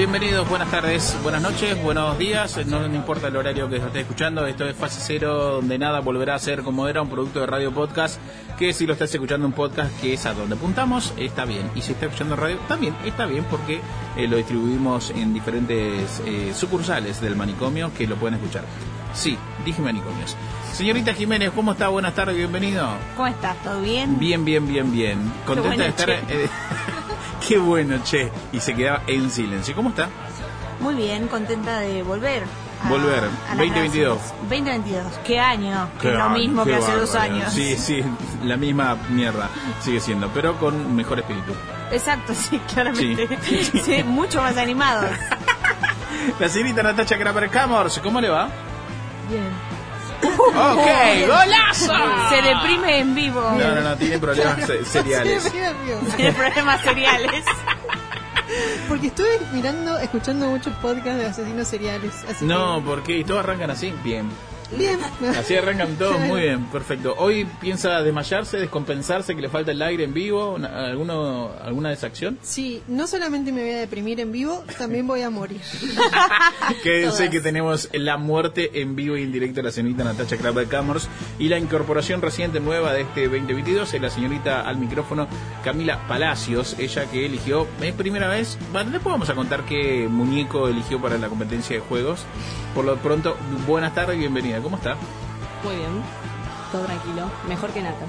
[0.00, 4.46] Bienvenidos, buenas tardes, buenas noches, buenos días, no, no importa el horario que esté escuchando,
[4.46, 7.70] esto es Fase Cero, donde nada volverá a ser como era, un producto de radio
[7.70, 8.18] podcast,
[8.58, 11.82] que si lo estás escuchando en podcast, que es a donde apuntamos, está bien, y
[11.82, 13.82] si está escuchando radio, también está bien, porque
[14.16, 18.64] eh, lo distribuimos en diferentes eh, sucursales del manicomio que lo pueden escuchar.
[19.12, 20.34] Sí, dije manicomios.
[20.72, 21.88] Señorita Jiménez, ¿cómo está?
[21.88, 22.88] Buenas tardes, bienvenido.
[23.16, 23.54] ¿Cómo estás?
[23.62, 24.18] ¿Todo bien?
[24.18, 25.18] Bien, bien, bien, bien.
[25.44, 26.10] Contenta de estar...
[26.10, 26.48] eh,
[27.46, 28.30] qué bueno, che.
[28.52, 29.74] Y se quedaba en silencio.
[29.74, 30.08] ¿Cómo está?
[30.80, 32.44] Muy bien, contenta de volver.
[32.82, 34.16] a- Volver, a las 2022.
[34.16, 34.40] gracias.
[34.48, 35.06] 2022.
[35.26, 35.88] ¿Qué año?
[36.00, 37.52] Que Qué es lo mismo que hace dos años.
[37.52, 38.02] Sí, sí,
[38.44, 39.50] la misma mierda
[39.82, 41.52] sigue siendo, pero con mejor espíritu.
[41.92, 43.28] Exacto, sí, claramente.
[43.42, 43.64] Sí.
[43.84, 45.10] Sí, mucho más animados.
[46.40, 48.48] La señorita Natacha Kramer Camors, ¿cómo le va?
[49.28, 49.44] Bien.
[50.22, 51.26] ¡Ok!
[51.26, 51.92] ¡Golazo!
[52.30, 53.40] Se deprime en vivo.
[53.40, 55.50] No, no, no, tiene problemas se- seriales.
[56.16, 57.44] Tiene problemas seriales.
[58.88, 62.12] Porque estuve mirando, escuchando muchos podcasts de asesinos seriales.
[62.28, 63.18] Así No, ¿por qué?
[63.18, 63.94] ¿Y todos arrancan así?
[64.02, 64.28] Bien.
[64.76, 64.98] Bien.
[65.36, 67.14] Así arrancan todos, muy bien, perfecto.
[67.18, 72.38] Hoy piensa desmayarse, descompensarse, que le falta el aire en vivo, alguno, alguna desacción.
[72.42, 75.60] Sí, no solamente me voy a deprimir en vivo, también voy a morir.
[76.82, 80.66] Quédense que tenemos la muerte en vivo y en directo de la señorita Natacha Kramer
[80.66, 81.08] Camors
[81.38, 85.28] y la incorporación reciente nueva de este 2022 es la señorita al micrófono
[85.64, 90.68] Camila Palacios, ella que eligió, es primera vez, bueno, después vamos a contar qué muñeco
[90.68, 92.24] eligió para la competencia de juegos.
[92.74, 94.96] Por lo pronto, buenas tardes y bienvenida, ¿cómo está?
[95.64, 96.02] Muy bien,
[96.72, 98.06] todo tranquilo, mejor que Nata.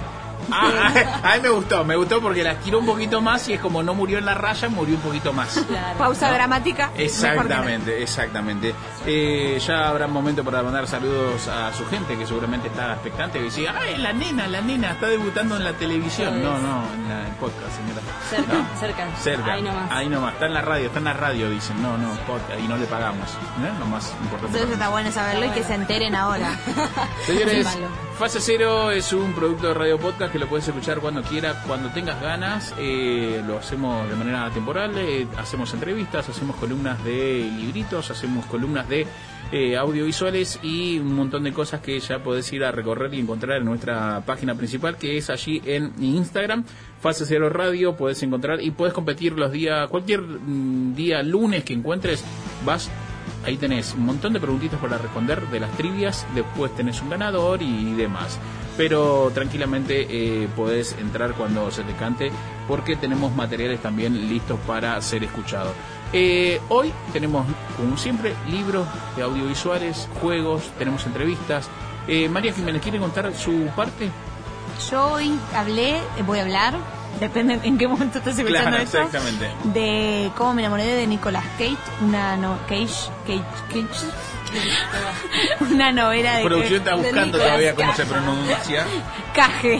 [0.51, 0.93] Ah,
[1.23, 3.83] a mí me gustó, me gustó porque la estiró un poquito más y es como
[3.83, 5.57] no murió en la raya, murió un poquito más.
[5.67, 5.97] Claro.
[5.97, 6.85] Pausa dramática.
[6.87, 8.75] mejor que Exactamente, exactamente.
[9.05, 13.43] Eh, ya habrá momento para mandar saludos a su gente que seguramente está expectante y
[13.43, 16.41] dice, ¡ay, la nena, la nena está debutando en la televisión!
[16.41, 18.01] No, no, en la- en podcast, señora.
[18.29, 18.79] Cerca, ¿No?
[18.79, 19.07] cerca.
[19.17, 19.53] Cerca.
[19.53, 19.91] Ahí nomás.
[19.91, 20.33] Ahí nomás.
[20.33, 21.81] Está en la radio, está en la radio, dicen.
[21.81, 22.59] No, no, podcast.
[22.59, 23.29] Y no le pagamos.
[23.29, 23.71] ¿Eh?
[23.79, 24.47] Lo más importante.
[24.47, 26.57] Entonces está bueno saberlo y que se enteren ahora.
[27.25, 27.67] Señores.
[28.21, 31.89] Fase Cero es un producto de Radio Podcast que lo puedes escuchar cuando quiera, cuando
[31.89, 32.71] tengas ganas.
[32.77, 38.87] Eh, lo hacemos de manera temporal, eh, hacemos entrevistas, hacemos columnas de libritos, hacemos columnas
[38.87, 39.07] de
[39.51, 43.57] eh, audiovisuales y un montón de cosas que ya podés ir a recorrer y encontrar
[43.57, 46.63] en nuestra página principal, que es allí en Instagram.
[46.99, 51.73] Fase Cero Radio, puedes encontrar y puedes competir los días, cualquier mm, día lunes que
[51.73, 52.23] encuentres,
[52.63, 52.87] vas
[53.45, 57.61] Ahí tenés un montón de preguntitas para responder de las trivias, después tenés un ganador
[57.61, 58.37] y demás.
[58.77, 62.31] Pero tranquilamente eh, podés entrar cuando se te cante
[62.67, 65.73] porque tenemos materiales también listos para ser escuchados.
[66.13, 67.45] Eh, hoy tenemos,
[67.77, 71.67] como siempre, libros de audiovisuales, juegos, tenemos entrevistas.
[72.07, 74.09] Eh, María Jiménez, ¿quiere contar su parte?
[74.89, 76.75] Yo hoy hablé, voy a hablar,
[77.19, 79.49] depende en qué momento estás escuchando Claro, esto, exactamente.
[79.65, 84.05] de cómo me enamoré de Nicolas Cage, una no, Cage, Cage, Cage,
[85.71, 88.85] una novela de Producción está buscando todavía cómo se pronuncia.
[89.33, 89.79] Caje,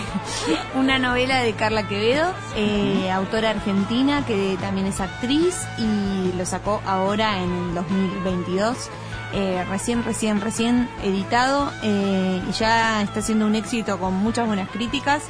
[0.76, 6.82] una novela de Carla Quevedo, eh, autora argentina que también es actriz y lo sacó
[6.86, 8.90] ahora en el 2022.
[9.34, 14.70] eh, recién, recién, recién editado eh, y ya está siendo un éxito con muchas buenas
[14.70, 15.24] críticas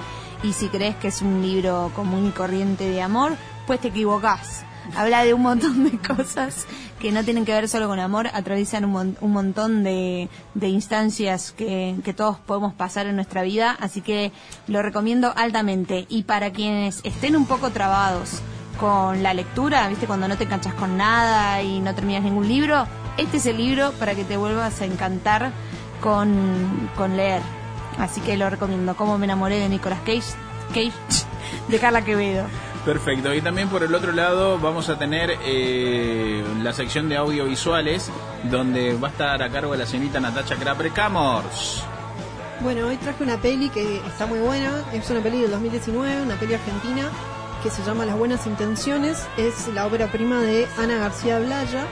[0.43, 3.33] y si crees que es un libro común y corriente de amor,
[3.67, 4.63] pues te equivocás.
[4.95, 6.65] Habla de un montón de cosas
[6.99, 10.67] que no tienen que ver solo con amor, atraviesan un, mon- un montón de, de
[10.69, 14.31] instancias que, que todos podemos pasar en nuestra vida, así que
[14.67, 16.05] lo recomiendo altamente.
[16.09, 18.41] Y para quienes estén un poco trabados
[18.79, 20.07] con la lectura, ¿viste?
[20.07, 23.91] Cuando no te enganchas con nada y no terminas ningún libro, este es el libro
[23.99, 25.51] para que te vuelvas a encantar
[26.01, 27.41] con, con leer.
[28.01, 28.95] Así que lo recomiendo.
[28.95, 30.33] Como me enamoré de Nicolas Cage,
[30.69, 30.91] Cage
[31.67, 32.45] de Carla Quevedo.
[32.83, 33.31] Perfecto.
[33.35, 38.09] Y también por el otro lado vamos a tener eh, la sección de audiovisuales
[38.45, 41.83] donde va a estar a cargo de la señorita Natacha Crapre Camors.
[42.61, 44.83] Bueno, hoy traje una peli que está muy buena.
[44.93, 47.07] Es una peli del 2019, una peli argentina
[47.61, 49.27] que se llama Las Buenas Intenciones.
[49.37, 51.85] Es la ópera prima de Ana García Blaya.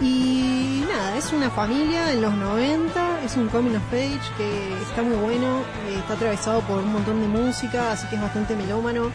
[0.00, 5.02] Y nada, es una familia en los 90, es un coming of age que está
[5.02, 9.10] muy bueno, eh, está atravesado por un montón de música, así que es bastante melómano.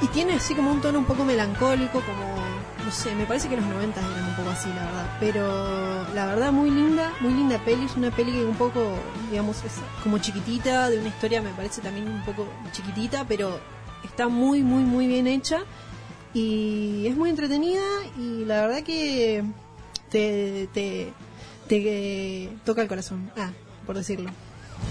[0.00, 2.36] Y tiene así como un tono un poco melancólico, como,
[2.84, 5.16] no sé, me parece que los 90 eran un poco así, la verdad.
[5.18, 8.94] Pero la verdad muy linda, muy linda peli, es una peli que un poco,
[9.30, 9.72] digamos, es
[10.04, 13.58] como chiquitita, de una historia me parece también un poco chiquitita, pero
[14.04, 15.62] está muy, muy, muy bien hecha.
[16.32, 17.82] Y es muy entretenida
[18.16, 19.42] y la verdad que
[20.10, 21.12] te, te,
[21.68, 23.30] te toca el corazón.
[23.36, 23.50] Ah,
[23.86, 24.30] por decirlo.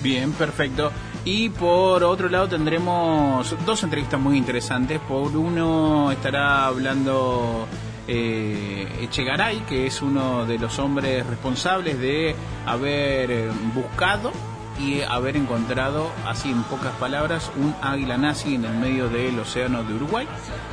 [0.04, 0.92] Bien, perfecto.
[1.26, 5.00] Y por otro lado tendremos dos entrevistas muy interesantes.
[5.00, 7.68] Por uno estará hablando
[8.08, 12.36] eh, Echegaray, que es uno de los hombres responsables de
[12.66, 14.32] haber eh, buscado
[14.80, 19.84] y haber encontrado, así en pocas palabras, un águila nazi en el medio del océano
[19.84, 20.28] de Uruguay.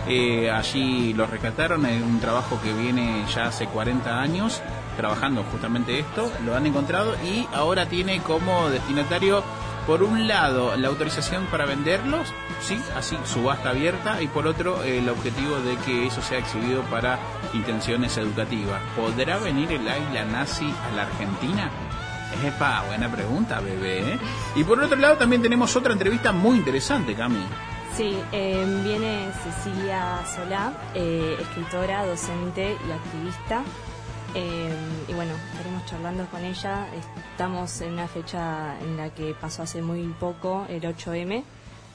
[0.09, 4.63] Eh, allí lo rescataron en un trabajo que viene ya hace 40 años
[4.97, 9.43] trabajando justamente esto, lo han encontrado y ahora tiene como destinatario
[9.87, 15.09] por un lado la autorización para venderlos, sí, así subasta abierta y por otro el
[15.09, 17.19] objetivo de que eso sea exhibido para
[17.53, 18.81] intenciones educativas.
[18.97, 21.71] ¿Podrá venir el águila nazi a la Argentina?
[22.43, 24.15] Epa, buena pregunta, bebé.
[24.15, 24.19] ¿eh?
[24.57, 27.45] Y por otro lado también tenemos otra entrevista muy interesante, Cami.
[27.97, 33.63] Sí, eh, viene Cecilia Solá, eh, escritora, docente y activista.
[34.35, 34.75] Eh,
[35.07, 36.89] y bueno, estaremos charlando con ella.
[37.31, 41.45] Estamos en una fecha en la que pasó hace muy poco, el 8M.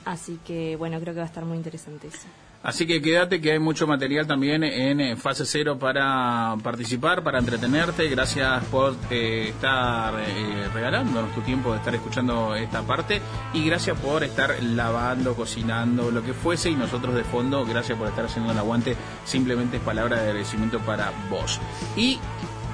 [0.06, 2.28] Así que bueno, creo que va a estar muy interesante eso.
[2.62, 7.40] Así que quédate que hay mucho material también en eh, fase cero para participar, para
[7.40, 8.10] entretenerte.
[8.10, 13.22] Gracias por eh, estar eh, regalándonos tu tiempo de estar escuchando esta parte
[13.54, 18.10] y gracias por estar lavando, cocinando, lo que fuese y nosotros de fondo, gracias por
[18.10, 18.98] estar haciendo el aguante.
[19.24, 21.62] Simplemente es palabra de agradecimiento para vos.
[21.96, 22.20] Y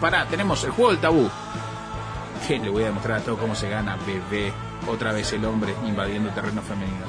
[0.01, 1.29] para, tenemos el juego del tabú.
[2.47, 4.51] Que le voy a demostrar a todo cómo se gana, bebé.
[4.87, 7.05] Otra vez el hombre invadiendo terreno femenino.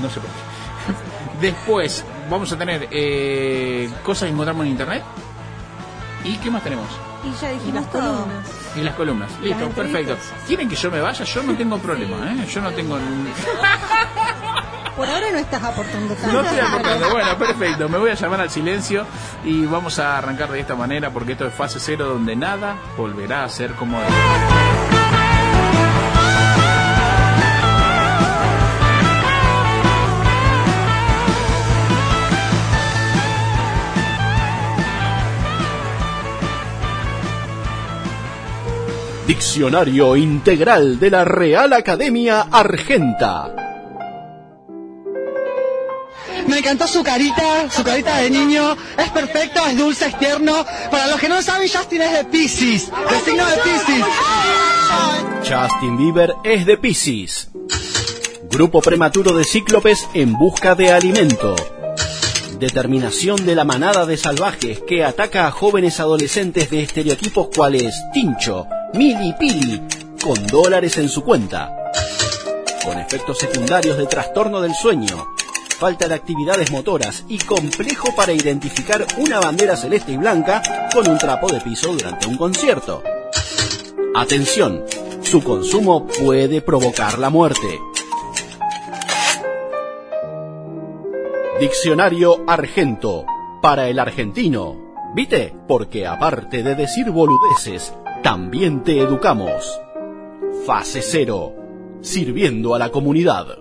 [0.00, 1.10] No sé por qué.
[1.40, 5.02] Después vamos a tener eh, cosas que encontramos en internet.
[6.24, 6.86] ¿Y qué más tenemos?
[7.24, 8.02] Y ya Y dijimos las todo.
[8.24, 8.46] columnas.
[8.76, 9.30] Y las columnas.
[9.42, 10.16] Listo, perfecto.
[10.46, 11.24] ¿Quieren que yo me vaya?
[11.24, 12.46] Yo no tengo problema, ¿eh?
[12.52, 12.98] Yo no tengo...
[14.96, 16.32] Por ahora no estás aportando tanto.
[16.32, 17.10] No estoy aportando.
[17.10, 17.88] Bueno, perfecto.
[17.88, 19.06] Me voy a llamar al silencio
[19.44, 23.44] y vamos a arrancar de esta manera porque esto es fase cero donde nada volverá
[23.44, 24.10] a ser como era.
[39.30, 43.54] Diccionario Integral de la Real Academia Argenta.
[46.48, 48.76] Me encantó su carita, su carita de niño.
[48.98, 50.66] Es perfecto, es dulce, es tierno.
[50.90, 54.04] Para los que no saben, Justin es de Pisces, de signo de Pisces.
[55.48, 57.50] Justin Bieber es de Pisces.
[58.50, 61.54] Grupo prematuro de cíclopes en busca de alimento.
[62.58, 68.66] Determinación de la manada de salvajes que ataca a jóvenes adolescentes de estereotipos cuales Tincho,
[68.92, 69.80] Mili Pili,
[70.20, 71.72] con dólares en su cuenta.
[72.84, 75.28] Con efectos secundarios de trastorno del sueño,
[75.78, 80.60] falta de actividades motoras y complejo para identificar una bandera celeste y blanca
[80.92, 83.02] con un trapo de piso durante un concierto.
[84.16, 84.84] Atención,
[85.22, 87.78] su consumo puede provocar la muerte.
[91.60, 93.24] Diccionario Argento,
[93.62, 94.90] para el argentino.
[95.14, 95.54] ¿Viste?
[95.68, 99.80] Porque aparte de decir boludeces, también te educamos.
[100.66, 101.54] Fase cero,
[102.02, 103.59] sirviendo a la comunidad.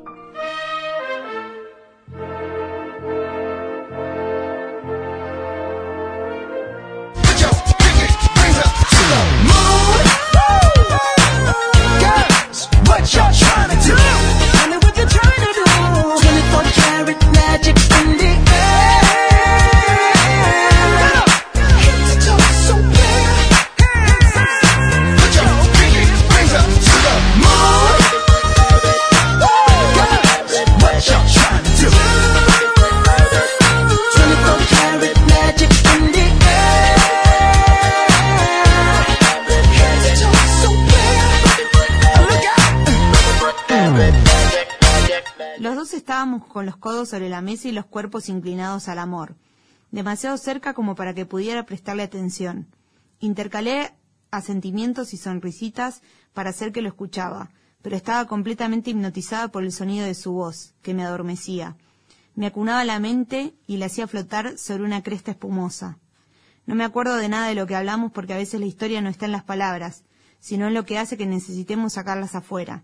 [46.19, 49.37] Estábamos con los codos sobre la mesa y los cuerpos inclinados al amor,
[49.89, 52.67] demasiado cerca como para que pudiera prestarle atención.
[53.21, 53.93] Intercalé
[54.29, 56.01] asentimientos y sonrisitas
[56.33, 60.73] para hacer que lo escuchaba, pero estaba completamente hipnotizada por el sonido de su voz,
[60.81, 61.77] que me adormecía.
[62.35, 65.99] Me acunaba la mente y la hacía flotar sobre una cresta espumosa.
[66.65, 69.07] No me acuerdo de nada de lo que hablamos porque a veces la historia no
[69.07, 70.03] está en las palabras,
[70.41, 72.83] sino en lo que hace que necesitemos sacarlas afuera.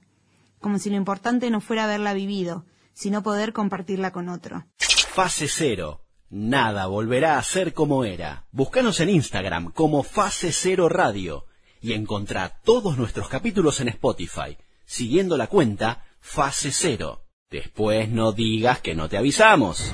[0.61, 2.63] Como si lo importante no fuera haberla vivido,
[2.95, 4.65] sino poder compartirla con otro.
[4.79, 6.01] Fase Cero.
[6.29, 8.47] Nada volverá a ser como era.
[8.51, 11.45] Búscanos en Instagram como Fase Cero Radio
[11.79, 17.21] y encontrá todos nuestros capítulos en Spotify, siguiendo la cuenta Fase Cero.
[17.51, 19.93] Después no digas que no te avisamos.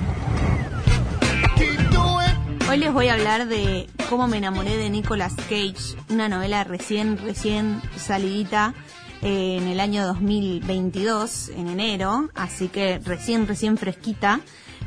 [2.68, 7.18] Hoy les voy a hablar de cómo me enamoré de Nicolas Cage, una novela recién,
[7.18, 8.74] recién salidita
[9.22, 14.40] en el año 2022, en enero, así que recién, recién fresquita,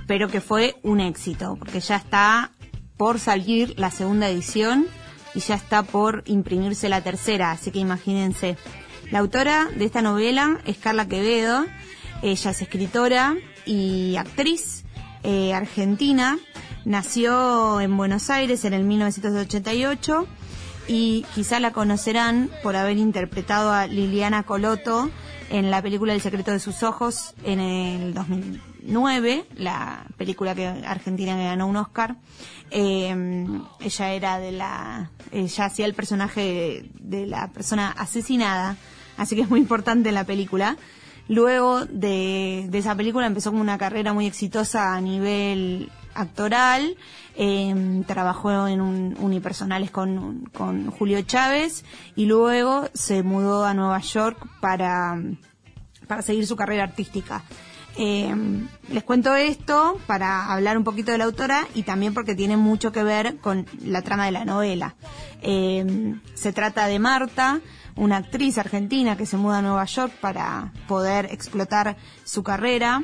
[0.08, 2.52] pero que fue un éxito, porque ya está
[2.98, 4.88] por salir la segunda edición
[5.34, 8.58] y ya está por imprimirse la tercera, así que imagínense.
[9.12, 11.66] La autora de esta novela es Carla Quevedo,
[12.22, 14.84] ella es escritora y actriz
[15.24, 16.38] eh, argentina,
[16.84, 20.28] nació en Buenos Aires en el 1988
[20.88, 25.10] y quizá la conocerán por haber interpretado a Liliana Coloto
[25.50, 31.38] en la película El secreto de sus ojos en el 2009, la película que argentina
[31.38, 32.16] ganó un Oscar.
[32.72, 33.48] Eh,
[33.80, 38.78] ella era de la, ella hacía el personaje de la persona asesinada,
[39.18, 40.78] así que es muy importante en la película.
[41.28, 46.98] Luego de, de esa película empezó como una carrera muy exitosa a nivel actoral,
[47.36, 54.00] eh, trabajó en un unipersonales con, con Julio Chávez y luego se mudó a Nueva
[54.00, 55.22] York para,
[56.08, 57.44] para seguir su carrera artística.
[57.98, 58.34] Eh,
[58.90, 62.92] les cuento esto para hablar un poquito de la autora y también porque tiene mucho
[62.92, 64.96] que ver con la trama de la novela.
[65.42, 67.62] Eh, se trata de Marta,
[67.96, 71.96] una actriz argentina que se muda a Nueva York para poder explotar
[72.26, 73.04] su carrera.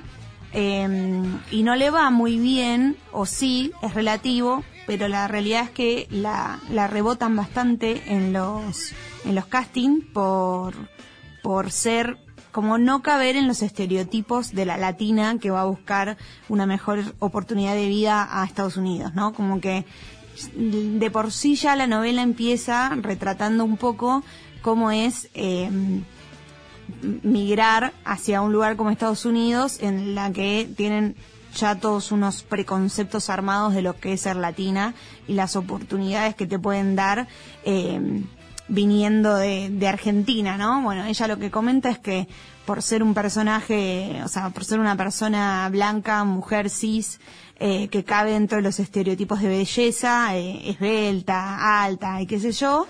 [0.54, 5.70] Eh, y no le va muy bien, o sí, es relativo, pero la realidad es
[5.70, 8.94] que la, la rebotan bastante en los,
[9.26, 10.74] en los castings por,
[11.42, 12.18] por ser
[12.52, 16.18] como no caber en los estereotipos de la latina que va a buscar
[16.50, 19.34] una mejor oportunidad de vida a Estados Unidos, ¿no?
[19.34, 19.86] Como que
[20.56, 24.24] de por sí ya la novela empieza retratando un poco
[24.62, 25.70] cómo es eh,
[27.24, 31.16] migrar hacia un lugar como Estados Unidos en la que tienen
[31.56, 34.94] ya todos unos preconceptos armados de lo que es ser latina
[35.28, 37.28] y las oportunidades que te pueden dar
[37.66, 38.24] eh,
[38.68, 40.82] viniendo de, de Argentina, ¿no?
[40.82, 42.28] Bueno, ella lo que comenta es que
[42.66, 47.20] por ser un personaje, o sea, por ser una persona blanca, mujer cis,
[47.60, 52.52] eh, que cabe dentro de los estereotipos de belleza, eh, esbelta, alta y qué sé
[52.54, 52.88] yo,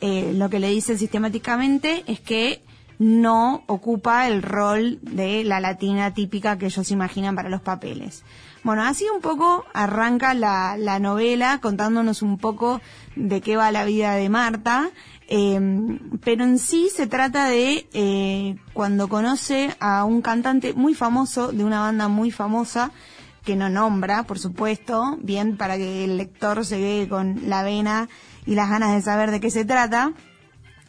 [0.00, 2.62] eh, lo que le dicen sistemáticamente es que
[2.98, 8.24] no ocupa el rol de la latina típica que ellos imaginan para los papeles.
[8.62, 12.80] Bueno, así un poco arranca la, la novela contándonos un poco
[13.14, 14.90] de qué va la vida de Marta,
[15.28, 15.60] eh,
[16.22, 21.64] pero en sí se trata de eh, cuando conoce a un cantante muy famoso de
[21.64, 22.90] una banda muy famosa
[23.44, 28.08] que no nombra, por supuesto, bien para que el lector se quede con la vena
[28.46, 30.12] y las ganas de saber de qué se trata.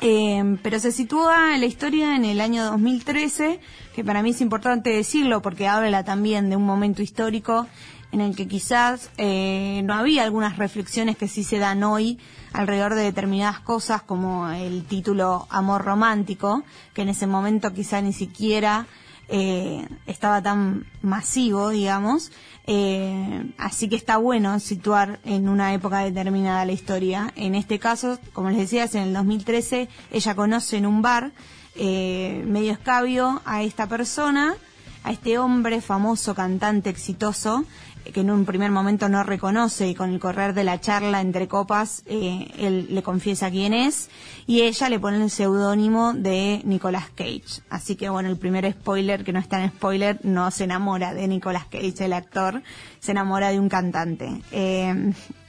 [0.02, 3.60] Eh, pero se sitúa la historia en el año 2013,
[3.96, 7.68] que para mí es importante decirlo porque habla también de un momento histórico
[8.12, 12.20] en el que quizás eh, no había algunas reflexiones que sí se dan hoy
[12.54, 18.14] alrededor de determinadas cosas como el título Amor Romántico, que en ese momento quizá ni
[18.14, 18.88] siquiera
[19.28, 22.32] eh, estaba tan masivo, digamos.
[22.68, 27.32] Eh, así que está bueno situar en una época determinada la historia.
[27.36, 31.32] En este caso, como les decía, es en el 2013, ella conoce en un bar
[31.76, 34.56] eh, medio escabio a esta persona,
[35.04, 37.66] a este hombre famoso, cantante, exitoso,
[38.14, 41.48] que en un primer momento no reconoce y con el correr de la charla entre
[41.48, 44.10] copas eh, él le confiesa quién es
[44.48, 47.62] y ella le pone el seudónimo de Nicolas Cage.
[47.70, 51.28] Así que bueno, el primer spoiler que no está en spoiler no se enamora de
[51.28, 52.62] Nicolas Cage, el actor,
[53.00, 54.42] se enamora de un cantante.
[54.52, 54.94] Eh,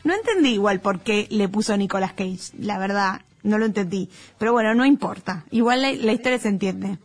[0.04, 4.08] no entendí igual por qué le puso Nicolas Cage, la verdad, no lo entendí.
[4.38, 5.44] Pero bueno, no importa.
[5.50, 6.98] Igual la historia se entiende.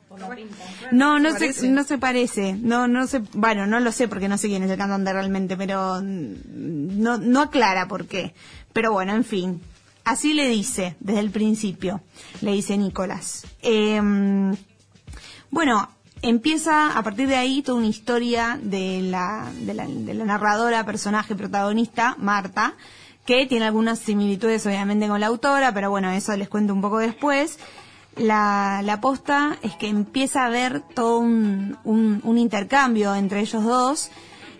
[0.91, 2.53] No, no se, no se parece.
[2.53, 5.57] No, no sé, bueno, no lo sé porque no sé quién es el cantante realmente,
[5.57, 8.33] pero mm, no, no aclara por qué.
[8.73, 9.61] Pero bueno, en fin.
[10.03, 12.01] Así le dice desde el principio,
[12.41, 13.45] le dice Nicolás.
[13.61, 14.01] Eh,
[15.51, 15.89] bueno,
[16.21, 20.85] empieza a partir de ahí toda una historia de la, de la, de la narradora,
[20.85, 22.75] personaje, protagonista, Marta,
[23.25, 26.99] que tiene algunas similitudes obviamente con la autora, pero bueno, eso les cuento un poco
[26.99, 27.59] después.
[28.17, 33.63] La, la posta es que empieza a haber todo un, un, un intercambio entre ellos
[33.63, 34.11] dos,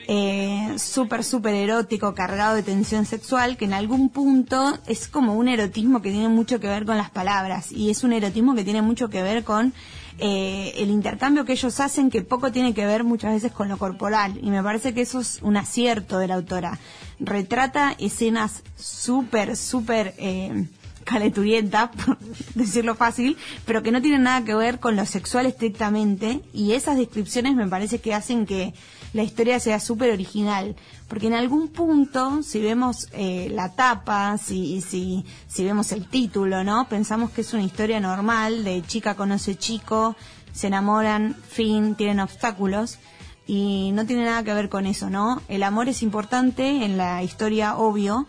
[0.08, 5.50] eh, súper, súper erótico, cargado de tensión sexual, que en algún punto es como un
[5.50, 8.82] erotismo que tiene mucho que ver con las palabras, y es un erotismo que tiene
[8.82, 9.74] mucho que ver con
[10.18, 13.78] eh, el intercambio que ellos hacen, que poco tiene que ver muchas veces con lo
[13.78, 16.80] corporal, y me parece que eso es un acierto de la autora.
[17.20, 20.16] Retrata escenas súper, súper...
[20.18, 20.68] Eh,
[21.04, 22.18] calenturienta, por
[22.56, 26.98] decirlo fácil, pero que no tienen nada que ver con lo sexual estrictamente, y esas
[26.98, 28.74] descripciones me parece que hacen que
[29.14, 30.76] la historia sea súper original,
[31.08, 36.64] porque en algún punto, si vemos eh, la tapa, si, si, si vemos el título,
[36.64, 36.88] ¿no?
[36.88, 40.16] Pensamos que es una historia normal de chica conoce chico,
[40.54, 43.00] se enamoran, fin, tienen obstáculos,
[43.48, 45.42] y no tiene nada que ver con eso, ¿no?
[45.50, 48.28] El amor es importante en la historia, obvio,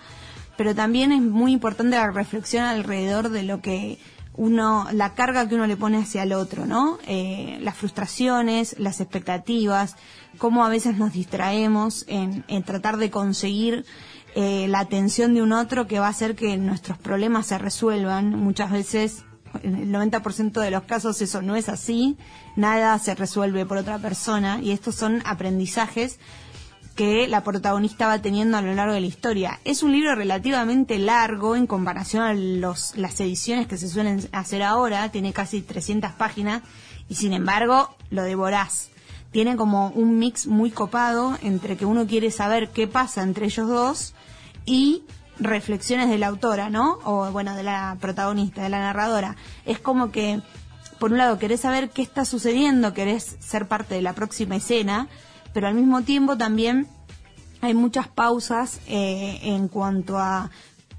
[0.63, 3.99] pero también es muy importante la reflexión alrededor de lo que
[4.35, 6.99] uno, la carga que uno le pone hacia el otro, ¿no?
[7.09, 9.97] Eh, las frustraciones, las expectativas,
[10.39, 13.85] cómo a veces nos distraemos en, en tratar de conseguir
[14.37, 18.31] eh, la atención de un otro que va a hacer que nuestros problemas se resuelvan.
[18.31, 19.25] Muchas veces,
[19.65, 22.17] en el 90% de los casos eso no es así,
[22.55, 26.21] nada se resuelve por otra persona y estos son aprendizajes
[26.93, 29.61] que la protagonista va teniendo a lo largo de la historia.
[29.65, 34.63] Es un libro relativamente largo en comparación a los, las ediciones que se suelen hacer
[34.63, 36.63] ahora, tiene casi 300 páginas
[37.09, 38.91] y sin embargo lo devorás.
[39.31, 43.69] Tiene como un mix muy copado entre que uno quiere saber qué pasa entre ellos
[43.69, 44.15] dos
[44.67, 45.03] y
[45.39, 46.99] reflexiones de la autora, ¿no?
[47.05, 49.37] O bueno, de la protagonista, de la narradora.
[49.65, 50.41] Es como que,
[50.99, 55.09] por un lado, querés saber qué está sucediendo, querés ser parte de la próxima escena,
[55.53, 56.87] pero al mismo tiempo también
[57.61, 60.51] hay muchas pausas eh, en cuanto a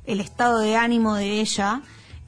[0.06, 1.82] el estado de ánimo de ella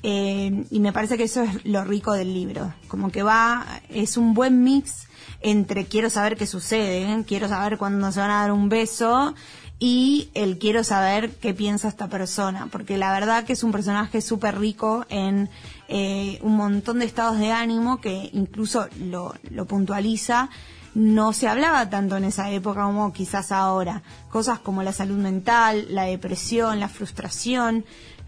[0.03, 4.17] eh, y me parece que eso es lo rico del libro como que va es
[4.17, 5.07] un buen mix
[5.41, 7.23] entre quiero saber qué sucede ¿eh?
[7.27, 9.33] quiero saber cuándo se van a dar un beso
[9.79, 14.21] y el quiero saber qué piensa esta persona porque la verdad que es un personaje
[14.21, 15.49] súper rico en
[15.87, 20.49] eh, un montón de estados de ánimo que incluso lo, lo puntualiza
[20.95, 24.01] no se hablaba tanto en esa época como quizás ahora.
[24.29, 27.85] Cosas como la salud mental, la depresión, la frustración,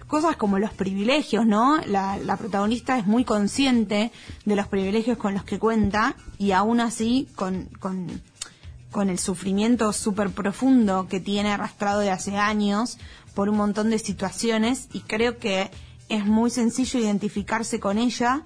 [0.08, 1.80] cosas como los privilegios, ¿no?
[1.86, 4.12] La, protagonista es muy consciente
[4.46, 8.22] de los privilegios con los que cuenta y aún así con, con,
[8.92, 12.98] con el sufrimiento súper profundo que tiene arrastrado de hace años
[13.34, 15.72] por un montón de situaciones y creo que
[16.10, 18.44] es muy sencillo identificarse con ella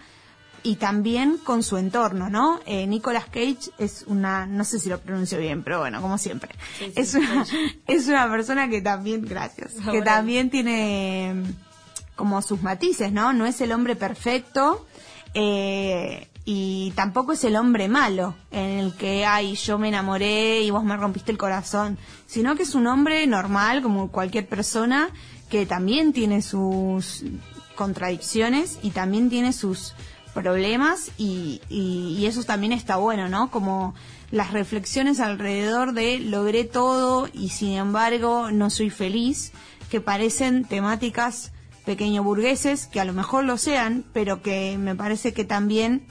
[0.63, 2.59] y también con su entorno, ¿no?
[2.65, 6.49] Eh, Nicolas Cage es una, no sé si lo pronuncio bien, pero bueno, como siempre,
[6.77, 7.45] Sí, sí, es, una,
[7.87, 13.33] es una persona que también, gracias, que también tiene mm, como sus matices, ¿no?
[13.33, 14.85] No es el hombre perfecto
[15.33, 20.69] eh, y tampoco es el hombre malo en el que, ay, yo me enamoré y
[20.69, 21.97] vos me rompiste el corazón,
[22.27, 25.09] sino que es un hombre normal como cualquier persona
[25.49, 27.23] que también tiene sus
[27.75, 29.93] contradicciones y también tiene sus
[30.33, 33.51] problemas y, y, eso también está bueno, ¿no?
[33.51, 33.93] Como
[34.31, 39.51] las reflexiones alrededor de logré todo y sin embargo no soy feliz,
[39.89, 41.51] que parecen temáticas
[41.85, 46.05] pequeño burgueses, que a lo mejor lo sean, pero que me parece que también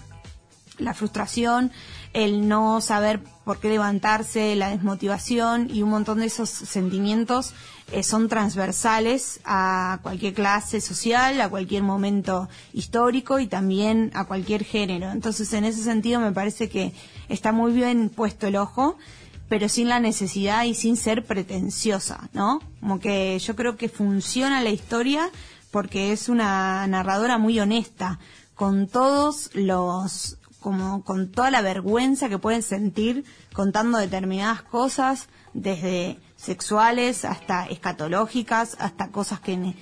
[0.79, 1.73] la frustración,
[2.13, 7.55] el no saber por qué levantarse, la desmotivación y un montón de esos sentimientos
[7.93, 14.65] eh, son transversales a cualquier clase social, a cualquier momento histórico y también a cualquier
[14.65, 15.11] género.
[15.11, 16.93] Entonces, en ese sentido, me parece que
[17.29, 18.97] está muy bien puesto el ojo,
[19.49, 22.61] pero sin la necesidad y sin ser pretenciosa, ¿no?
[22.81, 25.31] Como que yo creo que funciona la historia
[25.71, 28.19] porque es una narradora muy honesta,
[28.55, 33.25] con todos los como con toda la vergüenza que pueden sentir
[33.55, 39.75] contando determinadas cosas, desde sexuales hasta escatológicas, hasta cosas que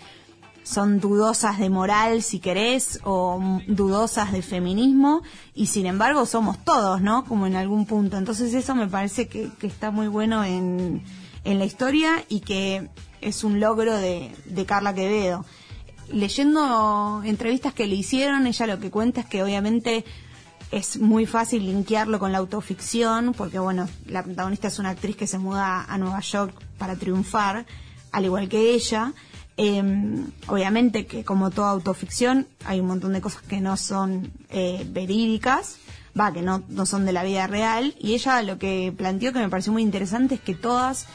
[0.65, 5.23] son dudosas de moral, si querés, o dudosas de feminismo,
[5.55, 7.25] y sin embargo somos todos, ¿no?
[7.25, 8.19] Como en algún punto.
[8.19, 11.03] Entonces eso me parece que, que está muy bueno en,
[11.45, 12.91] en la historia y que
[13.21, 15.45] es un logro de, de Carla Quevedo.
[16.13, 20.05] Leyendo entrevistas que le hicieron, ella lo que cuenta es que obviamente
[20.71, 25.27] es muy fácil linkearlo con la autoficción, porque bueno, la protagonista es una actriz que
[25.27, 27.65] se muda a Nueva York para triunfar,
[28.13, 29.13] al igual que ella.
[29.57, 29.83] Eh,
[30.47, 35.79] obviamente que como toda autoficción hay un montón de cosas que no son eh, verídicas,
[36.19, 39.41] va, que no, no son de la vida real, y ella lo que planteó que
[39.41, 41.07] me pareció muy interesante es que todas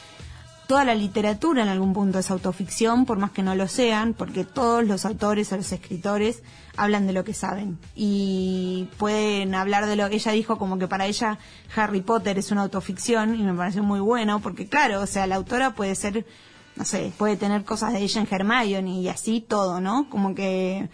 [0.66, 4.44] toda la literatura en algún punto es autoficción, por más que no lo sean, porque
[4.44, 6.42] todos los autores o los escritores
[6.76, 11.06] hablan de lo que saben y pueden hablar de lo ella dijo como que para
[11.06, 11.38] ella
[11.76, 15.36] Harry Potter es una autoficción y me pareció muy bueno porque claro, o sea, la
[15.36, 16.26] autora puede ser
[16.76, 20.08] no sé, puede tener cosas de ella en Hermione y así todo, ¿no?
[20.10, 20.88] Como que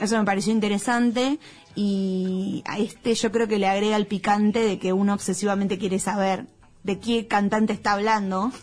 [0.00, 1.38] eso me pareció interesante
[1.74, 5.98] y a este yo creo que le agrega el picante de que uno obsesivamente quiere
[5.98, 6.46] saber
[6.84, 8.52] de qué cantante está hablando.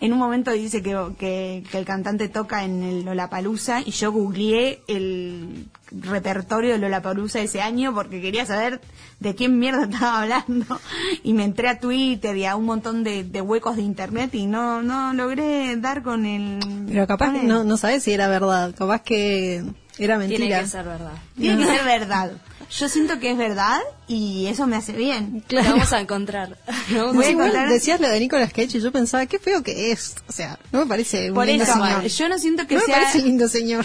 [0.00, 4.10] En un momento dice que, que, que el cantante toca en el Lollapalooza y yo
[4.12, 8.80] googleé el repertorio de Lollapalooza ese año porque quería saber
[9.18, 10.80] de quién mierda estaba hablando
[11.22, 14.46] y me entré a Twitter y a un montón de, de huecos de internet y
[14.46, 18.28] no no logré dar con el Pero capaz que el- no, no sabes si era
[18.28, 19.62] verdad, capaz que
[19.98, 20.38] era mentira.
[20.46, 21.12] Tiene que ser verdad.
[21.36, 22.32] tiene que ser verdad
[22.70, 26.56] yo siento que es verdad y eso me hace bien Lo vamos a encontrar.
[26.90, 29.62] Lo vamos Voy a encontrar- decías lo de Nicolas Cage y yo pensaba, qué feo
[29.62, 30.14] que es.
[30.28, 32.04] O sea, no me parece un por lindo eso señor.
[32.06, 33.84] yo no siento que no me parece lindo señor.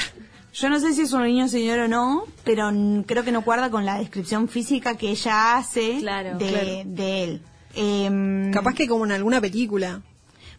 [0.53, 2.71] Yo no sé si es un niño señor o no, pero
[3.05, 6.37] creo que no guarda con la descripción física que ella hace Claro.
[6.37, 6.67] de, Claro.
[6.85, 7.41] de él.
[7.75, 10.01] Em, Capaz que como en alguna película.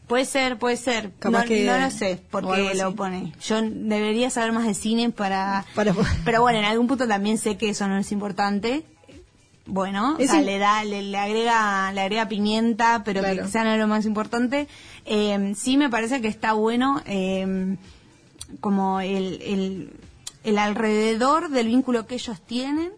[0.07, 1.11] Puede ser, puede ser.
[1.19, 2.79] Capaz no, que- no lo sé o por algo qué así.
[2.79, 3.33] lo pone.
[3.45, 5.65] Yo debería saber más de cine para...
[5.75, 8.85] Para- Pero bueno, en algún punto también sé que eso no es importante.
[9.69, 13.35] Bueno, o sea, le da, le, le agrega, le agrega pimienta, pero Claro.
[13.39, 14.69] que quizá no es lo más importante.
[15.07, 17.77] Eh, sí me parece que está bueno eh,
[18.61, 19.91] como el, el,
[20.45, 22.93] el alrededor del vínculo que ellos tienen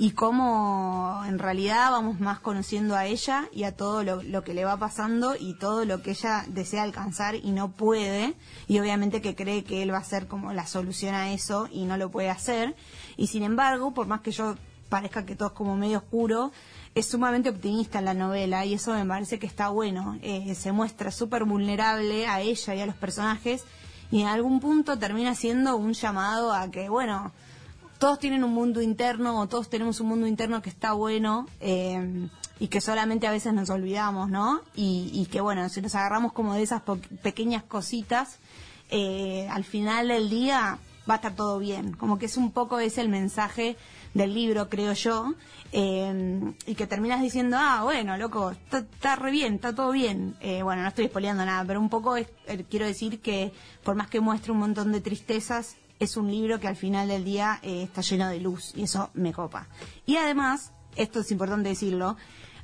[0.00, 4.64] y cómo en realidad vamos más conociendo a ella y a todo lo, que le
[4.64, 8.32] va pasando y todo lo que ella desea alcanzar y no puede
[8.66, 11.84] y obviamente que cree que él va a ser como la solución a eso y
[11.84, 12.74] no lo puede hacer.
[13.18, 14.54] Y sin embargo por más que yo
[14.88, 16.50] parezca que todo es como medio oscuro
[16.94, 20.18] es sumamente optimista en la novela y eso me parece que está bueno.
[20.22, 23.66] Eh, se muestra súper vulnerable a ella y a los personajes
[24.10, 27.32] y en algún punto termina siendo un llamado a que bueno
[28.00, 32.28] todos tienen un mundo interno o todos tenemos un mundo interno que está bueno eh,
[32.58, 34.62] y que solamente a veces nos olvidamos, ¿no?
[34.74, 36.82] Y, y que bueno, si nos agarramos como de esas
[37.22, 38.38] pequeñas cositas,
[38.90, 41.92] eh, al final del día va a estar todo bien.
[41.92, 43.76] Como que es un poco ese el mensaje
[44.14, 45.34] del libro, creo yo,
[45.72, 50.36] eh, y que terminas diciendo, ah, bueno, loco, está, re bien, está todo bien.
[50.40, 52.28] Eh, bueno, no estoy espoleando nada, pero un poco es-
[52.68, 53.52] quiero decir que
[53.84, 57.24] por más que muestre un montón de tristezas, es un libro que al final del
[57.24, 59.68] día eh, está lleno de luz y eso me copa.
[60.06, 62.16] Y además, esto es importante decirlo,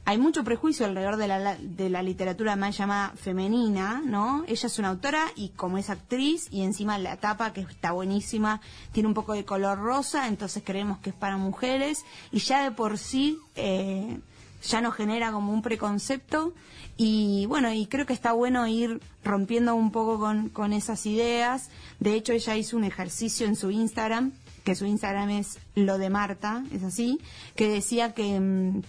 [0.07, 4.45] hay mucho prejuicio alrededor de la, de la literatura más llamada femenina, ¿no?
[4.47, 8.61] Ella es una autora y como es actriz y encima la tapa que está buenísima,
[8.93, 12.71] tiene un poco de color rosa, entonces creemos que es para mujeres y ya de
[12.71, 14.21] por sí eh,
[14.63, 16.53] ya nos genera como un preconcepto
[16.97, 21.69] y bueno, y creo que está bueno ir rompiendo un poco con, con esas ideas.
[22.01, 24.33] De hecho, ella hizo un ejercicio en su Instagram,
[24.65, 27.21] que su Instagram es lo de Marta, es así,
[27.55, 28.83] que decía que mm,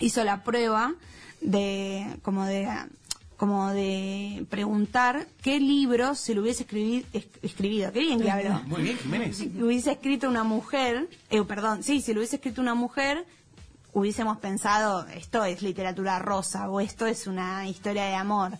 [0.00, 0.94] hizo la prueba
[1.40, 2.68] de como de
[3.36, 7.92] como de preguntar qué libro se lo hubiese escribi- es- escribido.
[7.92, 8.62] Qué bien que habló.
[8.68, 9.36] Muy bien, Jiménez.
[9.36, 13.26] Si lo hubiese escrito una mujer, eh, perdón, sí, si lo hubiese escrito una mujer,
[13.92, 18.58] hubiésemos pensado, esto es literatura rosa o esto es una historia de amor.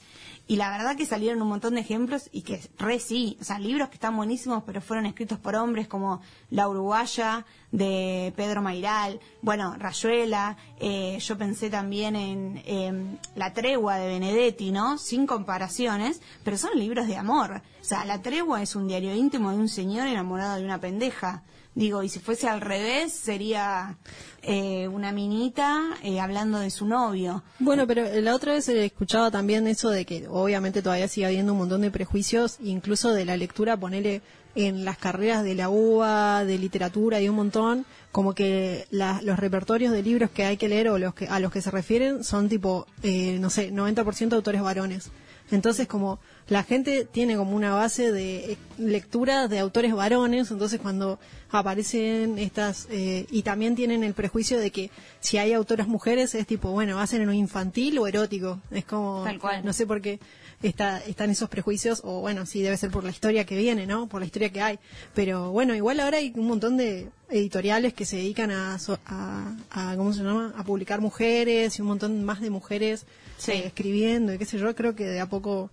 [0.48, 3.58] Y la verdad que salieron un montón de ejemplos y que re sí, o sea,
[3.58, 9.20] libros que están buenísimos, pero fueron escritos por hombres como La Uruguaya de Pedro Mairal,
[9.40, 14.98] bueno, Rayuela, eh, yo pensé también en em, La Tregua de Benedetti, ¿no?
[14.98, 17.62] Sin comparaciones, pero son libros de amor.
[17.80, 21.44] O sea, La Tregua es un diario íntimo de un señor enamorado de una pendeja.
[21.74, 23.96] Digo, y si fuese al revés, sería
[24.42, 27.42] eh, una minita eh, hablando de su novio.
[27.58, 31.52] Bueno, pero la otra vez eh, escuchaba también eso de que obviamente todavía sigue habiendo
[31.52, 34.20] un montón de prejuicios, incluso de la lectura, ponerle
[34.54, 39.92] en las carreras de la UBA, de literatura y un montón, como que los repertorios
[39.92, 42.48] de libros que hay que leer o los que, a los que se refieren son
[42.48, 45.10] tipo, eh, no sé, 90% de autores varones.
[45.50, 50.80] Entonces, como la gente tiene como una base de eh, lectura de autores varones, entonces
[50.80, 51.18] cuando
[51.50, 56.46] aparecen estas, eh, y también tienen el prejuicio de que si hay autoras mujeres es
[56.46, 58.60] tipo, bueno, hacen en un infantil o erótico.
[58.70, 59.64] Es como, Tal cual.
[59.64, 60.18] no sé por qué
[60.62, 64.08] está, están esos prejuicios, o bueno, sí debe ser por la historia que viene, ¿no?
[64.08, 64.78] Por la historia que hay.
[65.14, 68.76] Pero bueno, igual ahora hay un montón de editoriales que se dedican a,
[69.06, 70.52] a, a ¿cómo se llama?
[70.56, 73.06] A publicar mujeres y un montón más de mujeres
[73.38, 73.52] Sí.
[73.52, 75.70] eh, escribiendo y qué sé yo, creo que de a poco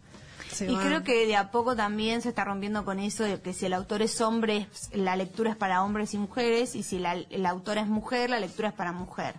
[0.49, 3.53] se Y creo que de a poco también se está rompiendo con eso de que
[3.53, 7.15] si el autor es hombre, la lectura es para hombres y mujeres, y si la,
[7.29, 9.35] la autora es mujer, la lectura es para mujer.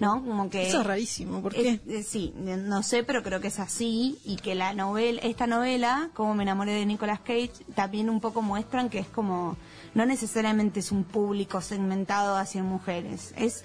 [0.00, 0.22] ¿No?
[0.22, 1.80] Como que Eso es rarísimo, ¿por qué?
[1.86, 6.10] eh, sí, no sé, pero creo que es así y que la novela, esta novela,
[6.14, 9.56] como me enamoré de Nicolas Cage, también un poco muestran que es como
[9.94, 13.64] no necesariamente es un público segmentado hacia mujeres, es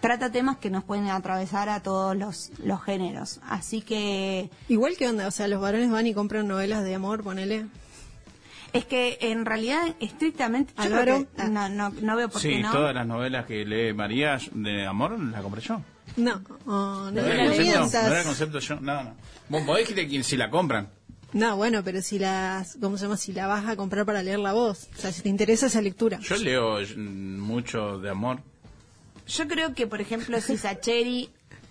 [0.00, 5.08] trata temas que nos pueden atravesar a todos los, los géneros, así que Igual que
[5.08, 7.66] onda, o sea, los varones van y compran novelas de amor, ponele.
[8.72, 11.48] es que en realidad estrictamente yo Álvaro, creo que ah.
[11.48, 12.72] no, no, no veo por Sí, qué no.
[12.72, 15.80] todas las novelas que lee María de amor las compré yo.
[16.16, 18.06] No, oh, no, ¿No no, era el concepto?
[18.06, 18.80] ¿No era el concepto yo?
[18.80, 19.14] No, no.
[19.48, 20.88] Vos podés si la compran.
[21.32, 23.16] No, bueno, pero si las, ¿cómo se llama?
[23.16, 24.88] Si la vas a comprar para leerla vos.
[24.96, 26.18] O sea, si te interesa esa lectura.
[26.20, 28.40] Yo leo mm, mucho de amor.
[29.28, 31.30] Yo creo que, por ejemplo, si Sacheri,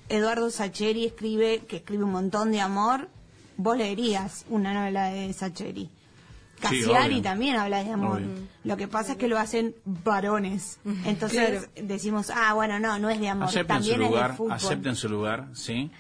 [0.10, 3.10] Eduardo Sacheri escribe, que escribe un montón de amor,
[3.58, 5.90] vos leerías una novela de Sacheri.
[6.60, 8.18] Cassiari también habla de amor.
[8.18, 8.30] Obvio.
[8.64, 10.80] Lo que pasa es que lo hacen varones.
[11.06, 14.36] Entonces decimos, ah, bueno, no, no es de amor, Acepten su también es de lugar,
[14.36, 14.52] fútbol.
[14.54, 15.92] acepten su lugar, ¿sí.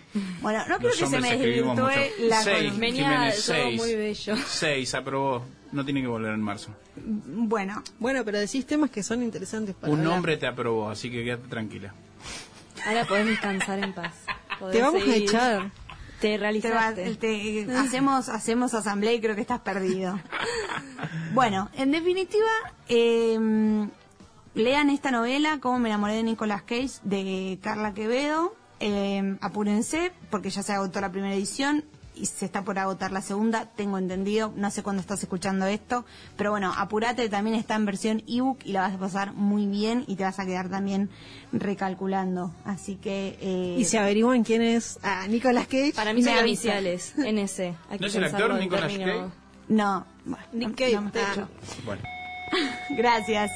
[0.41, 1.89] Bueno, no Los que se me desvirtúe
[2.27, 2.87] la Seis, columna.
[2.87, 3.77] Jiménez, seis.
[3.81, 4.35] muy bello.
[4.47, 5.45] Seis, aprobó.
[5.71, 6.71] No tiene que volver en marzo.
[6.95, 10.13] Bueno, Bueno, pero decís temas que son interesantes para Un hablar.
[10.17, 11.93] hombre te aprobó, así que quédate tranquila.
[12.85, 14.13] Ahora podés descansar en paz.
[14.59, 15.71] Podés Te vamos a echar.
[16.21, 17.15] Te te va- realizaste.
[17.15, 20.19] te- hacemos, hacemos asamblea y creo que estás perdido.
[21.33, 22.47] Bueno, en definitiva,
[22.89, 23.37] eh,
[24.55, 28.55] lean esta novela, Cómo me enamoré de Nicolas Cage, de Carla Quevedo.
[28.79, 31.83] Eh, apúrense, porque ya se agotó la primera edición
[32.19, 34.51] y se está por agotar la segunda, tengo entendido.
[34.55, 38.71] No sé cuándo estás escuchando esto, pero bueno, apurate, también está en versión ebook y
[38.73, 41.09] la vas a pasar muy bien y te vas a quedar también
[41.51, 42.53] recalculando.
[42.65, 43.37] Así que.
[43.41, 45.93] eh, Y se averiguan quién es a Nicolas Cage.
[45.95, 46.79] Para mí son avisa.
[46.79, 47.13] iniciales.
[47.17, 49.25] Hay que ¿No es el actor Nicolas Cage?
[49.69, 50.93] No, bueno, Nick no- Cage.
[51.01, 51.31] no Ah.
[51.33, 51.49] hecho.
[51.85, 52.01] Bueno.
[52.97, 53.51] Gracias.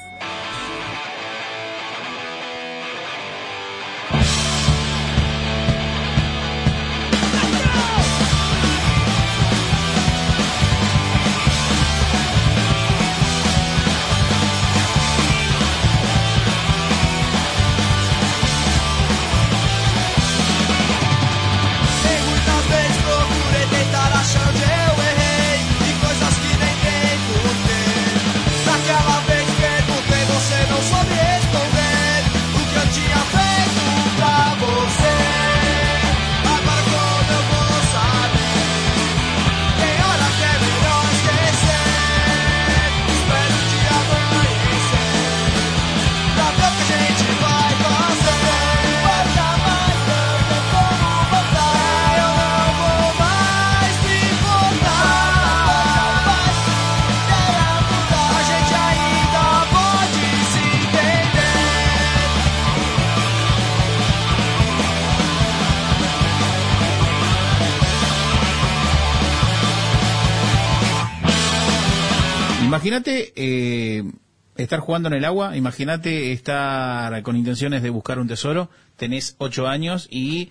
[74.71, 79.67] Estar jugando en el agua, imagínate estar con intenciones de buscar un tesoro, tenés ocho
[79.67, 80.49] años y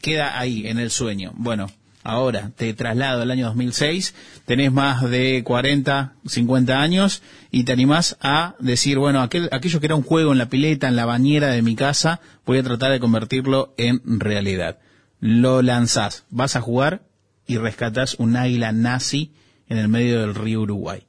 [0.00, 1.30] queda ahí, en el sueño.
[1.36, 1.70] Bueno,
[2.02, 4.12] ahora te traslado al año 2006,
[4.44, 9.86] tenés más de 40, 50 años y te animás a decir, bueno, aquel, aquello que
[9.86, 12.90] era un juego en la pileta, en la bañera de mi casa, voy a tratar
[12.90, 14.78] de convertirlo en realidad.
[15.20, 17.02] Lo lanzás, vas a jugar
[17.46, 19.30] y rescatás un águila nazi
[19.68, 21.06] en el medio del río Uruguay.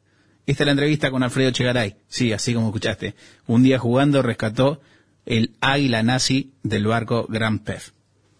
[0.51, 1.95] Esta es la entrevista con Alfredo Chegaray.
[2.09, 3.15] Sí, así como escuchaste.
[3.47, 4.81] Un día jugando rescató
[5.25, 7.91] el águila nazi del barco Grand Pef.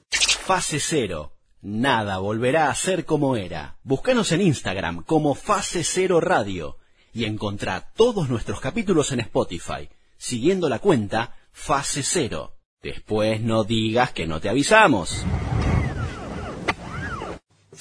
[0.10, 1.32] Fase Cero.
[1.62, 3.78] Nada volverá a ser como era.
[3.84, 6.80] Búscanos en Instagram como Fase Cero Radio
[7.14, 12.58] y encontrá todos nuestros capítulos en Spotify, siguiendo la cuenta Fase Cero.
[12.84, 15.26] Después no digas que no te avisamos.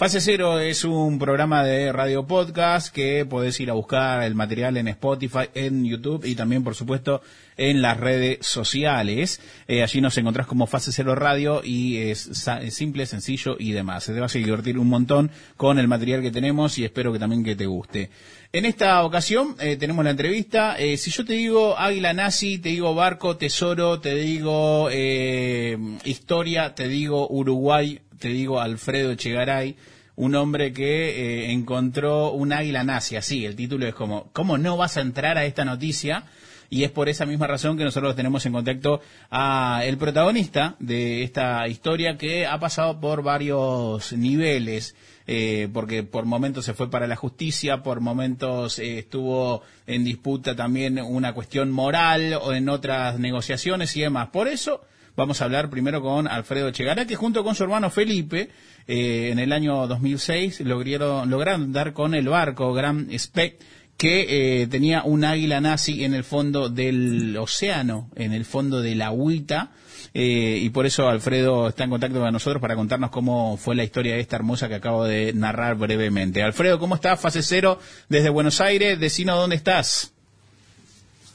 [0.01, 4.79] Fase Cero es un programa de radio podcast que podés ir a buscar el material
[4.79, 7.21] en Spotify, en YouTube y también, por supuesto,
[7.59, 9.43] en las redes sociales.
[9.69, 12.31] Eh, allí nos encontrás como Fase Cero Radio y es,
[12.71, 14.05] simple, sencillo y demás.
[14.05, 17.19] Se te vas a divertir un montón con el material que tenemos y espero que
[17.19, 18.09] también que te guste.
[18.55, 20.79] En esta ocasión eh, tenemos la entrevista.
[20.79, 26.89] Eh, si yo te digo Águila Nazi, te digo Barco Tesoro, te digo Historia, te
[26.89, 29.75] digo Uruguay, te digo Alfredo Chegaray,
[30.15, 34.77] un hombre que eh, encontró un águila nazi, así, el título es como, ¿cómo no
[34.77, 36.25] vas a entrar a esta noticia?
[36.69, 41.25] Y es por esa misma razón que nosotros tenemos en contacto a el protagonista de
[41.25, 44.95] esta historia que ha pasado por varios niveles.
[45.27, 50.57] eh, porque por momentos se fue para la justicia, por momentos eh, estuvo en disputa
[50.57, 54.29] también una cuestión moral o en otras negociaciones y demás.
[54.31, 54.83] Por eso
[55.21, 58.49] vamos a hablar primero con Alfredo Chegará, que junto con su hermano Felipe,
[58.89, 63.59] eh, en el año 2006 lograron, lograron dar con el barco Gran Spec
[63.99, 68.95] que eh, tenía un águila nazi en el fondo del océano, en el fondo de
[68.95, 69.73] la agüita,
[70.15, 73.85] eh, y por eso Alfredo está en contacto con nosotros para contarnos cómo fue la
[73.85, 76.43] historia de esta hermosa que acabo de narrar brevemente.
[76.43, 77.21] Alfredo, ¿cómo estás?
[77.21, 77.79] Fase cero
[78.09, 80.15] desde Buenos Aires, decino dónde estás.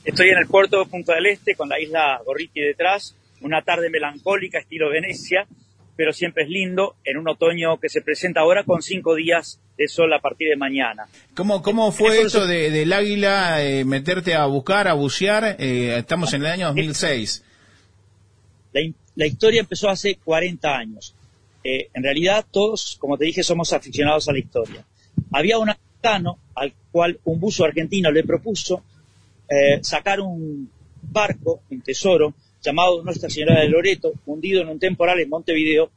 [0.04, 3.16] Estoy en el puerto de Punta del Este con la isla Gorriti detrás,
[3.46, 5.48] una tarde melancólica estilo Venecia,
[5.96, 9.88] pero siempre es lindo en un otoño que se presenta ahora con cinco días de
[9.88, 11.08] sol a partir de mañana.
[11.36, 15.58] ¿Cómo, cómo fue esto de, del águila, eh, meterte a buscar, a bucear?
[15.60, 17.44] Eh, estamos en el año 2006.
[18.74, 18.82] La,
[19.16, 21.16] la historia empezó hace 40 años.
[21.64, 24.84] Eh, en realidad todos, como te dije, somos aficionados a la historia.
[25.32, 28.84] Había un americano al cual un buzo argentino le propuso
[29.48, 30.70] eh, sacar un
[31.02, 32.34] barco, un tesoro,
[32.66, 35.92] llamado Nuestra Señora de Loreto, hundido en un temporal en Montevideo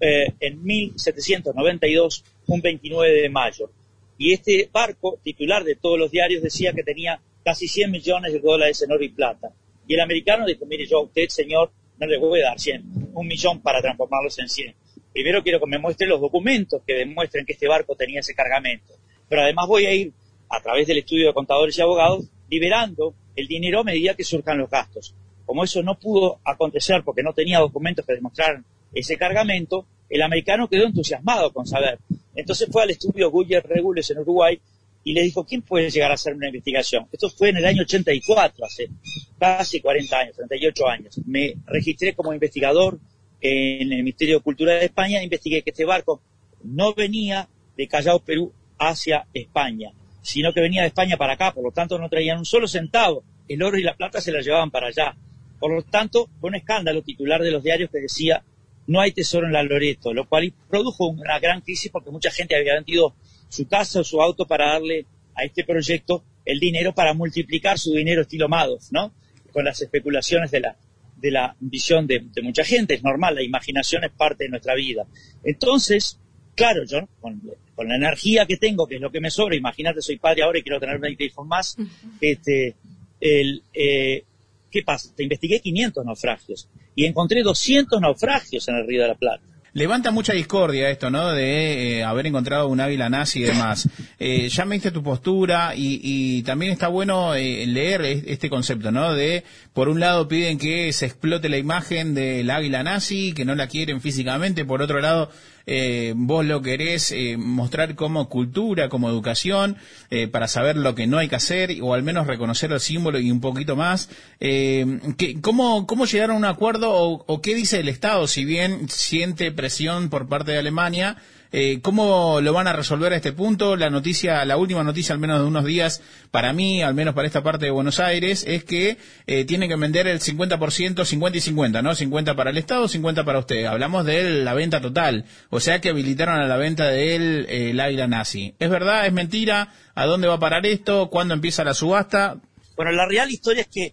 [0.00, 3.70] eh, en 1792, un 29 de mayo.
[4.18, 8.40] Y este barco, titular de todos los diarios, decía que tenía casi 100 millones de
[8.40, 9.50] dólares en oro y plata.
[9.86, 13.10] Y el americano dijo, mire, yo a usted, señor, no le voy a dar 100,
[13.14, 14.74] un millón para transformarlos en 100.
[15.12, 18.94] Primero quiero que me muestre los documentos que demuestren que este barco tenía ese cargamento.
[19.28, 20.12] Pero además voy a ir,
[20.50, 24.58] a través del estudio de contadores y abogados, liberando el dinero a medida que surjan
[24.58, 25.14] los gastos.
[25.48, 30.68] Como eso no pudo acontecer porque no tenía documentos que demostraran ese cargamento, el americano
[30.68, 31.98] quedó entusiasmado con saber.
[32.34, 34.60] Entonces fue al estudio Guyer Regules en Uruguay
[35.04, 37.06] y le dijo, ¿quién puede llegar a hacer una investigación?
[37.10, 38.90] Esto fue en el año 84, hace
[39.38, 41.18] casi 40 años, 38 años.
[41.24, 42.98] Me registré como investigador
[43.40, 46.20] en el Ministerio de Cultura de España, investigué que este barco
[46.62, 51.64] no venía de Callao, Perú, hacia España, sino que venía de España para acá, por
[51.64, 54.70] lo tanto no traían un solo centavo, el oro y la plata se la llevaban
[54.70, 55.16] para allá.
[55.58, 58.42] Por lo tanto, fue un escándalo titular de los diarios que decía
[58.86, 62.56] no hay tesoro en la Loreto, lo cual produjo una gran crisis porque mucha gente
[62.56, 63.14] había vendido
[63.48, 67.92] su casa o su auto para darle a este proyecto el dinero para multiplicar su
[67.92, 69.12] dinero estilo Madoff, ¿no?
[69.52, 70.76] Con las especulaciones de la,
[71.16, 74.74] de la visión de, de mucha gente, es normal, la imaginación es parte de nuestra
[74.74, 75.06] vida.
[75.44, 76.18] Entonces,
[76.54, 77.42] claro, yo con,
[77.74, 80.58] con la energía que tengo, que es lo que me sobra, imagínate, soy padre ahora
[80.58, 81.76] y quiero tener 20 hijos más,
[82.22, 82.74] este,
[83.20, 84.24] el, eh,
[84.70, 85.10] ¿qué pasa?
[85.16, 89.42] Te investigué 500 naufragios y encontré 200 naufragios en el Río de la Plata.
[89.74, 91.28] Levanta mucha discordia esto, ¿no?
[91.30, 93.88] De eh, haber encontrado un águila nazi y demás.
[94.20, 98.50] Eh, ya me diste tu postura y, y también está bueno eh, leer es- este
[98.50, 99.14] concepto, ¿no?
[99.14, 103.54] De, por un lado piden que se explote la imagen del águila nazi, que no
[103.54, 105.30] la quieren físicamente, por otro lado
[105.70, 109.76] eh, vos lo querés eh, mostrar como cultura, como educación,
[110.10, 113.18] eh, para saber lo que no hay que hacer, o al menos reconocer el símbolo
[113.20, 114.08] y un poquito más.
[114.40, 118.44] Eh, ¿qué- cómo, ¿Cómo llegaron a un acuerdo o, o qué dice el Estado, si
[118.44, 121.16] bien siente presión por parte de Alemania?
[121.50, 123.76] Eh, ¿Cómo lo van a resolver a este punto?
[123.76, 127.26] La noticia, la última noticia, al menos de unos días, para mí, al menos para
[127.26, 131.40] esta parte de Buenos Aires, es que eh, tienen que vender el 50%, 50 y
[131.40, 131.94] 50, ¿no?
[131.94, 133.64] 50 para el Estado, 50 para usted.
[133.64, 135.24] Hablamos de la venta total.
[135.50, 138.54] O sea que habilitaron a la venta del eh, águila nazi.
[138.58, 139.06] ¿Es verdad?
[139.06, 139.72] ¿Es mentira?
[139.94, 141.08] ¿A dónde va a parar esto?
[141.08, 142.36] ¿Cuándo empieza la subasta?
[142.76, 143.92] Bueno, la real historia es que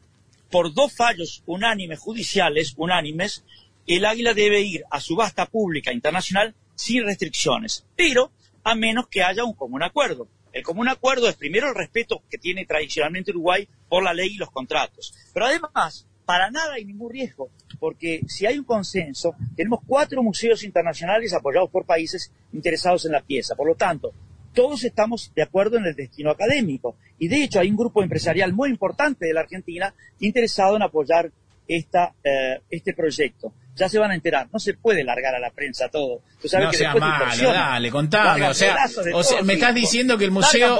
[0.51, 3.43] por dos fallos unánimes judiciales, unánimes,
[3.87, 8.31] el águila debe ir a subasta pública internacional sin restricciones, pero
[8.63, 10.27] a menos que haya un común acuerdo.
[10.53, 14.37] El común acuerdo es primero el respeto que tiene tradicionalmente Uruguay por la ley y
[14.37, 19.81] los contratos, pero además para nada hay ningún riesgo, porque si hay un consenso, tenemos
[19.85, 23.55] cuatro museos internacionales apoyados por países interesados en la pieza.
[23.55, 24.11] Por lo tanto,
[24.55, 26.95] todos estamos de acuerdo en el destino académico.
[27.19, 31.31] Y de hecho hay un grupo empresarial muy importante de la Argentina interesado en apoyar
[31.67, 33.53] esta, eh, este proyecto.
[33.75, 36.21] Ya se van a enterar, no se puede largar a la prensa todo.
[36.41, 38.47] Tú sabes no que sea malo, dale, contame.
[38.47, 38.77] O sea,
[39.13, 40.79] o me estás diciendo que el museo...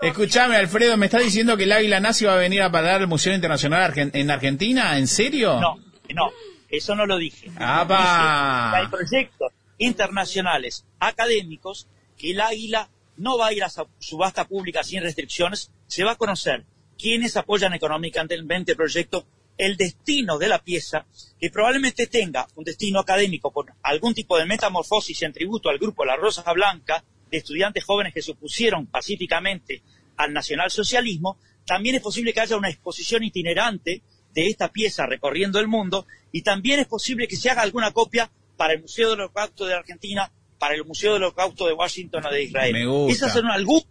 [0.00, 3.08] Escuchame, Alfredo, ¿me estás diciendo que el águila nazi va a venir a parar al
[3.08, 4.96] Museo Internacional en Argentina?
[4.96, 5.60] ¿En serio?
[5.60, 5.76] No,
[6.14, 6.30] no,
[6.68, 7.50] eso no lo dije.
[7.58, 8.70] ¡Apa!
[8.72, 14.82] Que hay proyectos internacionales académicos que el águila no va a ir a subasta pública
[14.82, 16.64] sin restricciones, se va a conocer
[16.98, 19.26] quiénes apoyan económicamente el proyecto,
[19.58, 21.06] el destino de la pieza,
[21.40, 26.04] que probablemente tenga un destino académico por algún tipo de metamorfosis en tributo al grupo
[26.04, 29.82] La Rosa Blanca, de estudiantes jóvenes que se opusieron pacíficamente
[30.16, 34.02] al nacionalsocialismo, también es posible que haya una exposición itinerante
[34.32, 38.30] de esta pieza recorriendo el mundo y también es posible que se haga alguna copia
[38.56, 42.30] para el Museo del Holocausto de Argentina para el Museo del Holocausto de Washington o
[42.30, 42.72] de Israel.
[42.72, 43.12] Me gusta.
[43.12, 43.86] Esas son algunas.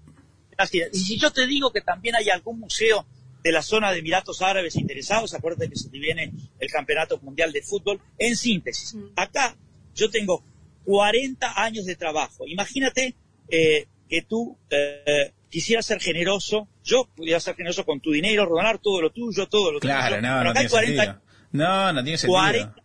[0.94, 3.06] Y si yo te digo que también hay algún museo
[3.46, 7.62] de la zona de Emiratos Árabes interesados, acuérdate que se viene el Campeonato Mundial de
[7.62, 8.02] Fútbol.
[8.18, 9.56] En síntesis, acá
[9.94, 10.44] yo tengo
[10.84, 12.48] 40 años de trabajo.
[12.48, 13.14] Imagínate
[13.50, 18.80] eh, que tú eh, quisieras ser generoso, yo pudiera ser generoso con tu dinero, donar
[18.80, 20.28] todo lo tuyo, todo lo Claro, tuyo.
[20.28, 21.22] no, pero no hay tiene 40 sentido.
[21.52, 22.40] No, no tiene sentido.
[22.40, 22.76] 40.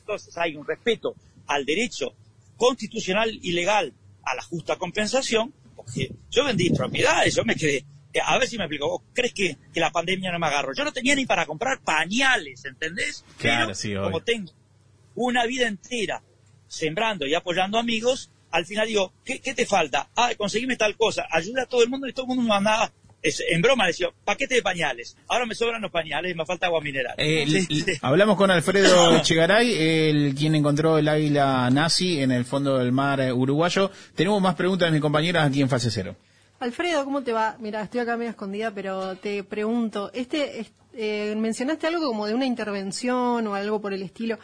[0.00, 1.14] Entonces hay un respeto
[1.46, 2.14] al derecho
[2.56, 7.84] constitucional y legal a la justa compensación, porque yo vendí propiedades, yo me quedé,
[8.22, 10.72] a ver si me explico, ¿vos crees que, que la pandemia no me agarró?
[10.74, 13.24] Yo no tenía ni para comprar pañales, ¿entendés?
[13.38, 14.52] Claro, Pero, sí, como tengo
[15.14, 16.22] una vida entera
[16.68, 20.08] sembrando y apoyando amigos, al final digo, ¿qué, qué te falta?
[20.16, 22.92] Ah, conseguime tal cosa, ayuda a todo el mundo y todo el mundo me mandaba,
[23.22, 26.66] es- en broma decía, paquete de pañales, ahora me sobran los pañales y me falta
[26.66, 27.14] agua mineral.
[27.18, 27.98] Eh, Sí, l- sí.
[28.02, 29.74] hablamos con Alfredo Chegaray,
[30.08, 33.90] el quien encontró el águila nazi en el fondo del mar eh, uruguayo.
[34.14, 36.16] Tenemos más preguntas de mis compañeras aquí en fase cero.
[36.64, 37.56] Alfredo, ¿cómo te va?
[37.60, 42.34] Mira, estoy acá medio escondida, pero te pregunto, este, es- eh, mencionaste algo como de
[42.34, 44.38] una intervención o algo por el estilo.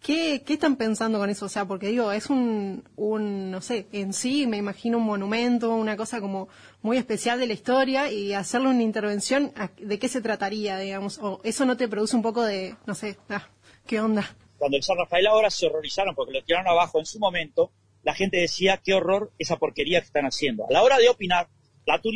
[0.00, 1.46] ¿Qué, ¿Qué están pensando con eso?
[1.46, 5.70] O sea, porque digo, es un, un, no sé, en sí me imagino un monumento,
[5.74, 6.48] una cosa como
[6.82, 11.18] muy especial de la historia y hacerle una intervención, ¿a- ¿de qué se trataría, digamos?
[11.22, 13.48] O eso no te produce un poco de, no sé, ah,
[13.86, 14.28] ¿qué onda?
[14.58, 17.72] cuando el San Rafael ahora se horrorizaron porque lo tiraron abajo en su momento,
[18.04, 20.64] la gente decía, qué horror esa porquería que están haciendo.
[20.68, 21.48] A la hora de opinar,
[21.86, 22.14] la Tour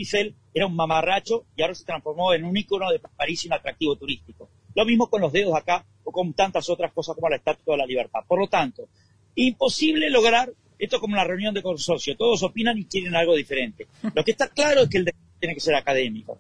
[0.54, 3.96] era un mamarracho y ahora se transformó en un ícono de París y un atractivo
[3.96, 4.48] turístico.
[4.74, 7.78] Lo mismo con los dedos acá o con tantas otras cosas como la Estatua de
[7.78, 8.20] la Libertad.
[8.26, 8.88] Por lo tanto,
[9.34, 12.16] imposible lograr esto como una reunión de consorcio.
[12.16, 13.86] Todos opinan y quieren algo diferente.
[14.14, 16.38] Lo que está claro es que el debate tiene que ser académico.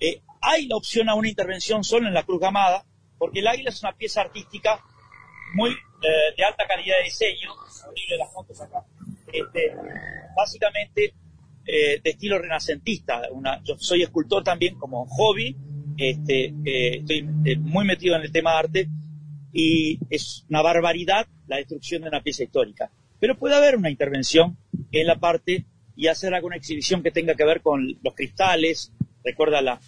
[0.00, 2.84] Eh, hay la opción a una intervención solo en la Cruz Gamada,
[3.18, 4.80] porque el águila es una pieza artística
[5.54, 7.50] muy eh, de alta calidad de diseño,
[8.18, 8.84] las fotos acá,
[9.32, 9.74] este,
[10.36, 11.14] básicamente
[11.66, 13.22] eh, de estilo renacentista.
[13.64, 15.56] Yo soy escultor también como hobby,
[15.96, 18.88] este, eh, estoy eh, muy metido en el tema arte
[19.52, 22.90] y es una barbaridad la destrucción de una pieza histórica.
[23.18, 24.56] Pero puede haber una intervención
[24.92, 25.64] en la parte
[25.96, 28.92] y hacer alguna exhibición que tenga que ver con los cristales,
[29.24, 29.80] recuerda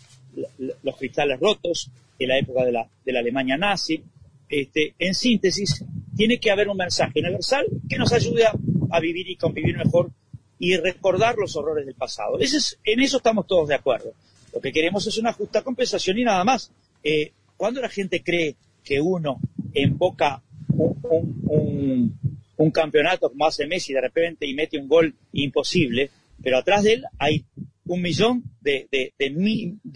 [0.83, 4.03] los cristales rotos de la época de la, de Alemania nazi.
[4.49, 5.85] Este, en síntesis,
[6.17, 8.45] tiene que haber un mensaje universal que nos ayude
[8.91, 10.11] a vivir y convivir mejor
[10.59, 12.39] y recordar los horrores del pasado.
[12.41, 14.13] Ese es- en eso estamos todos de acuerdo.
[14.53, 16.73] Lo que queremos es una justa compensación y nada más.
[17.03, 19.41] Eh, cuando la gente cree que uno
[19.75, 22.19] emboca un, un- un-
[22.57, 26.11] un campeonato como hace Messi de repente y mete un gol imposible,
[26.43, 27.45] pero atrás de él hay
[27.87, 28.89] un millón de,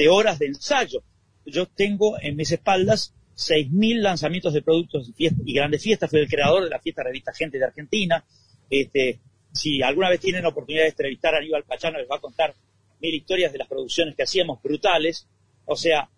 [0.08, 1.02] horas de ensayo.
[1.44, 6.08] Yo tengo en mis espaldas 6.000 lanzamientos de productos y grandes fiestas.
[6.10, 8.24] Fui el creador de la fiesta revista Gente de Argentina.
[8.70, 9.18] Este,
[9.52, 12.54] si alguna vez tienen la oportunidad de entrevistar a Aníbal Pachano, les va a contar
[13.00, 15.26] mil historias de las producciones que hacíamos brutales.
[15.66, 16.08] O sea,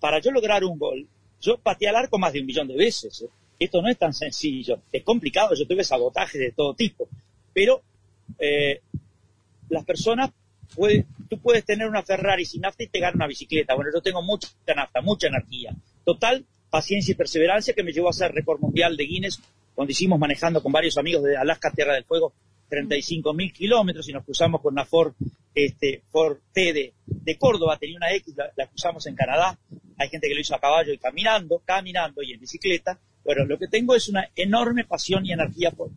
[0.00, 1.06] para yo lograr un gol,
[1.40, 3.22] yo pateé al arco más de un millón de veces.
[3.22, 3.28] ¿eh?
[3.58, 7.08] Esto no es tan sencillo, es complicado, yo tuve sabotajes de todo tipo.
[7.52, 7.82] Pero
[8.38, 8.80] eh,
[9.68, 10.30] las personas,
[10.74, 13.74] puede- tú puedes tener una Ferrari sin nafta y te gana una bicicleta.
[13.74, 15.74] Bueno, yo tengo mucha nafta, mucha energía.
[16.04, 19.40] Total, paciencia y perseverancia que me llevó a ser récord mundial de Guinness
[19.74, 22.32] cuando hicimos manejando con varios amigos de Alaska, Tierra del Fuego,
[22.70, 25.12] 35 mil kilómetros y nos cruzamos con una Ford,
[25.54, 29.58] este, Ford T de, de Córdoba, tenía una X, la, la cruzamos en Canadá.
[29.98, 32.98] Hay gente que lo hizo a caballo y caminando, caminando y en bicicleta.
[33.24, 35.90] Bueno, lo que tengo es una enorme pasión y energía por,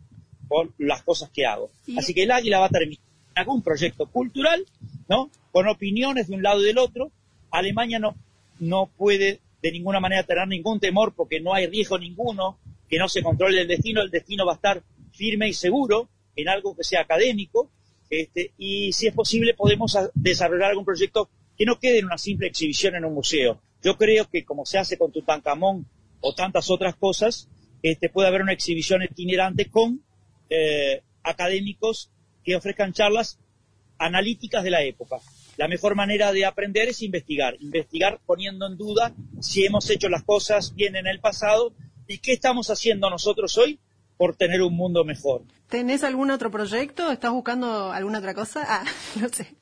[0.46, 1.70] por las cosas que hago.
[1.96, 3.02] Así que el águila va a terminar
[3.34, 4.64] algún proyecto cultural,
[5.08, 5.30] ¿no?
[5.52, 7.10] Con opiniones de un lado y del otro.
[7.50, 8.16] Alemania no,
[8.58, 12.58] no puede de ninguna manera tener ningún temor porque no hay riesgo ninguno,
[12.88, 16.48] que no se controle el destino, el destino va a estar firme y seguro en
[16.48, 17.70] algo que sea académico,
[18.10, 22.48] este, y si es posible podemos desarrollar algún proyecto que no quede en una simple
[22.48, 23.60] exhibición en un museo.
[23.82, 25.86] Yo creo que como se hace con Tutankamón
[26.20, 27.48] o tantas otras cosas,
[27.82, 30.02] este, puede haber una exhibición itinerante con
[30.48, 32.10] eh, académicos
[32.42, 33.38] que ofrezcan charlas
[33.98, 35.18] analíticas de la época.
[35.56, 40.24] La mejor manera de aprender es investigar, investigar poniendo en duda si hemos hecho las
[40.24, 41.74] cosas bien en el pasado
[42.08, 43.78] y qué estamos haciendo nosotros hoy
[44.16, 45.42] por tener un mundo mejor.
[45.74, 47.10] ¿Tenés algún otro proyecto?
[47.10, 48.64] ¿Estás buscando alguna otra cosa?
[48.64, 48.84] Ah,
[49.20, 49.56] no sé.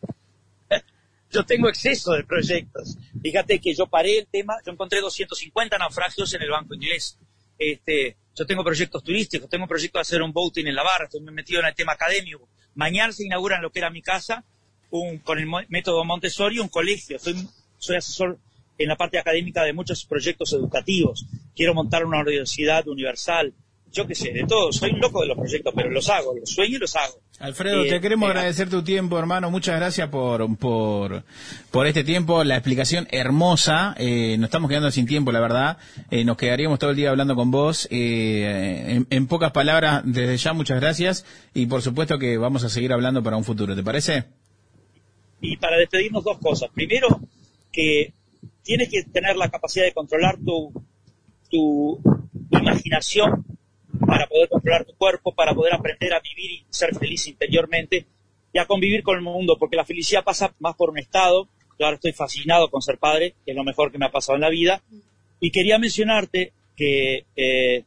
[1.31, 2.99] Yo tengo exceso de proyectos.
[3.23, 7.19] Fíjate que yo paré el tema, yo encontré 250 naufragios en el banco inglés.
[7.57, 11.23] Este, yo tengo proyectos turísticos, tengo proyectos de hacer un boating en la barra, estoy
[11.23, 12.47] metido en el tema académico.
[12.75, 14.45] Mañana se inaugura en lo que era mi casa,
[14.91, 17.19] un, con el método Montessori, un colegio.
[17.19, 17.37] Soy,
[17.79, 18.39] soy asesor
[18.77, 21.25] en la parte académica de muchos proyectos educativos.
[21.57, 23.55] Quiero montar una universidad universal.
[23.93, 24.73] Yo qué sé, de todo.
[24.73, 27.15] Soy un loco de los proyectos, pero los hago, los sueño y los hago.
[27.39, 29.51] Alfredo, Eh, te queremos eh, agradecer tu tiempo, hermano.
[29.51, 31.25] Muchas gracias por, por,
[31.71, 33.95] por este tiempo, la explicación hermosa.
[33.99, 35.79] Eh, nos estamos quedando sin tiempo, la verdad.
[36.11, 37.87] Eh, nos quedaríamos todo el día hablando con vos.
[37.91, 41.25] En, en pocas palabras, desde ya, muchas gracias.
[41.55, 43.77] Y por supuesto que vamos a seguir hablando para un futuro.
[43.77, 44.25] ¿Te parece?
[45.41, 46.71] Y para despedirnos dos cosas.
[46.73, 47.21] Primero,
[47.73, 48.13] que
[48.63, 50.73] tienes que tener la capacidad de controlar tu,
[51.51, 52.01] tu
[52.51, 53.45] imaginación
[54.13, 58.05] para poder controlar tu cuerpo, para poder aprender a vivir y ser feliz interiormente
[58.53, 61.49] y a convivir con el mundo, porque la felicidad pasa más por un estado.
[61.79, 64.37] Yo ahora estoy fascinado con ser padre, que es lo mejor que me ha pasado
[64.37, 64.83] en la vida.
[65.41, 67.85] Y quería mencionarte que eh,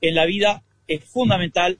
[0.00, 1.78] en la vida es fundamental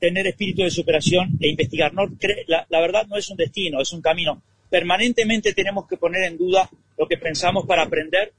[0.00, 1.92] tener espíritu de superación e investigar.
[1.92, 2.06] No,
[2.46, 4.40] la, la verdad no es un destino, es un camino.
[4.70, 8.32] Permanentemente tenemos que poner en duda lo que pensamos para aprender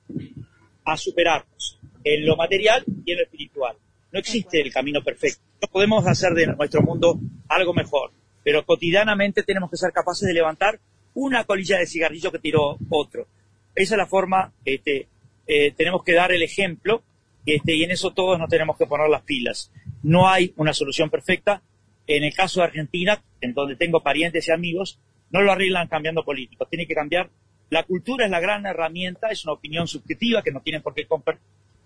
[0.84, 3.78] a superarnos en lo material y en lo espiritual.
[4.12, 5.42] No existe el camino perfecto.
[5.62, 8.12] No podemos hacer de nuestro mundo algo mejor,
[8.44, 10.80] pero cotidianamente tenemos que ser capaces de levantar
[11.14, 13.28] una colilla de cigarrillo que tiró otro.
[13.76, 15.08] Esa es la forma, este,
[15.48, 17.04] eh, tenemos que dar el ejemplo
[17.46, 19.72] este, y en eso todos nos tenemos que poner las pilas.
[20.04, 21.62] No hay una solución perfecta.
[22.06, 25.00] En el caso de Argentina, en donde tengo parientes y amigos,
[25.32, 26.68] no lo arreglan cambiando políticos.
[26.70, 27.30] Tiene que cambiar.
[27.70, 31.06] La cultura es la gran herramienta, es una opinión subjetiva que no tienen por qué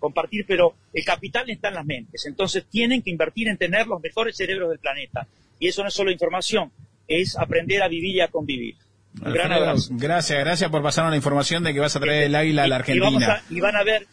[0.02, 2.26] compartir, pero el capital está en las mentes.
[2.26, 5.26] Entonces tienen que invertir en tener los mejores cerebros del planeta.
[5.58, 6.70] Y eso no es solo información,
[7.08, 8.74] es aprender a vivir y a convivir.
[9.24, 9.90] Un gran abrazo.
[9.92, 12.82] gracias, gracias por pasarnos la información de que vas a traer el águila a la
[12.86, 13.34] Y- y vamos Argentina.
[13.48, 14.06] a- Y, van a ver,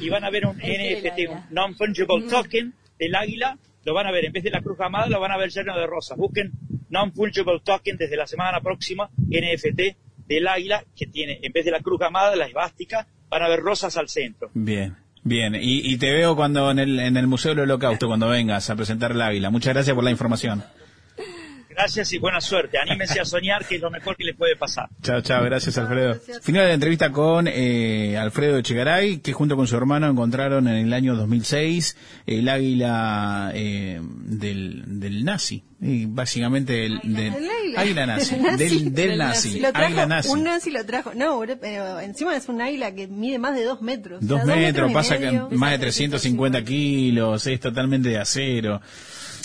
[0.00, 4.06] y van a ver un Ese del NFT, un non-fungible token del águila, lo van
[4.06, 6.16] a ver, en vez de la cruz gamada, lo van a ver lleno de rosas.
[6.18, 6.50] Busquen
[6.88, 11.80] non-fungible token desde la semana próxima, NFT del águila, que tiene, en vez de la
[11.80, 14.50] cruz gamada, la esvástica, van a ver rosas al centro.
[14.54, 14.96] Bien,
[15.26, 15.54] bien.
[15.54, 18.76] Y, y te veo cuando en el, en el Museo del Holocausto, cuando vengas a
[18.76, 19.50] presentar el águila.
[19.50, 20.62] Muchas gracias por la información.
[21.76, 22.78] Gracias y buena suerte.
[22.78, 24.88] Anímense a soñar, que es lo mejor que les puede pasar.
[25.02, 26.14] Chao, chao, gracias Alfredo.
[26.42, 30.76] Final de la entrevista con eh, Alfredo Echegaray, que junto con su hermano encontraron en
[30.86, 31.96] el año 2006
[32.26, 35.64] el águila eh, del, del nazi.
[35.78, 37.80] Y básicamente el, del, El águila.
[37.80, 38.56] águila nazi, El nazi.
[38.64, 40.28] del, del Del nazi, Lo trajo, águila nazi.
[40.30, 41.12] un nazi lo trajo.
[41.14, 44.22] No, pero encima es un águila que mide más de dos metros.
[44.22, 48.80] O Dos sea, metros, pasa que más de 350 kilos, es totalmente de acero.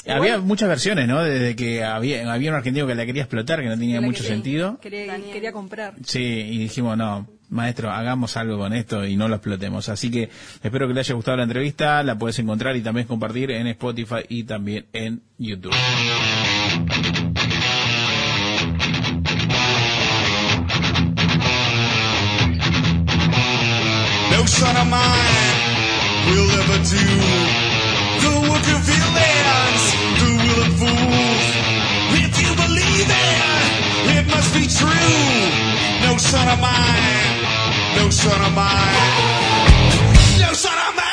[0.07, 1.23] Había muchas versiones, ¿no?
[1.23, 4.35] Desde que había, había un argentino que la quería explotar, que no tenía mucho quería-
[4.35, 4.79] sentido.
[4.81, 5.93] Quería, quería comprar.
[6.05, 9.89] Sí, y dijimos, no, maestro, hagamos algo con esto y no lo explotemos.
[9.89, 10.29] Así que
[10.63, 14.21] espero que le haya gustado la entrevista, la puedes encontrar y también compartir en Spotify
[14.27, 15.73] y también en YouTube.
[24.31, 25.57] No son of mine
[26.29, 27.03] will ever do
[28.23, 29.60] the work of villains, the will of
[30.81, 31.45] fools.
[32.25, 35.21] If you believe it, it must be true.
[36.05, 37.37] No son of mine,
[37.97, 39.11] no son of mine,
[40.41, 41.10] no son of mine.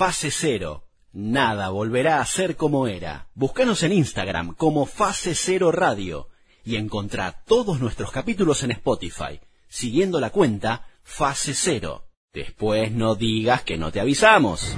[0.00, 0.86] Fase Cero.
[1.12, 3.28] Nada volverá a ser como era.
[3.34, 6.28] Búscanos en Instagram como Fase Cero Radio
[6.64, 12.06] y encontrá todos nuestros capítulos en Spotify, siguiendo la cuenta Fase Cero.
[12.32, 14.74] Después no digas que no te avisamos.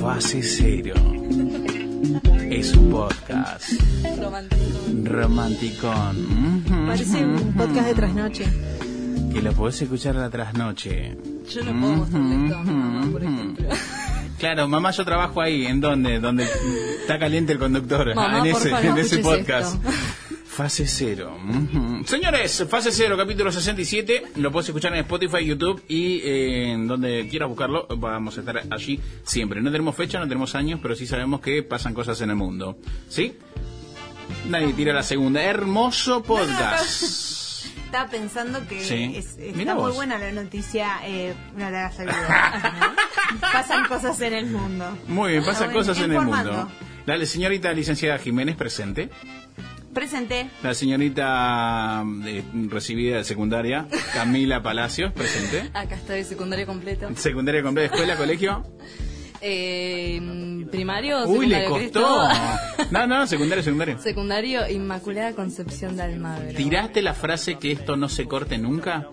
[0.00, 0.94] Fase Cero.
[2.50, 3.70] Es un podcast
[5.04, 6.64] romanticón.
[6.66, 8.46] Ujú, Parece un podcast de trasnoche.
[9.32, 11.16] Que lo podés escuchar la trasnoche.
[11.48, 13.68] Yo no puedo mostrarle esto a mi mamá, por ejemplo.
[14.40, 16.18] Claro, mamá, yo trabajo ahí, ¿en dónde?
[16.18, 16.44] Donde
[17.02, 18.14] está caliente el conductor.
[18.14, 19.74] Mamá, en ese, favor, en ese podcast.
[19.74, 19.90] esto.
[20.46, 21.38] Fase cero.
[22.06, 24.22] Señores, fase cero, capítulo 67.
[24.36, 27.86] Lo puedes escuchar en Spotify, YouTube y eh, en donde quieras buscarlo.
[27.96, 29.60] Vamos a estar allí siempre.
[29.60, 32.78] No tenemos fecha, no tenemos años, pero sí sabemos que pasan cosas en el mundo.
[33.08, 33.34] ¿Sí?
[34.48, 35.42] Nadie tira la segunda.
[35.42, 37.39] Hermoso podcast.
[37.90, 39.14] Estaba pensando que Sí.
[39.16, 41.00] es- está muy buena la noticia.
[41.04, 41.90] Eh, no la.
[43.52, 44.96] Pasan cosas en el mundo.
[45.08, 46.68] Muy bien, pasan bueno, cosas en el mundo.
[47.04, 49.10] Dale, señorita licenciada Jiménez, presente.
[49.92, 50.48] Presente.
[50.62, 55.68] La señorita eh, recibida de secundaria, Camila Palacios, presente.
[55.74, 57.08] Acá estoy, secundario completo.
[57.16, 58.64] Secundaria completa, escuela, colegio.
[59.42, 60.20] Eh,
[60.70, 62.28] primario, Uy, le secundario costó.
[62.28, 62.90] Cristo.
[62.90, 63.98] No, no, secundario, secundario.
[64.00, 66.54] secundario Inmaculada Concepción de Almagro.
[66.56, 69.08] ¿Tiraste la frase que esto no se corte nunca?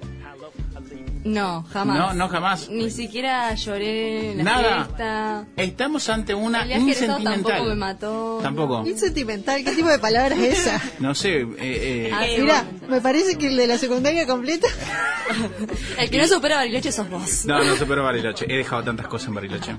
[1.27, 1.97] No, jamás.
[1.97, 2.69] No, no jamás.
[2.69, 4.85] Ni siquiera lloré en la Nada.
[4.85, 5.45] fiesta.
[5.57, 7.43] Estamos ante una El viaje insentimental.
[7.43, 8.39] tampoco me mató.
[8.41, 8.83] Tampoco.
[8.87, 10.81] Insentimental, ¿qué tipo de palabra es esa?
[10.99, 14.67] No sé, eh, eh, Ah, Mira, me parece que el de la secundaria completa.
[15.97, 17.45] El que no supera Bariloche sos vos.
[17.45, 18.45] No, no superó Bariloche.
[18.47, 19.75] He dejado tantas cosas en Bariloche.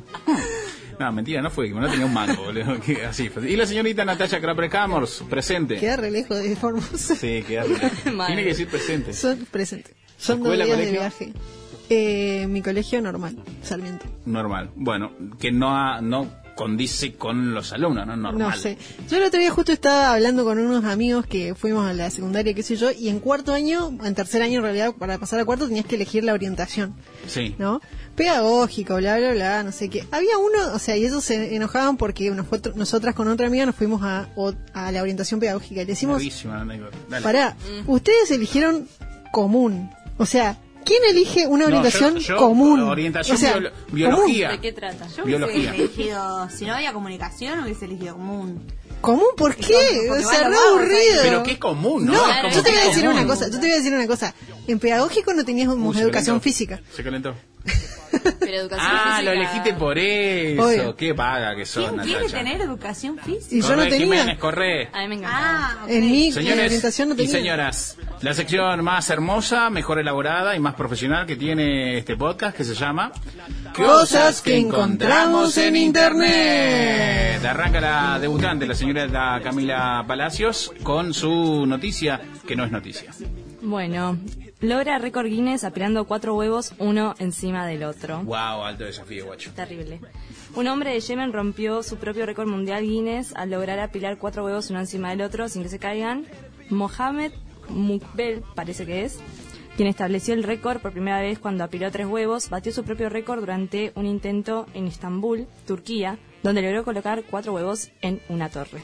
[1.01, 2.77] No, mentira, no fue, no tenía un mango, boludo.
[3.09, 3.49] Así fue.
[3.51, 5.79] Y la señorita Natalia Kraper-Camors, presente.
[5.79, 7.15] Queda re lejos de Formosa.
[7.15, 7.65] Sí, queda.
[8.13, 8.27] Mal.
[8.27, 9.13] Tiene que decir presente.
[9.15, 9.95] Son presentes.
[10.19, 11.01] Son dos ¿Escuela, días de colegio?
[11.01, 11.33] viaje.
[11.91, 14.05] Eh, mi colegio normal, Sarmiento.
[14.27, 14.71] Normal.
[14.77, 18.17] Bueno, que no, ha- no condice con los alumnos, ¿no?
[18.17, 18.37] Normal.
[18.51, 18.77] No sé.
[19.09, 22.53] Yo el otro día justo estaba hablando con unos amigos que fuimos a la secundaria,
[22.53, 25.45] qué sé yo, y en cuarto año, en tercer año en realidad, para pasar a
[25.45, 26.95] cuarto tenías que elegir la orientación,
[27.29, 27.55] Sí.
[27.59, 27.81] ¿no?
[28.17, 30.05] Pedagógico, bla, bla, bla, no sé qué.
[30.11, 33.77] Había uno, o sea, y ellos se enojaban porque nosotros, nosotras con otra amiga nos
[33.77, 34.29] fuimos a,
[34.75, 36.21] a la orientación pedagógica y le decimos.
[37.09, 37.23] Dale.
[37.23, 37.57] pará,
[37.87, 38.89] ustedes eligieron
[39.31, 42.81] común, o sea, ¿quién elige una No, orientación yo- yo, común?
[42.81, 44.51] Orientación O sea, biolo- biología.
[44.51, 45.07] ¿De qué trata?
[45.17, 45.71] Yo Biología.
[45.71, 48.63] hubiese elegido, si no había comunicación, hubiese elegido común.
[49.01, 49.27] ¿Común?
[49.37, 49.77] ¿Por qué?
[50.09, 51.23] Porque O sea, re aburrido.
[51.23, 52.13] Pero qué común, ¿no?
[52.15, 53.17] No, yo te voy a decir común.
[53.19, 54.35] una cosa, yo te voy a decir una cosa.
[54.67, 56.11] En pedagógico no teníamos Uy, educación
[56.41, 56.41] calentó.
[56.41, 56.81] física.
[56.97, 57.35] Se calentó.
[58.41, 60.63] Pero educación Ah, física- lo elegiste por eso.
[60.67, 60.97] Obvio.
[60.97, 62.37] Qué vaga que sos, ¿Quién quiere Natacha.
[62.39, 63.55] tener educación física?
[63.55, 64.07] Y yo no Corre, tenía.
[64.07, 64.89] Jiménez, corre.
[64.93, 65.39] A mí me encanta.
[65.39, 65.91] Ah, ok.
[65.91, 67.33] En mi Señores orientación no y tenía.
[67.33, 72.65] señoras, la sección más hermosa, mejor elaborada y más profesional que tiene este podcast que
[72.65, 73.13] se llama
[73.77, 77.45] Cosas que encontramos en Internet.
[77.45, 83.11] Arranca la debutante, la señora Camila Palacios, con su noticia que no es noticia.
[83.61, 84.19] Bueno,
[84.61, 88.23] logra récord Guinness apilando cuatro huevos uno encima del otro.
[88.25, 89.53] Wow, alto desafío, guacho.
[89.55, 90.01] Terrible.
[90.55, 94.71] Un hombre de Yemen rompió su propio récord mundial Guinness al lograr apilar cuatro huevos
[94.71, 96.27] uno encima del otro sin que se caigan.
[96.71, 97.33] Mohamed
[97.69, 99.19] Mukbel, parece que es,
[99.77, 103.41] quien estableció el récord por primera vez cuando apiló tres huevos, batió su propio récord
[103.41, 108.81] durante un intento en Estambul, Turquía, donde logró colocar cuatro huevos en una torre.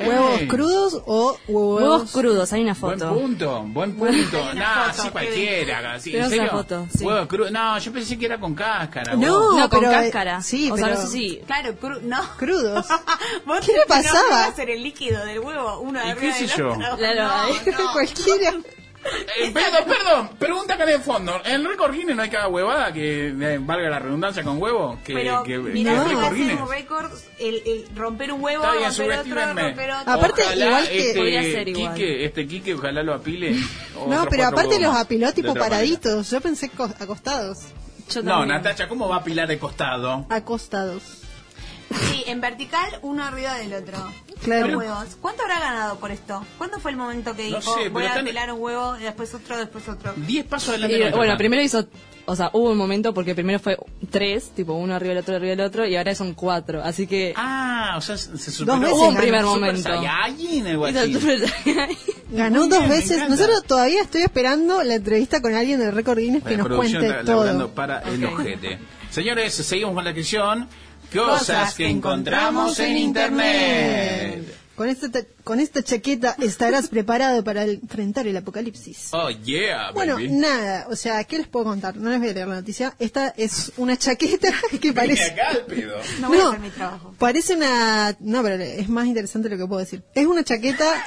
[0.00, 0.48] ¿Huevos Ey.
[0.48, 3.14] crudos o huevos, Huevos crudos, hay una Buen foto.
[3.14, 4.54] punto, buen punto.
[4.54, 6.00] No, así cualquiera.
[6.00, 6.50] Sí, ¿En serio?
[6.50, 7.04] foto, sí.
[7.04, 9.14] Huevo cru- No, yo pensé que era con cáscara.
[9.16, 9.58] No.
[9.58, 10.40] No, con pero, eh, cáscara.
[10.42, 11.36] sí, o sea, pero- no sé si...
[11.46, 12.20] Claro, cru- no.
[12.38, 12.86] Crudos.
[13.46, 14.20] ¿Vos ¿Qué le te- no, pasaba?
[14.20, 16.72] no iba a ser el líquido del huevo, uno ¿Y arriba qué sé yo?
[16.74, 17.92] Claro, no, no.
[17.92, 18.54] Cualquiera.
[19.38, 21.40] Eh, perdón, perdón, pregunta acá en el fondo.
[21.44, 24.98] ¿En el récord Guinness no hay cada huevada que eh, valga la redundancia con huevo?
[25.04, 29.54] Que, Pero que, mirá, un récord, el, el romper un huevo, Está bien, romper otro,
[29.64, 30.12] romper otro.
[30.12, 31.94] Aparte, Ojalá igual que- este, Podría ser igual.
[31.94, 33.56] Quique, este Quique, ojalá lo apile.
[34.08, 35.64] No, pero aparte los apiló de tipo manera.
[35.68, 36.30] paraditos.
[36.30, 37.58] Yo pensé co- acostados.
[38.12, 38.46] Yo No.
[38.46, 40.26] Natacha, ¿cómo va a apilar de costado?
[40.30, 41.22] Acostados.
[42.10, 43.96] Sí, en vertical, uno arriba del otro.
[44.42, 44.68] Claro.
[44.68, 45.16] Los huevos.
[45.20, 46.44] ¿Cuánto habrá ganado por esto?
[46.58, 49.32] ¿Cuándo fue el momento que No dijo, pero voy a están- pelar un huevo, después
[49.34, 50.12] otro, después otro?
[50.16, 50.96] Diez pasos adelante.
[50.96, 51.38] Y, nuestro, bueno, acá.
[51.38, 51.86] primero hizo,
[52.26, 53.78] o sea, hubo un momento porque primero fue
[54.10, 56.82] tres, tipo uno arriba del otro, arriba del otro, y ahora son cuatro.
[56.82, 58.78] Así que Ah, o sea, se Dos superó.
[58.80, 59.20] veces hubo un ganó.
[59.22, 59.82] primer Super momento.
[59.82, 61.96] Saiyajin, Hizo el super-
[62.30, 63.10] Ganó Muy dos me veces.
[63.12, 63.28] encanta.
[63.36, 67.02] Nosotros todavía estoy esperando la entrevista con alguien del récord Guinness que La nos producción
[67.02, 67.74] cuente está laburando todo.
[67.74, 68.78] para el ojete.
[69.10, 70.68] Señores, seguimos con la sección
[71.16, 74.52] Cosas, que encontramos en Internet.
[74.76, 79.08] Con esta, ta- con esta chaqueta estarás preparado para enfrentar el apocalipsis.
[79.12, 81.96] Oh, yeah, Bueno, nada, o sea, ¿qué les puedo contar?
[81.96, 82.94] No les voy a leer la noticia.
[82.98, 84.52] Esta es una chaqueta
[84.82, 85.30] que parece...
[85.30, 85.48] acá.
[86.20, 86.48] No voy a No.
[86.48, 87.14] hacer mi trabajo.
[87.18, 88.14] Parece una...
[88.20, 90.02] No, pero es más interesante lo que puedo decir.
[90.14, 91.02] Es una chaqueta...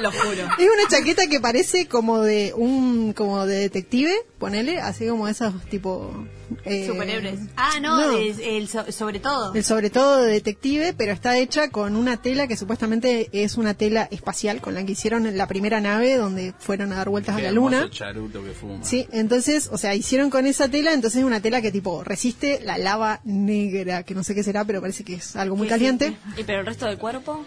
[0.00, 0.30] Lo juro.
[0.58, 3.12] Es una chaqueta que parece como de un...
[3.12, 6.26] como de detective, ponele, así como esos tipo...
[6.64, 7.40] eh, Superhéroes.
[7.56, 8.18] Ah, no, no.
[8.18, 9.54] es el so- sobre todo.
[9.54, 13.74] El sobre todo de detective, pero está hecha con una tela que supuestamente es una
[13.74, 17.42] tela espacial con la que hicieron la primera nave donde fueron a dar vueltas Qué
[17.42, 17.88] a la luna.
[17.90, 18.82] charuto que fuma.
[18.84, 22.60] Sí, entonces, o sea, hicieron con esa tela, entonces es una tela que tipo resiste
[22.64, 26.16] la lava negra, que no sé qué será, pero parece que es algo muy caliente.
[26.36, 27.44] ¿Y pero el resto del cuerpo?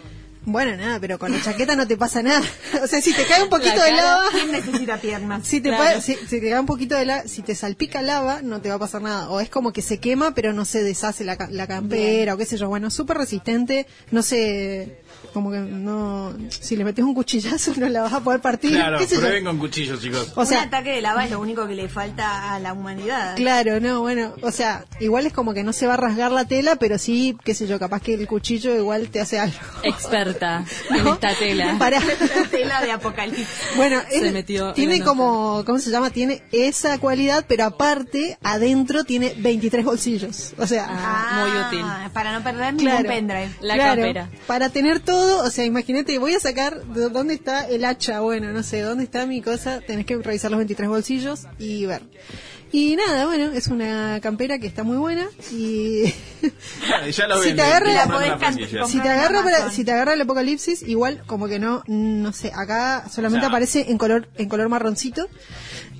[0.48, 2.40] Bueno, nada, pero con la chaqueta no te pasa nada.
[2.82, 5.46] O sea, si te cae un poquito La de lava, ¿Quién necesita piernas?
[5.46, 6.00] si te, Claro.
[6.00, 8.76] si, si te cae un poquito de lava, si te salpica lava, no te va
[8.76, 9.28] a pasar nada.
[9.30, 12.46] O es como que se quema, pero no se deshace la, la campera, o qué
[12.46, 12.68] sé yo.
[12.68, 15.00] Bueno, súper resistente, no se...
[15.32, 16.34] Como que no...
[16.48, 18.72] Si le metes un cuchillazo no la vas a poder partir.
[18.72, 19.20] Claro, qué sé yo.
[19.20, 20.32] prueben con cuchillos, chicos.
[20.36, 23.36] O sea, un ataque de lava es lo único que le falta a la humanidad.
[23.36, 26.44] Claro, no, bueno, o sea, igual es como que no se va a rasgar la
[26.44, 29.56] tela, pero sí, qué sé yo, capaz que el cuchillo igual te hace algo.
[29.82, 30.26] Experto.
[30.26, 31.76] corta en esta tela.
[31.78, 32.00] Para.
[32.50, 33.46] Tela de apocalipsis.
[33.76, 36.10] Bueno, Se es- metió en tiene como, ¿cómo se llama?
[36.10, 40.54] Tiene esa cualidad, pero aparte, adentro tiene 23 bolsillos.
[40.58, 42.12] O sea, Ah, muy útil.
[42.12, 42.98] Para no perder Claro.
[43.02, 43.50] ningún pendrive.
[43.60, 47.84] La claro, para tener todo, o sea, imagínate, voy a sacar de dónde está el
[47.84, 51.86] hacha, bueno, no sé, dónde está mi cosa, tenés que revisar los 23 bolsillos y
[51.86, 52.02] ver.
[52.72, 56.02] Y nada, bueno, es una campera que está muy buena y
[57.12, 58.32] Ya lo Si te agarra la podés
[58.90, 59.72] si te agarra en para- Amazon.
[59.72, 63.96] si te agarra el apocalipsis, igual como que no, no sé, acá solamente aparece en
[63.98, 65.28] color en color marroncito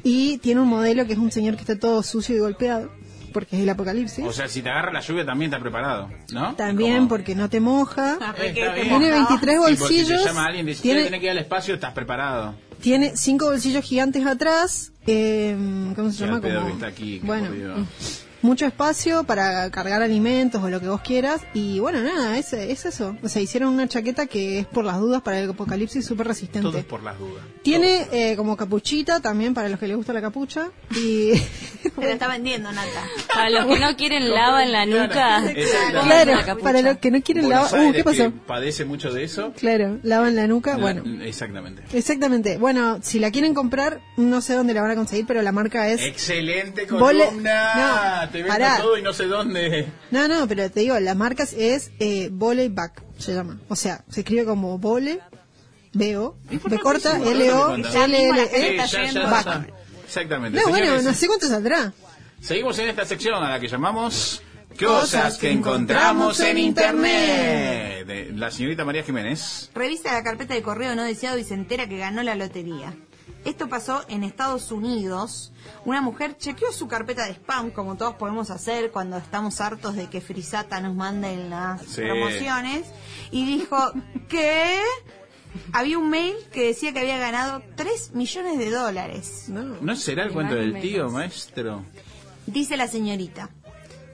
[0.03, 2.91] y tiene un modelo que es un señor que está todo sucio y golpeado
[3.37, 4.25] porque es el apocalipsis.
[4.25, 6.55] O sea, si te agarra la lluvia también está preparado, ¿no?
[6.57, 8.17] También Como- porque no te moja.
[8.55, 8.99] Tiene mojaba.
[9.29, 10.23] 23 Sí, porque si bolsillos.
[10.23, 12.55] te llama alguien dice, tiene, tiene que ir al espacio, estás preparado.
[12.81, 14.93] tiene cinco bolsillos gigantes atrás.
[15.07, 15.55] eh,
[15.95, 16.41] ¿Cómo se Sí, llama?
[16.41, 17.49] Como- está aquí, bueno.
[18.43, 21.43] mucho espacio para cargar alimentos o lo que vos quieras.
[21.55, 23.17] Y bueno, nada, es, es eso.
[23.23, 26.69] O sea, hicieron una chaqueta que es por las dudas para el apocalipsis súper resistente.
[26.69, 27.45] Todo es por las dudas.
[27.63, 30.71] Tiene eh, como capuchita también para los que les gusta la capucha.
[30.95, 31.33] Y
[31.97, 33.05] la está vendiendo, Nata.
[33.35, 35.43] Para los que no quieren lava en la nuca,
[36.03, 37.73] claro, para los que no quieren lavar.
[37.79, 38.33] Uh, ¿qué pasó?
[38.47, 39.53] padece mucho de eso.
[39.57, 40.77] Claro, lavan la nuca.
[40.77, 41.83] Bueno, Exactamente.
[41.93, 42.59] exactamente.
[42.59, 45.89] Bueno, si la quieren comprar, no sé dónde la van a conseguir, pero la marca
[45.89, 46.03] es.
[46.03, 48.23] Excelente columna.
[48.23, 48.79] No, Te vendo pará.
[48.79, 49.87] todo y no sé dónde.
[50.11, 53.61] No, no, pero te digo, la marca es eh, Volley Back, se llama.
[53.69, 55.21] O sea, se escribe como Vole,
[55.93, 59.23] B-O, B corta, está ya, ya, yendo.
[59.23, 59.73] ya Back.
[60.05, 60.61] Exactamente.
[60.61, 61.93] No, bueno, no sé cuánto saldrá.
[62.41, 64.43] Seguimos en esta sección a la que llamamos
[64.79, 68.07] Cosas que encontramos en Internet.
[68.07, 69.71] De la señorita María Jiménez.
[69.75, 72.95] Revisa la carpeta de correo no deseado y se entera que ganó la lotería.
[73.45, 75.53] Esto pasó en Estados Unidos.
[75.85, 80.09] Una mujer chequeó su carpeta de spam, como todos podemos hacer cuando estamos hartos de
[80.09, 82.03] que Frisata nos mande las Sí.
[82.03, 82.87] promociones,
[83.31, 83.77] y dijo
[84.29, 84.81] que
[85.73, 89.45] había un mail que decía que había ganado 3 millones de dólares.
[89.49, 89.63] No.
[89.81, 91.85] ¿No será el cuento del tío, maestro?
[92.47, 93.51] Dice la señorita.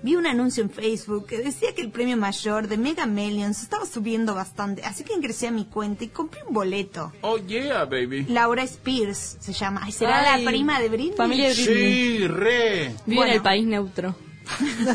[0.03, 3.87] Vi un anuncio en Facebook que decía que el premio mayor de Mega Millions estaba
[3.87, 7.13] subiendo bastante, así que ingresé a mi cuenta y compré un boleto.
[7.21, 8.25] Oh, yeah, baby.
[8.29, 9.83] Laura Spears se llama.
[9.85, 11.17] Ay, ¿Será Ay, la prima de Britney?
[11.17, 11.77] familia de Britney.
[12.19, 12.95] Sí, re.
[13.07, 13.25] Vive Bueno.
[13.31, 14.17] en el país neutro.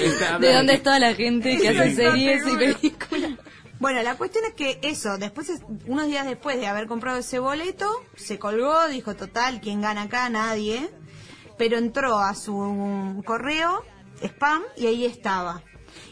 [0.00, 3.30] Está- ¿De dónde es toda la gente que hace series y películas?
[3.78, 7.38] Bueno, la cuestión es que eso, después, es- unos días después de haber comprado ese
[7.38, 10.28] boleto, se colgó, dijo, total, ¿quién gana acá?
[10.28, 10.90] Nadie.
[11.56, 13.84] Pero entró a su correo,
[14.22, 15.62] spam, y ahí estaba.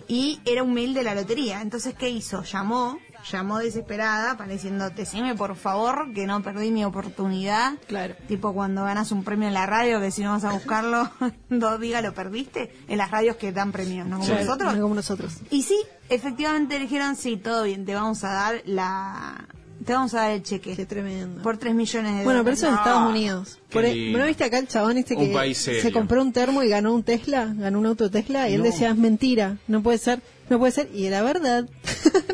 [0.09, 1.61] Y era un mail de la lotería.
[1.63, 2.43] Entonces, ¿qué hizo?
[2.45, 2.99] Llamó,
[3.31, 7.75] llamó desesperada, pareciendo, decime por favor que no perdí mi oportunidad.
[7.89, 8.15] Claro.
[8.29, 11.11] Tipo cuando ganas un premio en la radio, que si no vas a buscarlo,
[11.51, 12.75] dos días lo perdiste.
[12.89, 14.17] En las radios que dan premios, ¿no?
[14.19, 14.75] Como Claro, nosotros.
[14.77, 15.35] no como nosotros.
[15.51, 15.79] Y sí,
[16.09, 19.49] efectivamente dijeron, sí, todo bien, te vamos a dar la...
[19.85, 20.75] Te vamos a dar el cheque.
[20.77, 21.43] Qué tremendo.
[21.43, 22.59] Por 3 millones de Bueno, pero dólares.
[22.59, 22.79] eso en No.
[22.81, 23.59] Estados Unidos.
[23.71, 23.85] Por.
[23.85, 27.03] ¿No viste acá el chabón este Un que se compró un termo y ganó un
[27.03, 27.53] Tesla?
[27.57, 30.21] Ganó un auto Tesla y él decía, es mentira, no puede ser,
[30.51, 30.89] no puede ser.
[30.95, 31.69] Y era verdad.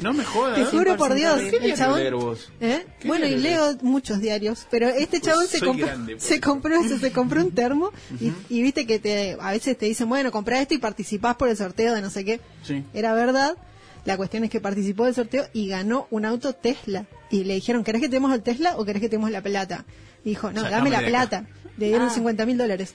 [0.03, 0.57] No me jodas.
[0.57, 1.99] Te juro por Dios, ¿Qué el chabón...
[1.99, 2.51] leer vos?
[2.61, 2.85] ¿Eh?
[3.01, 6.99] ¿Qué Bueno, y leo muchos diarios, pero este chabón se compró, grande, se compró eso,
[6.99, 7.91] se compró un termo
[8.21, 11.49] y, y viste que te, a veces te dicen, bueno, comprá esto y participás por
[11.49, 12.41] el sorteo de no sé qué.
[12.63, 12.85] Sí.
[12.95, 13.57] Era verdad.
[14.05, 17.05] La cuestión es que participó del sorteo y ganó un auto Tesla.
[17.31, 19.43] Y le dijeron, ¿querés que te demos el Tesla o querés que te demos la
[19.43, 19.85] plata?
[20.25, 21.07] Y dijo, no, Sacame dame la acá.
[21.09, 21.45] plata.
[21.77, 22.11] Le dieron Ah.
[22.11, 22.95] 50 mil dólares.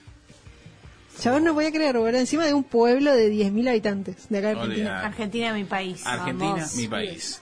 [1.19, 4.53] Chabón no podía creer, boludo, encima de un pueblo de 10.000 habitantes de acá de
[4.55, 4.73] Argentina.
[4.89, 5.05] Olvidar.
[5.05, 6.05] Argentina, mi país.
[6.05, 6.75] Argentina, Vamos.
[6.75, 7.41] mi país.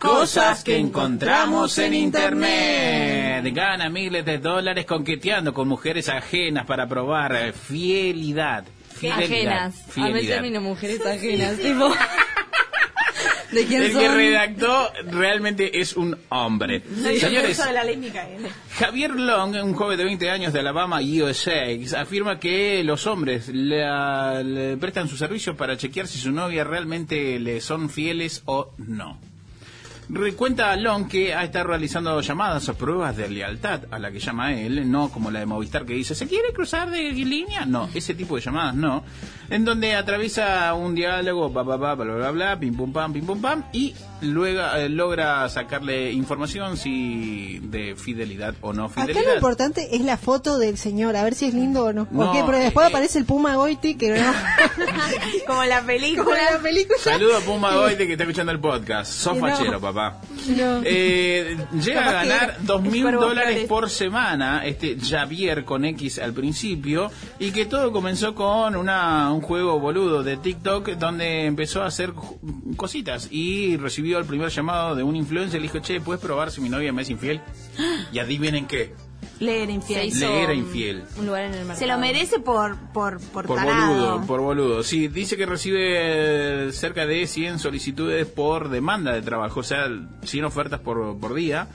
[0.00, 3.44] Cosas que encontramos en internet.
[3.54, 8.64] Gana miles de dólares conqueteando con mujeres ajenas para probar eh, fidelidad.
[8.92, 9.22] Fidelidad.
[9.24, 9.74] Ajenas.
[9.96, 10.60] A mí Fidelidad.
[10.60, 11.56] mujeres ajenas.
[11.56, 11.88] Tipo,
[13.54, 16.82] ¿de quién El que redactó realmente es un hombre.
[17.02, 18.48] Señores, Eso de la ley Micaela.
[18.78, 21.66] Javier Long, un joven de 20 años de Alabama, USA,
[21.98, 23.84] afirma que los hombres le,
[24.44, 29.18] le prestan su servicio para chequear si su novia realmente le son fieles o no.
[30.08, 34.18] Re- Cuenta Long que ha estado realizando llamadas o pruebas de lealtad a la que
[34.20, 37.64] llama él, no como la de Movistar que dice, ¿se quiere cruzar de línea?
[37.64, 39.02] No, ese tipo de llamadas no.
[39.50, 43.24] En donde atraviesa un diálogo, bla, bla, bla, bla, bla, bla, pim, pum, pam, pim,
[43.24, 43.94] pum, pam, y
[44.24, 49.30] luego eh, logra sacarle información si de fidelidad o no Acá fidelidad.
[49.30, 52.08] lo importante es la foto del señor, a ver si es lindo o no.
[52.08, 54.16] Pero después eh, aparece el Puma Goiti que no.
[55.46, 56.24] Como la película.
[56.24, 56.98] Como la película.
[56.98, 59.12] Saludo a Puma Goite que está escuchando el podcast.
[59.12, 59.40] Sos no.
[59.40, 60.20] fachero, papá.
[60.48, 60.80] No.
[60.84, 67.10] Eh, llega a ganar dos mil dólares por semana, este Javier con X al principio,
[67.38, 72.12] y que todo comenzó con una, un juego boludo de TikTok donde empezó a hacer
[72.76, 76.60] cositas y recibió el primer llamado de un influencer, le dijo, che, ¿puedes probar si
[76.60, 77.40] mi novia me es infiel?
[78.12, 78.94] Y adivinen qué,
[79.40, 80.06] Leer Se infiel.
[80.06, 81.02] hizo Le era infiel.
[81.18, 81.78] Un lugar en el mercado.
[81.78, 83.94] Se lo merece por, por, por, Por tarado.
[83.94, 84.82] boludo, por boludo.
[84.84, 89.86] Sí, dice que recibe cerca de 100 solicitudes por demanda de trabajo, o sea,
[90.22, 91.66] 100 ofertas por, por día,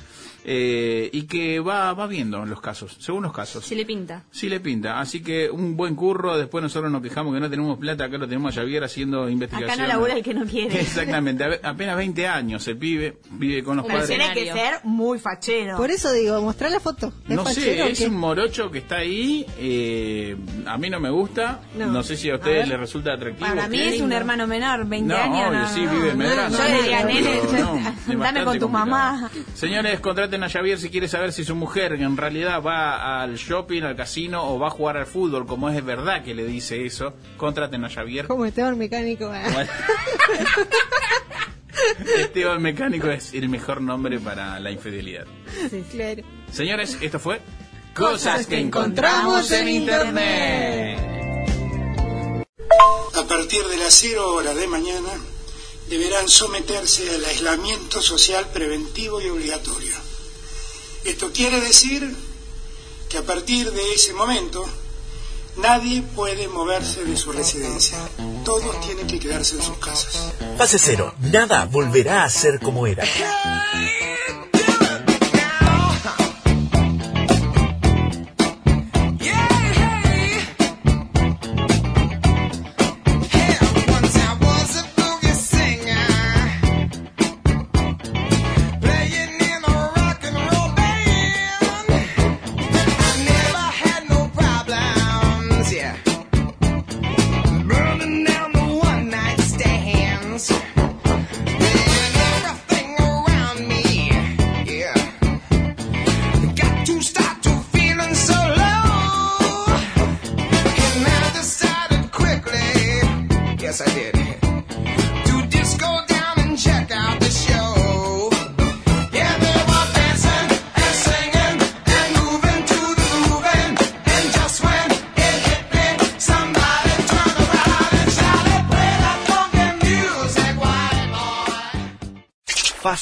[0.52, 3.64] eh, y que va, va viendo los casos, según los casos.
[3.64, 4.24] Si le pinta.
[4.32, 7.78] Sí le pinta, así que un buen curro, después nosotros nos quejamos que no tenemos
[7.78, 9.70] plata, acá lo tenemos a Javier haciendo investigación.
[9.72, 10.82] Acá no labura el que no quiere.
[10.82, 14.18] Exactamente, a- apenas 20 años el pibe, vive con los Pero padres.
[14.18, 15.78] tiene que ser muy fachero.
[15.78, 17.14] Por eso digo, mostrar la foto.
[17.28, 20.36] ¿Es No sé, es un morocho que está ahí, eh,
[20.66, 22.02] a mí no me gusta, no, No.
[22.02, 23.48] sé si a ustedes les resulta atractivo.
[23.48, 25.48] Para mí es un hermano menor, 20 No, años.
[25.50, 26.58] obvio, no, sí, no, vive Medrano.
[26.58, 27.42] Yo diría, nene,
[28.18, 28.70] dame con tu complicado.
[28.70, 29.32] mamá.
[29.54, 33.84] Señores, contraten a Javier si quiere saber si su mujer en realidad va al shopping,
[33.84, 37.14] al casino o va a jugar al fútbol, como es verdad que le dice eso.
[37.38, 38.28] Contraten a Javier.
[38.28, 39.28] Como Esteban Mecánico.
[39.28, 39.70] Bueno.
[42.18, 45.26] Esteban Mecánico es el mejor nombre para la infidelidad.
[45.70, 46.24] Sí, claro.
[46.52, 47.40] Señores, esto fue
[48.00, 51.00] Cosas que encontramos en Internet.
[53.14, 55.10] A partir de las 0 horas de mañana
[55.90, 59.96] deberán someterse al aislamiento social preventivo y obligatorio.
[61.04, 62.16] Esto quiere decir
[63.10, 64.66] que a partir de ese momento
[65.58, 67.98] nadie puede moverse de su residencia.
[68.44, 70.34] Todos tienen que quedarse en sus casas.
[70.58, 71.14] Fase cero.
[71.20, 73.04] Nada volverá a ser como era.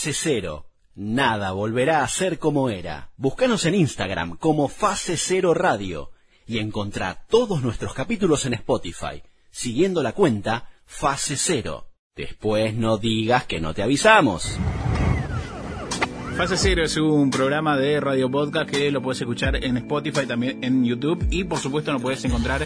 [0.08, 0.68] Fase Cero.
[0.95, 3.12] Nada volverá a ser como era.
[3.18, 6.12] Búscanos en Instagram como Fase Cero Radio
[6.45, 11.89] y encontrá todos nuestros capítulos en Spotify, siguiendo la cuenta Fase Cero.
[12.16, 14.58] Después no digas que no te avisamos.
[16.38, 20.64] Fase Cero es un programa de radio podcast que lo puedes escuchar en Spotify, también
[20.64, 22.66] en YouTube y por supuesto lo puedes encontrar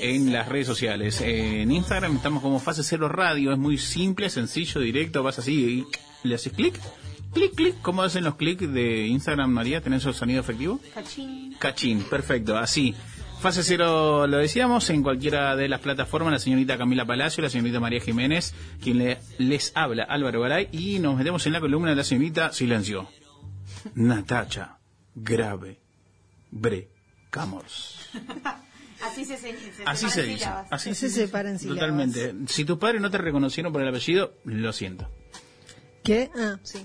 [0.00, 1.20] en las redes sociales.
[1.20, 5.86] En Instagram estamos como Fase Cero Radio, es muy simple, sencillo, directo, vas así y
[6.22, 6.78] le haces clic,
[7.32, 7.74] clic, clic.
[7.82, 9.80] ¿Cómo hacen los clics de Instagram, María?
[9.80, 10.80] ¿Tenés el sonido efectivo?
[11.58, 12.94] Cachín, perfecto, así.
[13.40, 17.78] Fase cero, lo decíamos, en cualquiera de las plataformas, la señorita Camila Palacio, la señorita
[17.80, 21.96] María Jiménez, quien le- les habla, Álvaro Garay, y nos metemos en la columna de
[21.96, 23.08] la señorita Silencio.
[23.94, 24.78] Natacha,
[25.14, 25.80] grave,
[26.50, 26.88] bre,
[27.30, 28.08] camors.
[29.04, 29.54] Así se, se,
[29.84, 30.46] Así se dice.
[30.70, 31.80] Así Se separan sílabas.
[31.80, 32.34] Totalmente.
[32.48, 35.10] Si tus padres no te reconocieron por el apellido, lo siento.
[36.06, 36.30] ¿Qué?
[36.36, 36.78] Ah, sí.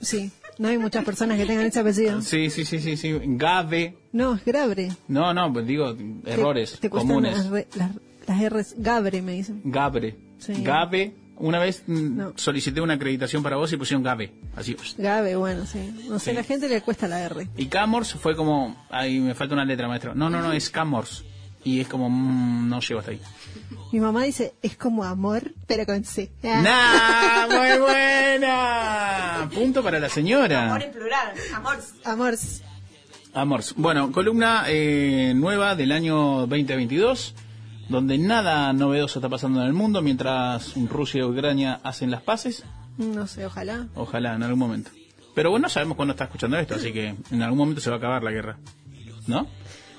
[0.00, 0.30] Sí.
[0.58, 2.20] No hay muchas personas que tengan ese apellido.
[2.22, 3.18] Sí, sí, sí, sí, sí.
[3.24, 3.96] Gabe.
[4.12, 4.90] No, es Grabre.
[5.08, 7.36] No, no, pues digo, Te- errores te cuestan comunes.
[7.36, 7.90] Las, re- las,
[8.26, 8.74] las R's.
[8.78, 9.60] Gabre, me dicen.
[9.64, 10.16] Gabre.
[10.38, 10.54] Sí.
[10.62, 11.14] Gabe.
[11.38, 12.32] Una vez mm, No.
[12.36, 14.32] solicité una acreditación para vos y pusieron Gabe.
[14.56, 14.74] Así.
[14.96, 16.06] Gabe, bueno, sí.
[16.08, 16.36] No sé, Sí.
[16.36, 17.48] la gente le cuesta la R.
[17.58, 18.74] Y Camors fue como.
[18.90, 20.14] Ahí me falta una letra, maestro.
[20.14, 21.24] No, no, no, es Camors.
[21.66, 22.08] Y es como.
[22.08, 23.20] mm, no llego hasta ahí.
[23.90, 26.30] Mi mamá dice, es como amor, pero con C.
[26.44, 27.48] Ah.
[27.48, 27.56] ¡Nah!
[27.58, 29.50] ¡Muy buena!
[29.52, 30.66] Punto para la señora.
[30.66, 31.78] Amor en plural, amor.
[32.04, 32.34] Amor.
[33.34, 33.74] Amors.
[33.76, 37.34] Bueno, columna eh, nueva del año 2022,
[37.88, 42.62] donde nada novedoso está pasando en el mundo, mientras Rusia y Ucrania hacen las paces.
[42.96, 43.88] No sé, ojalá.
[43.96, 44.92] Ojalá, en algún momento.
[45.34, 47.96] Pero bueno, no sabemos cuándo está escuchando esto, así que en algún momento se va
[47.96, 48.56] a acabar la guerra.
[49.26, 49.48] ¿No?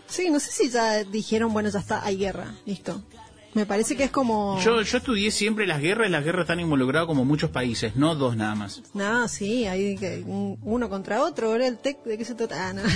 [0.07, 2.53] Sí, no sé si ya dijeron, bueno, ya está, hay guerra.
[2.65, 3.03] Listo.
[3.53, 4.59] Me parece que es como...
[4.61, 8.13] Yo, yo estudié siempre las guerras, y las guerras están involucradas como muchos países, no
[8.13, 8.83] dos nada más.
[8.93, 11.49] No, sí, hay que uno contra otro.
[11.49, 12.69] Ahora el TEC, ¿de qué se trata?
[12.69, 12.83] Ah, no.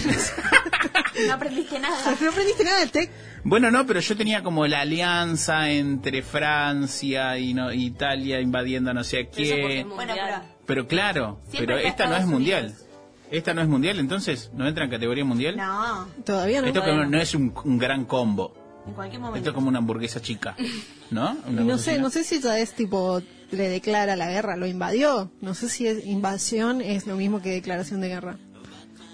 [1.27, 2.15] No aprendiste nada.
[2.21, 3.09] No aprendiste nada del TEC.
[3.43, 9.03] Bueno, no, pero yo tenía como la alianza entre Francia y no, Italia invadiendo no
[9.03, 9.83] sé a.
[9.83, 12.65] Bueno, pero Pero claro, Siempre pero esta no es mundial.
[12.65, 12.90] Unidos.
[13.31, 15.55] Esta no es mundial, entonces no entra en categoría mundial.
[15.57, 16.67] no, Todavía no.
[16.67, 18.53] Esto como no es un, un gran combo.
[18.85, 19.49] en cualquier Esto momento.
[19.49, 20.55] es como una hamburguesa chica,
[21.11, 21.37] ¿no?
[21.47, 23.21] Y Una no sé, no sé si ella es tipo,
[23.51, 25.31] le declara la guerra, lo invadió.
[25.41, 28.37] No sé si es invasión es lo mismo que declaración de guerra.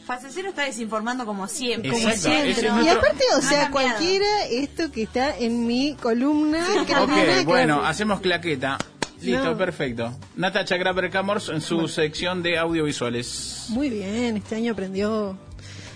[0.08, 1.92] Fase Cero está desinformando como siempre.
[1.92, 2.52] Como siempre.
[2.52, 7.26] Y nuestro- aparte, o sea, cualquiera, esto que está en mi columna, que no tiene
[7.26, 8.78] nada Ok, que bueno, hacemos claqueta.
[9.22, 9.58] Listo, No.
[9.58, 10.14] perfecto.
[10.36, 13.66] Natacha Graber Camors en su sección de audiovisuales.
[13.70, 15.38] Muy bien, este año aprendió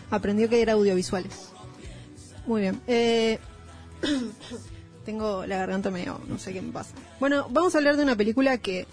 [0.09, 1.49] aprendió que era audiovisuales.
[2.47, 2.81] Muy bien.
[2.87, 3.39] Eh,
[5.05, 6.91] tengo la garganta medio, no sé qué me pasa.
[7.19, 8.87] Bueno, vamos a hablar de una película que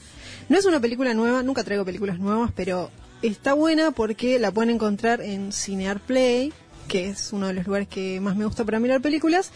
[0.49, 2.91] no es una película nueva, nunca traigo películas nuevas, pero
[3.23, 6.53] está buena porque la pueden encontrar en Cinear Play,
[6.89, 9.53] que es uno de los lugares que más me gusta para mirar películas,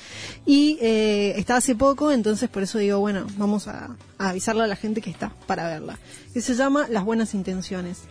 [0.46, 4.76] y eh, está hace poco, entonces por eso digo, bueno, vamos a, avisarle a la
[4.76, 5.98] gente que está para verla.
[6.32, 8.02] Que se llama Las Buenas Intenciones.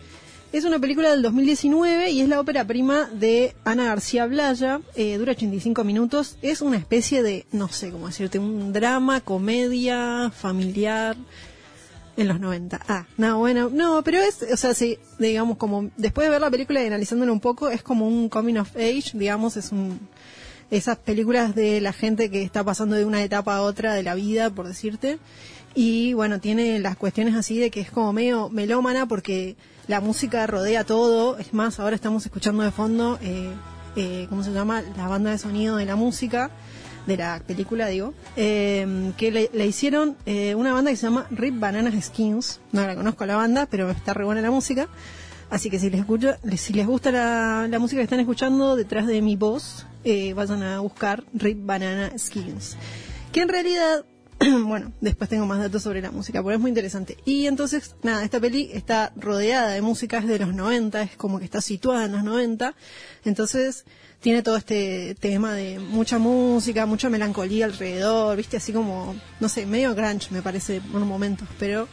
[0.52, 4.82] Es una película del 2019 y es la ópera prima de Ana García Blaya.
[4.94, 6.36] Eh, dura 85 minutos.
[6.42, 11.16] Es una especie de, no sé cómo decirte, un drama, comedia, familiar
[12.16, 12.80] en los 90.
[12.88, 16.50] Ah, no, bueno, no, pero es, o sea, sí, digamos, como después de ver la
[16.50, 20.00] película y analizándola un poco, es como un coming of age, digamos, es un.
[20.70, 24.14] Esas películas de la gente que está pasando de una etapa a otra de la
[24.14, 25.18] vida, por decirte.
[25.74, 29.56] Y bueno, tiene las cuestiones así de que es como medio melómana porque
[29.86, 31.38] la música rodea todo.
[31.38, 33.50] Es más, ahora estamos escuchando de fondo, eh,
[33.96, 34.82] eh, ¿cómo se llama?
[34.96, 36.50] La banda de sonido de la música,
[37.06, 41.58] de la película, digo, eh, que le, hicieron eh, una banda que se llama Rip
[41.58, 42.60] Bananas Skins.
[42.72, 44.88] No la conozco la banda, pero está re buena la música.
[45.50, 49.20] Así que si les, escucho, si les gusta la, música que están escuchando detrás de
[49.20, 52.76] mi voz, eh, vayan a buscar Rip Banana Skins.
[53.32, 54.04] Que en realidad
[54.64, 57.16] bueno, después tengo más datos sobre la música, porque es muy interesante.
[57.24, 61.38] Y entonces, nada, esta peli está rodeada de música, es de los 90, es como
[61.38, 62.74] que está situada en los 90.
[63.24, 63.84] Entonces,
[64.22, 69.66] tiene todo este tema de mucha música, mucha melancolía alrededor, viste, así como, no sé,
[69.66, 71.88] medio grunge me parece por momentos, pero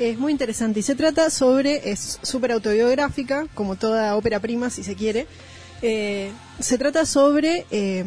[0.00, 0.80] es muy interesante.
[0.80, 5.28] Y se trata sobre, es súper autobiográfica, como toda ópera prima, si se quiere.
[5.82, 8.04] Eh, se trata sobre eh,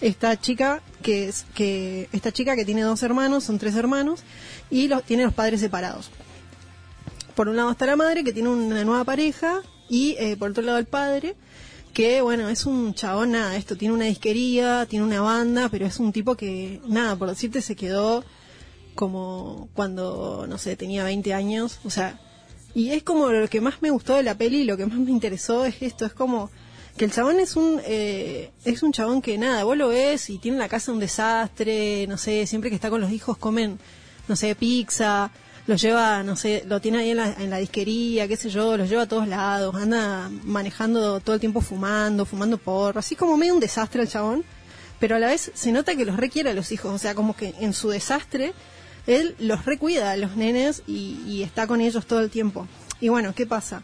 [0.00, 4.22] esta chica que es que esta chica que tiene dos hermanos, son tres hermanos
[4.70, 6.10] y los tiene los padres separados.
[7.34, 10.62] Por un lado está la madre que tiene una nueva pareja y eh, por otro
[10.62, 11.34] lado el padre
[11.92, 15.98] que bueno, es un chabón nada, esto tiene una disquería, tiene una banda, pero es
[15.98, 18.24] un tipo que nada, por decirte se quedó
[18.94, 22.18] como cuando no sé, tenía 20 años, o sea,
[22.74, 25.10] y es como lo que más me gustó de la peli, lo que más me
[25.10, 26.50] interesó es esto, es como
[26.96, 30.38] que el chabón es un eh, es un chabón que nada, vos lo ves y
[30.38, 33.78] tiene la casa un desastre, no sé, siempre que está con los hijos comen,
[34.28, 35.30] no sé, pizza,
[35.66, 38.76] lo lleva, no sé, lo tiene ahí en la, en la disquería, qué sé yo,
[38.76, 43.36] lo lleva a todos lados, anda manejando todo el tiempo fumando, fumando porro, así como
[43.36, 44.44] medio un desastre el chabón,
[44.98, 47.36] pero a la vez se nota que los requiere a los hijos, o sea, como
[47.36, 48.54] que en su desastre
[49.06, 52.66] él los recuida a los nenes y, y está con ellos todo el tiempo.
[53.00, 53.82] Y bueno, ¿qué pasa?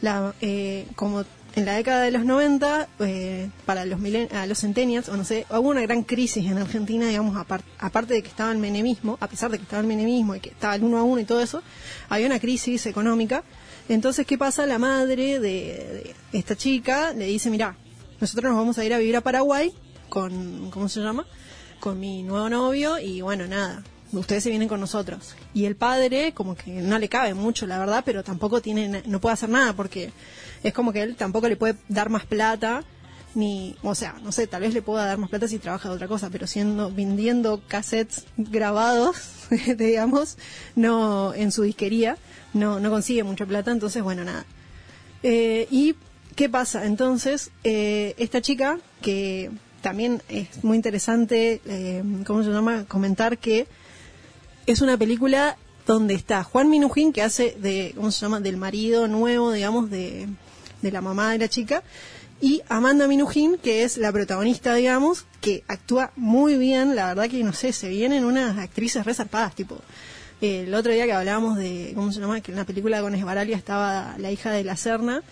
[0.00, 1.24] La, eh, como
[1.56, 5.24] en la década de los 90, eh, para los, milen a los centennials, o no
[5.24, 9.16] sé, hubo una gran crisis en Argentina, digamos, apar aparte de que estaba el menemismo,
[9.20, 11.24] a pesar de que estaba el menemismo y que estaba el uno a uno y
[11.24, 11.62] todo eso,
[12.10, 13.42] había una crisis económica.
[13.88, 14.66] Entonces, ¿qué pasa?
[14.66, 17.74] La madre de, de esta chica le dice, mira,
[18.20, 19.72] nosotros nos vamos a ir a vivir a Paraguay
[20.10, 21.26] con, ¿cómo se llama?
[21.80, 23.82] Con mi nuevo novio y bueno, nada,
[24.12, 25.34] ustedes se vienen con nosotros.
[25.54, 29.20] Y el padre, como que no le cabe mucho, la verdad, pero tampoco tiene, no
[29.20, 30.12] puede hacer nada porque
[30.66, 32.82] es como que él tampoco le puede dar más plata,
[33.36, 35.94] ni, o sea, no sé, tal vez le pueda dar más plata si trabaja de
[35.94, 39.16] otra cosa, pero siendo, vendiendo cassettes grabados,
[39.76, 40.38] digamos,
[40.74, 42.16] no, en su disquería,
[42.52, 44.44] no, no consigue mucha plata, entonces bueno, nada.
[45.22, 45.94] Eh, ¿Y
[46.34, 46.84] qué pasa?
[46.84, 49.50] Entonces, eh, esta chica, que
[49.82, 52.86] también es muy interesante, eh, ¿cómo se llama?
[52.88, 53.68] Comentar que
[54.66, 58.40] es una película donde está Juan Minujín, que hace de, ¿cómo se llama?
[58.40, 60.26] Del marido nuevo, digamos, de,
[60.86, 61.82] de la mamá de la chica,
[62.40, 67.42] y Amanda Minujín, que es la protagonista, digamos, que actúa muy bien, la verdad que,
[67.42, 69.80] no sé, se vienen unas actrices resarpadas, tipo,
[70.42, 72.40] eh, el otro día que hablábamos de, ¿cómo se llama?
[72.42, 75.22] Que en la película con Esbaralia estaba la hija de la Serna,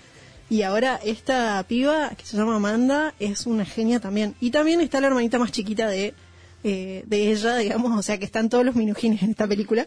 [0.49, 4.35] y ahora esta piba, que se llama Amanda, es una genia también.
[4.41, 6.15] Y también está la hermanita más chiquita de,
[6.65, 9.87] eh, de ella, digamos, o sea que están todos los minujines en esta película,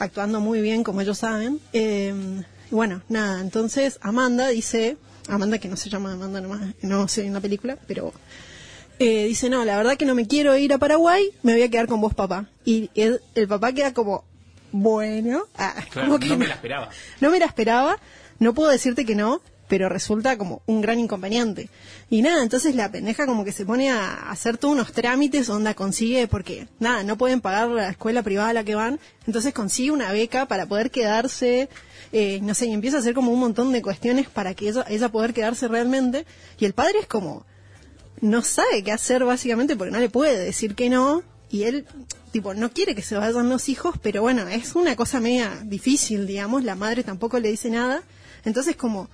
[0.00, 1.60] actuando muy bien, como ellos saben.
[1.72, 4.96] Eh, bueno, nada, entonces Amanda dice,
[5.28, 8.12] Amanda, que no se llama Amanda nomás, no sé en la película, pero
[8.98, 11.68] eh, dice, no, la verdad que no me quiero ir a Paraguay, me voy a
[11.70, 12.46] quedar con vos, papá.
[12.64, 14.24] Y el, el papá queda como,
[14.72, 16.88] bueno, ah, Claro, como que no me la esperaba.
[17.20, 17.98] no me la esperaba,
[18.38, 21.68] no puedo decirte que no, pero resulta como un gran inconveniente.
[22.10, 25.74] Y nada, entonces la pendeja como que se pone a hacer todos unos trámites, onda
[25.74, 29.90] consigue, porque nada, no pueden pagar la escuela privada a la que van, entonces consigue
[29.90, 31.68] una beca para poder quedarse,
[32.12, 34.84] eh, no sé, y empieza a hacer como un montón de cuestiones para que ella,
[34.88, 36.26] ella poder quedarse realmente.
[36.58, 37.44] Y el padre es como,
[38.20, 41.22] no sabe qué hacer básicamente porque no le puede decir que no.
[41.50, 41.86] Y él
[42.30, 46.26] tipo no quiere que se vayan los hijos pero bueno es una cosa media difícil
[46.26, 46.64] digamos.
[46.64, 48.02] La madre tampoco le dice nada.
[48.44, 49.08] Entonces como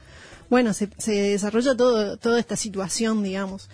[0.50, 3.68] bueno se, se desarrolla todo toda esta situación digamos.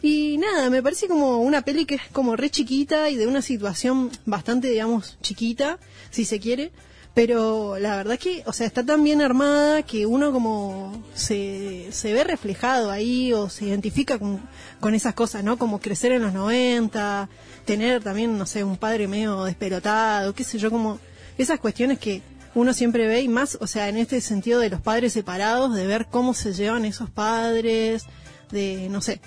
[0.00, 3.42] Y nada me parece como una peli que es como re chiquita y de una
[3.42, 5.78] situación bastante digamos chiquita
[6.10, 6.70] si se quiere
[7.18, 12.12] pero la verdad que, o sea, está tan bien armada que uno como se, se
[12.12, 14.40] ve reflejado ahí o se identifica con,
[14.78, 15.58] con esas cosas, ¿no?
[15.58, 17.28] Como crecer en los 90,
[17.64, 21.00] tener también, no sé, un padre medio despelotado, qué sé yo, como
[21.38, 22.22] esas cuestiones que
[22.54, 25.88] uno siempre ve y más, o sea, en este sentido de los padres separados, de
[25.88, 28.04] ver cómo se llevan esos padres,
[28.52, 29.20] de, no sé,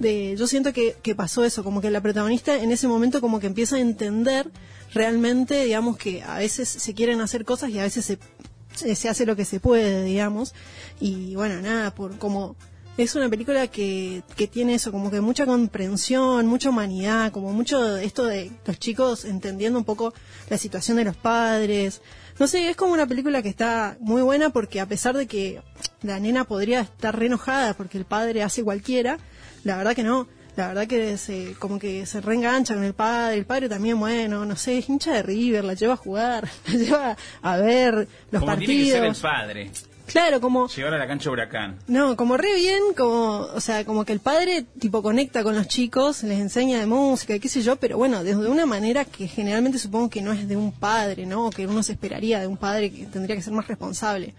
[0.00, 3.38] de, yo siento que, que pasó eso, como que la protagonista en ese momento como
[3.38, 4.50] que empieza a entender
[4.98, 9.24] realmente, digamos, que a veces se quieren hacer cosas y a veces se, se, hace
[9.24, 10.54] lo que se puede, digamos.
[11.00, 12.56] Y bueno, nada, por como
[12.98, 17.96] es una película que, que tiene eso, como que mucha comprensión, mucha humanidad, como mucho
[17.96, 20.12] esto de los chicos entendiendo un poco
[20.50, 22.02] la situación de los padres.
[22.40, 25.62] No sé, es como una película que está muy buena porque a pesar de que
[26.02, 29.18] la nena podría estar re enojada porque el padre hace cualquiera,
[29.62, 30.28] la verdad que no.
[30.58, 33.36] La verdad que se, como que se reengancha con el padre.
[33.36, 36.74] El padre también, bueno, no sé, es hincha de River, la lleva a jugar, la
[36.74, 39.20] lleva a ver los Como tiene que ser el partidos.
[39.20, 39.70] padre.
[40.06, 41.76] Claro, como Llegar a la cancha Huracán.
[41.86, 45.68] no, como re bien, como, o sea, como que el padre tipo conecta con los
[45.68, 49.28] chicos, les enseña de música y qué sé yo, pero bueno, desde una manera que
[49.28, 51.46] generalmente supongo que no es de un padre, ¿no?
[51.46, 54.34] O que uno se esperaría de un padre que tendría que ser más responsable.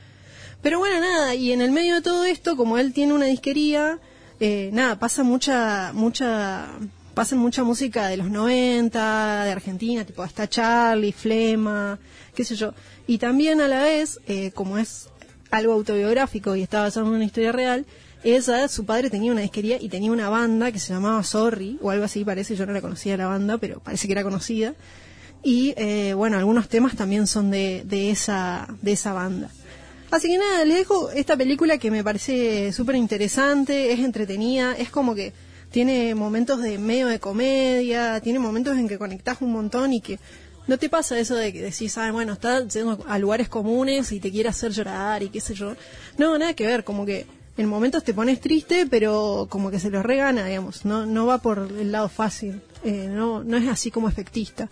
[0.61, 3.99] Pero bueno, nada, y en el medio de todo esto, como él tiene una disquería,
[4.39, 6.67] eh, nada, pasa mucha, mucha,
[7.13, 11.99] pasan mucha música de los 90, de Argentina, tipo hasta Charlie, Flema,
[12.33, 12.73] qué sé yo.
[13.07, 15.09] Y también a la vez, eh, como es
[15.51, 17.85] algo autobiográfico y está basado en una historia real,
[18.23, 21.89] esa, su padre tenía una disquería y tenía una banda que se llamaba Sorry, o
[21.89, 24.75] algo así parece, yo no la conocía la banda, pero parece que era conocida.
[25.41, 29.49] Y eh, bueno, algunos temas también son de, de, esa, de esa banda.
[30.11, 34.89] Así que nada, les dejo esta película que me parece súper interesante, es entretenida, es
[34.89, 35.33] como que
[35.71, 40.19] tiene momentos de medio de comedia, tiene momentos en que conectás un montón y que
[40.65, 44.19] no te pasa eso de que decís, ah, bueno, está yendo a lugares comunes y
[44.19, 45.75] te quiere hacer llorar y qué sé yo.
[46.17, 49.91] No, nada que ver, como que en momentos te pones triste, pero como que se
[49.91, 53.91] lo regana, digamos, no, no va por el lado fácil, eh, no, no es así
[53.91, 54.69] como efectista.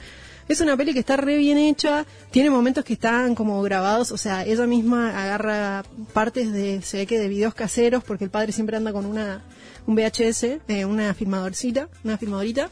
[0.47, 4.17] Es una peli que está re bien hecha, tiene momentos que están como grabados, o
[4.17, 5.83] sea, ella misma agarra
[6.13, 9.41] partes de, se ve que de videos caseros, porque el padre siempre anda con una,
[9.85, 12.69] un VHS, eh, una filmadorcita, una filmadorita,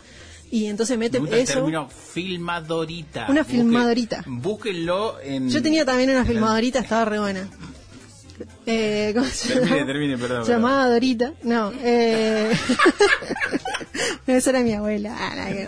[0.51, 1.53] y entonces mete Me gusta el eso.
[1.55, 3.25] término filmadorita.
[3.29, 4.23] Una Busque- filmadorita.
[4.25, 5.49] Búsquenlo en...
[5.49, 7.49] Yo tenía también una filmadorita, estaba re buena.
[8.65, 9.85] Eh, ¿cómo se Termine, llama?
[9.87, 11.31] termine, perdón, Se llamaba Dorita.
[11.43, 12.51] No, eh...
[14.27, 15.15] no, esa era mi abuela.
[15.17, 15.67] Ah, nada que.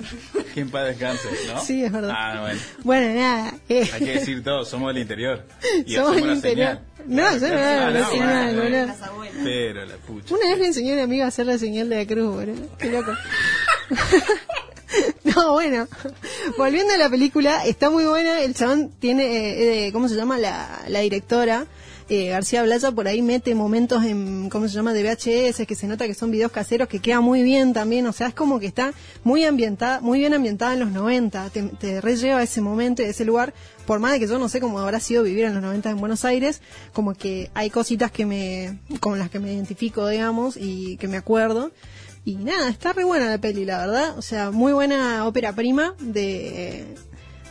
[0.53, 1.61] Que en paz descanse, ¿no?
[1.61, 2.11] Sí, es verdad.
[2.15, 2.59] Ah, bueno.
[2.84, 3.53] Bueno, nada.
[3.70, 5.45] eh, Hay que decir todo, somos del interior.
[5.86, 6.68] Y Somos del la interior.
[6.68, 6.82] señal.
[7.07, 8.95] No, yo no Ah, hago la no, señal, boludo.
[9.43, 10.36] Pero la pucha.
[10.36, 12.68] Una vez le enseñé a un amigo a hacer la señal de la cruz, boludo.
[12.78, 13.11] Qué loco.
[15.24, 15.88] no, bueno.
[16.57, 18.41] Volviendo a la película, está muy buena.
[18.41, 20.37] El chabón tiene, eh, eh, ¿cómo se llama?
[20.37, 21.66] La, la directora.
[22.09, 24.93] Eh, García Blaya por ahí mete momentos en, ¿cómo se llama?
[24.93, 28.13] De VHS, que se nota que son videos caseros, que queda muy bien también, o
[28.13, 28.93] sea, es como que está
[29.24, 33.54] muy ambientada, muy bien ambientada en los 90, te, te relleva ese momento, ese lugar,
[33.86, 35.97] por más de que yo no sé cómo habrá sido vivir en los 90 en
[35.97, 36.62] Buenos Aires,
[36.93, 41.17] como que hay cositas que me, con las que me identifico, digamos, y que me
[41.17, 41.71] acuerdo.
[42.28, 44.17] Y nada, está re buena la peli, la verdad.
[44.17, 46.86] O sea, muy buena ópera prima de,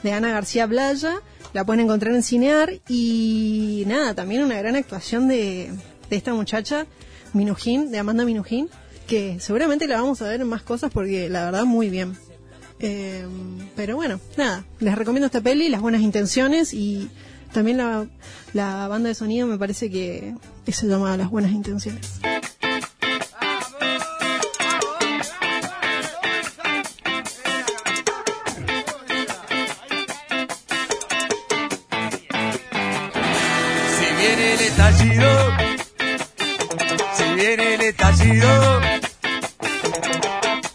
[0.02, 1.22] de Ana García Blaya.
[1.52, 2.80] La pueden encontrar en Cinear.
[2.88, 5.70] Y nada, también una gran actuación de,
[6.10, 6.86] de esta muchacha,
[7.32, 8.68] Minujín, de Amanda Minujín,
[9.06, 12.16] que seguramente la vamos a ver en más cosas porque la verdad muy bien.
[12.78, 13.24] Eh,
[13.74, 17.08] pero bueno, nada, les recomiendo esta peli, las buenas intenciones y
[17.52, 18.06] también la,
[18.52, 20.34] la banda de sonido me parece que
[20.66, 22.20] se llama Las Buenas Intenciones.
[34.76, 35.56] estallido,
[37.14, 38.80] se viene el estallido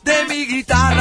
[0.04, 1.01] de mi guitarra.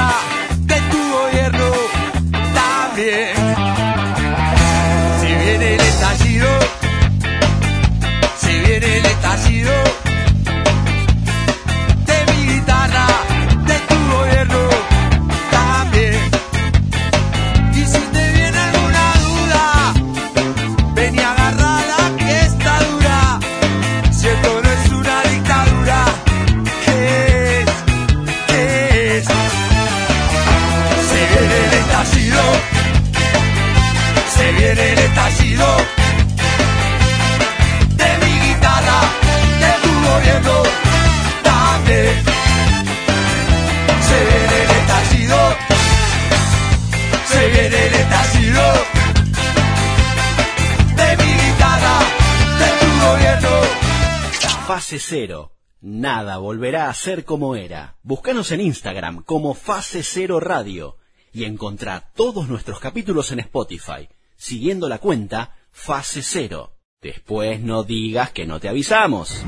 [55.11, 55.57] Cero.
[55.81, 57.97] Nada volverá a ser como era.
[58.05, 60.99] Búscanos en Instagram como Fase Cero Radio
[61.33, 66.77] y encontrá todos nuestros capítulos en Spotify, siguiendo la cuenta Fase Cero.
[67.03, 69.45] Después no digas que no te avisamos.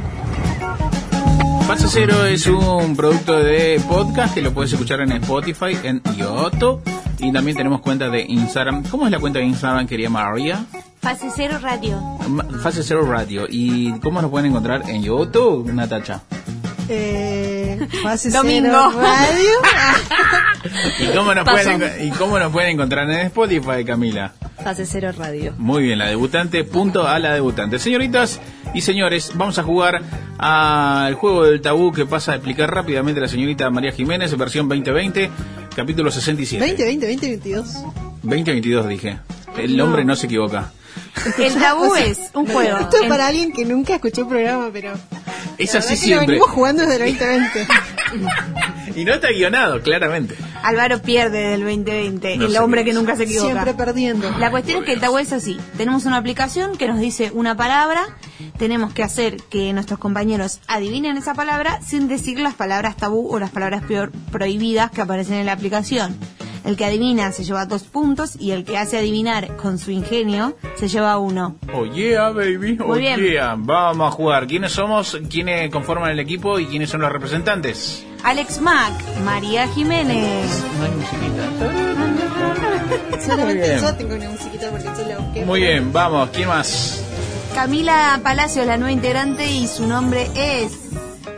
[1.69, 6.83] Fase Cero es un producto de podcast que lo puedes escuchar en Spotify, en Yoto.
[7.21, 8.83] Y también tenemos cuenta de Instagram.
[8.91, 10.67] ¿Cómo es la cuenta de Instagram, quería María?
[11.03, 12.01] Fase Cero Radio.
[12.29, 13.47] Ma- Fase Cero Radio.
[13.49, 16.23] ¿Y cómo nos pueden encontrar en YouTube, Natacha?
[16.89, 18.69] Eh, fase Domingo.
[18.71, 19.51] cero radio.
[21.01, 21.71] ¿Y cómo, nos Paso.
[21.77, 24.33] pueden, ¿Y cómo nos pueden encontrar en Spotify, Camila?
[24.63, 25.55] Fase Cero Radio.
[25.59, 27.81] Muy bien, la debutante, punto a la debutante.
[27.81, 28.41] Señoritas
[28.75, 30.03] y señores, vamos a jugar
[30.39, 35.31] al juego del tabú que pasa a explicar rápidamente la señorita María Jiménez, versión 2020,
[35.75, 36.65] capítulo 67.
[36.65, 37.73] 20, 20, 20, 22.
[38.23, 39.19] 2022 dije.
[39.59, 40.71] El hombre no se equivoca.
[41.39, 42.79] El tabú es un juego.
[42.79, 44.93] Esto es para alguien que nunca escuchó el programa, pero.
[45.59, 46.27] Es así que lo siempre.
[46.29, 47.67] venimos jugando desde el 2020.
[48.95, 50.37] Y no está guionado, claramente.
[50.63, 52.97] Álvaro pierde del 2020, No el sé hombre qué que es.
[52.97, 53.47] nunca se equivoca.
[53.51, 54.31] Siempre perdiendo.
[54.39, 55.59] La cuestión es que el tabú es así.
[55.79, 58.05] Tenemos una aplicación que nos dice una palabra,
[58.59, 63.39] tenemos que hacer que nuestros compañeros adivinen esa palabra sin decir las palabras tabú o
[63.39, 66.15] las palabras peor prohibidas que aparecen en la aplicación.
[66.65, 70.57] El que adivina se lleva dos puntos y el que hace adivinar con su ingenio
[70.77, 71.57] se lleva uno.
[71.75, 72.79] Oh yeah, baby.
[72.81, 73.21] Oh Muy bien.
[73.21, 73.57] yeah.
[73.59, 74.47] Vamos a jugar.
[74.47, 75.19] ¿Quiénes somos?
[75.29, 76.59] ¿Quiénes conforman el equipo?
[76.59, 78.05] ¿Y quiénes son los representantes?
[78.23, 78.93] Alex Mack,
[79.25, 80.63] María Jiménez.
[80.79, 81.43] No hay musiquita.
[83.27, 85.45] Solamente yo tengo una musiquita porque yo la busqué.
[85.45, 86.31] Muy bien, vamos.
[86.33, 87.03] ¿Quién más?
[87.55, 90.79] Camila Palacios, la nueva integrante, y su nombre es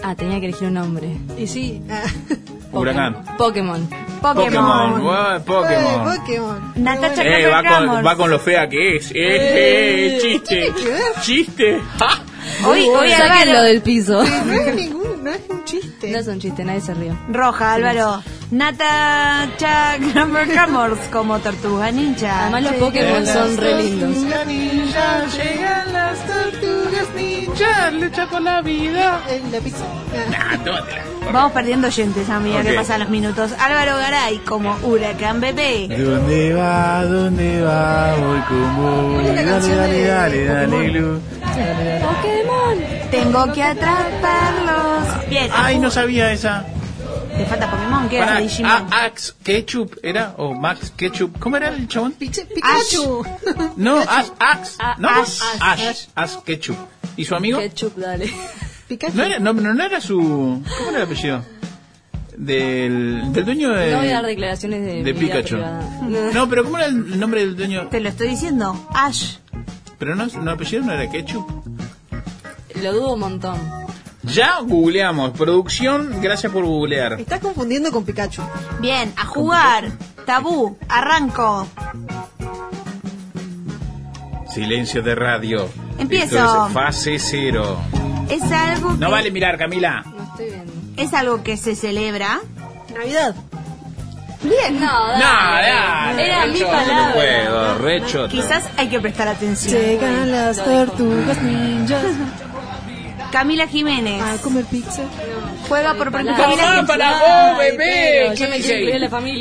[0.02, 1.16] Ah, tenía que elegir un nombre.
[1.38, 1.82] Y sí.
[1.90, 2.02] ah.
[2.80, 3.24] Huracán.
[3.38, 3.88] Pokémon.
[4.20, 5.00] Pokémon.
[5.00, 5.00] Pokémon.
[5.00, 6.16] Eh, Pokémon.
[6.16, 6.72] Pokémon.
[6.76, 9.10] Natacha Eh, va con, va con lo fea que es.
[9.10, 10.72] Eh, eh, chiste.
[10.76, 11.02] ¿Qué ver?
[11.20, 11.80] Chiste.
[11.98, 12.08] ¡Ja!
[12.66, 14.22] Hoy, hoy Álvaro, del piso.
[14.22, 15.30] No es ningún, no
[15.80, 16.10] chiste.
[16.12, 17.16] No es un chiste, nadie se rió.
[17.28, 18.22] Roja, Álvaro.
[18.50, 22.42] Natacha Cramers como Tortuga Ninja.
[22.42, 24.16] Además los Pokémon son re lindos.
[24.16, 29.20] llegan las tortugas ninja, lucha por la vida.
[29.28, 29.84] Eh, la pizza.
[29.84, 30.50] Ah.
[30.52, 31.02] Ah, tómatela.
[31.32, 32.66] Vamos perdiendo oyentes a medida Ok.
[32.66, 33.52] que pasan los minutos.
[33.58, 35.88] Álvaro Garay como Huracán Bebé.
[35.88, 37.04] ¿Dónde va?
[37.04, 38.14] ¿Dónde va?
[38.16, 39.14] Voy como.
[39.14, 40.92] ¿Cuál es la Dale, dale, dale, dale, Pokémon?
[40.92, 41.20] Lu.
[42.06, 43.10] Pokémon.
[43.10, 45.28] Tengo que atraparlos.
[45.30, 45.50] Bien.
[45.64, 46.64] Ay, no sabía esa.
[47.36, 48.70] Te falta Pokémon, ¿qué es Digimon?
[48.70, 51.38] ah, Axe Ketchup era o Max Ketchup.
[51.40, 52.12] ¿Cómo era el chabón?
[52.12, 53.24] Pikachu.
[53.76, 54.76] No, Ash, Axe.
[54.78, 56.06] Ah, no, Ash, Ash, Ash.
[56.14, 56.76] Ash, Ketchup.
[57.16, 57.58] ¿Y su amigo?
[57.58, 58.32] Ketchup, dale.
[58.88, 59.16] Pikachu.
[59.16, 60.18] No era, no, no, no era su.
[60.78, 61.44] ¿Cómo era el apellido?
[62.36, 63.90] Del, del dueño de.
[63.92, 65.54] No voy a dar declaraciones de, de Pikachu.
[65.56, 66.00] privada.
[66.34, 67.88] No, pero ¿cómo era el nombre del dueño?
[67.88, 68.88] Te lo estoy diciendo.
[68.94, 69.36] Ash.
[69.98, 71.48] Pero no, no apellido no era Ketchup.
[72.82, 73.83] Lo dudo un montón.
[74.26, 75.32] Ya googleamos.
[75.32, 77.20] Producción, gracias por googlear.
[77.20, 78.42] Estás confundiendo con Pikachu.
[78.80, 79.92] Bien, a jugar.
[80.24, 80.78] Tabú.
[80.88, 81.66] Arranco.
[84.48, 85.68] Silencio de radio.
[85.98, 86.36] Empiezo.
[86.36, 87.78] Esto es fase cero.
[88.30, 90.04] Es algo que, No vale mirar, Camila.
[90.06, 90.72] No estoy viendo.
[90.96, 92.40] es algo que se celebra.
[92.94, 93.34] Navidad.
[94.42, 94.78] Bien.
[94.78, 95.68] No, dale.
[95.68, 96.26] dale.
[96.26, 97.06] Era mi palabra.
[97.08, 98.28] No puedo, recho.
[98.28, 99.80] Quizás hay que prestar atención.
[99.80, 102.02] Llegan las tortugas ninjas
[103.34, 104.22] Camila Jiménez.
[104.22, 105.02] a comer pizza.
[105.68, 106.40] Juega por palabra.
[106.44, 108.32] Camila para vos, bebé.
[108.36, 108.86] ¿Qué dice ahí?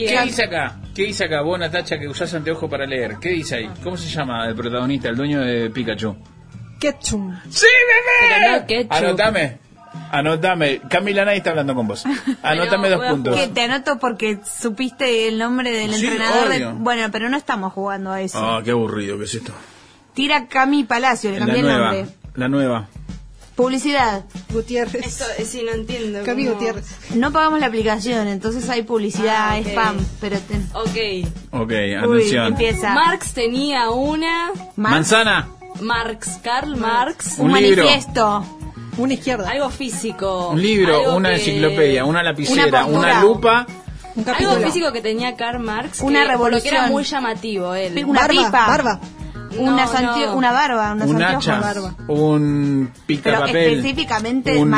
[0.07, 0.75] ¿Qué dice acá?
[0.95, 1.41] ¿Qué dice acá?
[1.41, 3.17] Vos, Natacha, que usás anteojo para leer.
[3.21, 3.69] ¿Qué dice ahí?
[3.83, 6.15] ¿Cómo se llama el protagonista, el dueño de Pikachu?
[6.79, 7.35] Ketchum.
[7.51, 8.59] ¡Sí, bebé!
[8.59, 8.91] No ketchup.
[8.93, 9.57] Anotame.
[10.11, 10.81] Anotame.
[10.89, 12.03] Camila nadie está hablando con vos.
[12.41, 13.35] Anotame dos puntos.
[13.39, 16.49] Que te anoto porque supiste el nombre del Sí, entrenador.
[16.49, 16.65] de-.
[16.79, 18.39] Bueno, pero no estamos jugando a eso.
[18.39, 19.53] Ah, qué aburrido que es esto.
[20.15, 21.93] Tira Cami Palacio, le La cambié el nueva.
[21.93, 22.15] nombre.
[22.35, 22.87] La nueva.
[23.55, 24.23] Publicidad.
[24.51, 25.05] Gutiérrez.
[25.05, 26.23] Esto, eh, sí, no entiendo.
[26.23, 26.85] Cami cómo- Gutiérrez.
[27.15, 29.67] No pagamos la aplicación, entonces hay publicidad, Ah, ok.
[29.67, 31.27] spam, pero te- Ok.
[31.51, 32.47] Ok, Uy, atención.
[32.47, 32.93] empieza.
[32.93, 34.51] Marx tenía una.
[34.75, 35.49] Manzana.
[35.81, 37.35] Marx, Karl Marx.
[37.37, 37.83] un Un libro.
[37.85, 38.45] manifiesto.
[38.97, 39.49] Una izquierda.
[39.49, 40.49] Algo físico.
[40.49, 43.21] Un libro, Algo una que- enciclopedia, una lapicera, Una postura.
[43.21, 43.67] lupa.
[44.15, 44.67] Un Algo capítulo.
[44.67, 45.99] físico que tenía Karl Marx.
[45.99, 46.33] que- Una por lo que
[46.69, 46.75] revolución.
[46.75, 48.05] era muy llamativo él.
[48.05, 48.67] Una barba, pipa.
[48.67, 48.99] barba.
[49.57, 51.95] Una, No, una barba, unos Un hacha, barba.
[52.07, 54.77] un Pero picapapel, específicamente una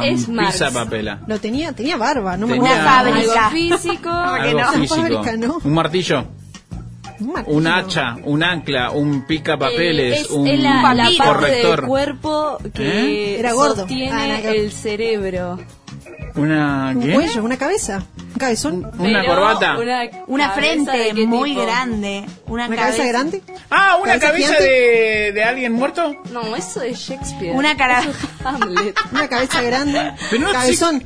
[0.00, 0.52] Marx es Marx.
[0.52, 2.72] pizza papela, No tenía, tenía barba, no me Tenía-.
[2.72, 3.46] Una fábrica.
[3.46, 4.08] Algo físico.
[4.10, 4.72] algo no?
[4.72, 5.58] físico, Fábrica, ¿no?
[5.62, 6.24] un martillo,
[7.20, 11.80] Un un hacha, un ancla, un Eh, picapapeles, es, un es la, la parte corrector,
[11.80, 13.38] del cuerpo que ¿Eh?
[13.38, 13.76] Era gordo.
[13.76, 15.58] sostiene Ah, el cerebro.
[16.34, 18.02] una Un cuello, una cabeza,
[18.32, 18.90] un cabezón.
[18.98, 19.76] Una Pero corbata.
[20.26, 21.62] Una, frente muy tipo?
[21.62, 22.24] grande.
[22.46, 23.42] Una, ¿Una cabeza grande?
[23.70, 26.14] Ah, una ¿Cabeza de, de alguien muerto.
[26.30, 27.54] No, eso es Shakespeare.
[27.54, 28.02] Una cara-
[28.44, 28.96] Hamlet.
[29.12, 30.12] Una cabeza grande.
[30.30, 31.02] Pero no cabezón.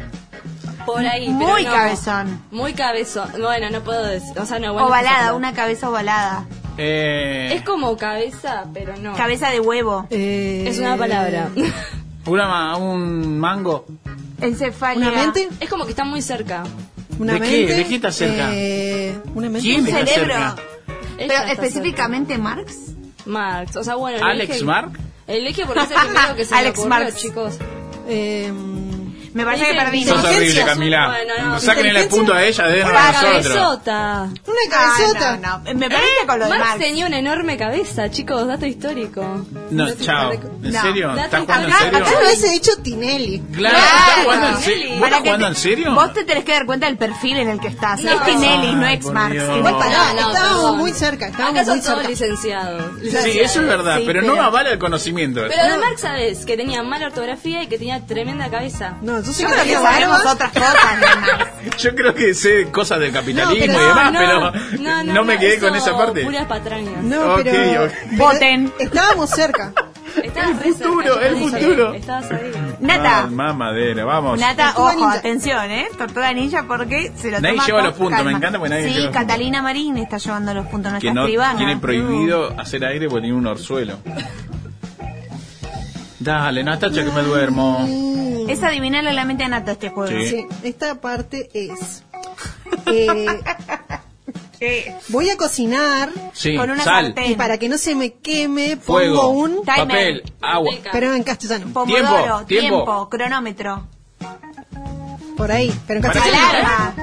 [0.84, 1.24] Por ahí.
[1.26, 1.72] pero Muy no.
[1.72, 2.42] cabezón.
[2.52, 3.28] Muy cabezón.
[3.40, 4.38] Bueno, no puedo decir.
[4.38, 6.46] O sea, no, bueno, Ovalada, una cabeza ovalada.
[6.78, 9.14] Eh, Es como cabeza, pero no.
[9.14, 10.06] Cabeza de huevo.
[10.10, 11.48] Eh, Es una palabra.
[12.26, 13.86] una ma- un mango.
[14.40, 15.08] Encefalia.
[15.08, 15.48] Una mente.
[15.58, 16.62] es como que está muy cerca.
[17.18, 17.50] Una ¿De qué?
[17.58, 17.74] mente.
[17.74, 18.50] ¿De qué está cerca?
[18.52, 19.60] Eh, una mente.
[19.68, 20.34] ¿Quién Un está cerebro.
[20.34, 20.56] cerca?
[21.18, 22.72] Ella Pero está específicamente Marx.
[22.74, 23.00] cerca.
[23.26, 23.76] Marx.
[23.76, 24.24] O sea, bueno.
[24.24, 24.98] Alex elige- Mark.
[25.26, 27.16] Elige porque es el primero que se Alex me ocurrió, Marx.
[27.20, 27.58] chicos.
[28.08, 28.52] Eh,
[29.36, 30.04] Me parece que perdí.
[30.04, 31.06] Sos horrible, Camila.
[31.08, 34.28] Bueno, no, Sáquenle el punto a ella, a Una cabezota.
[34.46, 35.32] una cabezota.
[35.34, 35.78] Ah, no, no.
[35.78, 36.80] Me parece con lo de Marx Marx.
[36.84, 39.46] tenía una enorme cabeza, chicos, dato histórico.
[39.70, 40.32] No, chao.
[40.32, 40.82] ¿En No.
[40.82, 41.14] serio?
[41.16, 41.98] ¿Estás jugando en serio?
[41.98, 43.40] Acá lo hubiese dicho Tinelli.
[43.52, 43.76] Claro, Claro.
[44.08, 44.88] ¿estás jugando en serio?
[44.90, 45.94] ¿Vos Para estás jugando te- en serio?
[45.94, 48.00] Vos te tenés que dar cuenta del perfil en el que estás.
[48.02, 48.10] No.
[48.12, 49.34] es Tinelli, no ex Marx.
[49.36, 50.78] Igual no- pará, No, no, estábamos perdón.
[50.78, 52.08] muy cerca, estábamos muy cerca.
[52.08, 52.82] licenciados.
[53.02, 55.42] Sí, eso es verdad, pero- no avala el conocimiento.
[55.48, 58.94] Pero de Marx sabes que tenía mala ortografía y que tenía tremenda cabeza.
[59.02, 61.78] No, yo Yo creo que sabemos otras cosas.
[61.78, 65.38] Yo creo que sé cosas del capitalismo No, pero- y demás, no, pero no, me
[65.38, 66.24] quedé con esa parte.
[66.24, 67.02] Puras patrañas.
[67.02, 68.72] No, Ok, pero, Voten.
[68.78, 69.72] Estábamos cerca.
[70.22, 71.92] Estabas El cerca, futuro, te el futuro.
[71.94, 72.52] Estabas ahí.
[72.80, 73.18] Nata.
[73.24, 74.38] Ah, mamadera, vamos.
[74.40, 75.12] Nata, Tortuga ojo, ninja.
[75.18, 75.86] atención, ¿eh?
[75.98, 78.38] Tortuga ninja porque se lo Nadie toma lleva los puntos, me calma.
[78.38, 79.12] encanta porque nadie Sí, lleva.
[79.12, 81.58] Catalina Marín está llevando los puntos, nuestra que no escribana.
[81.58, 83.98] tiene prohibido hacer aire porque tiene un orzuelo.
[86.26, 87.86] Dale, Natacha, que me duermo.
[88.48, 90.10] Es adivinarle la mente a Nata este juego.
[90.10, 90.28] Sí.
[90.28, 92.02] Sí, esta parte es.
[94.60, 97.30] eh, voy a cocinar Sí, Con una sal, sartén.
[97.30, 99.62] y para que no se me queme fuego, pongo un.
[99.62, 99.86] Timer.
[99.86, 100.74] papel, agua.
[100.92, 101.66] Pero en castellano.
[101.72, 103.08] Pomodoro, Tiempo, tiempo, tiempo.
[103.08, 103.86] cronómetro,
[105.36, 105.72] Por ahí.
[105.86, 106.48] Pero en Para castellano.
[106.48, 106.94] alarma.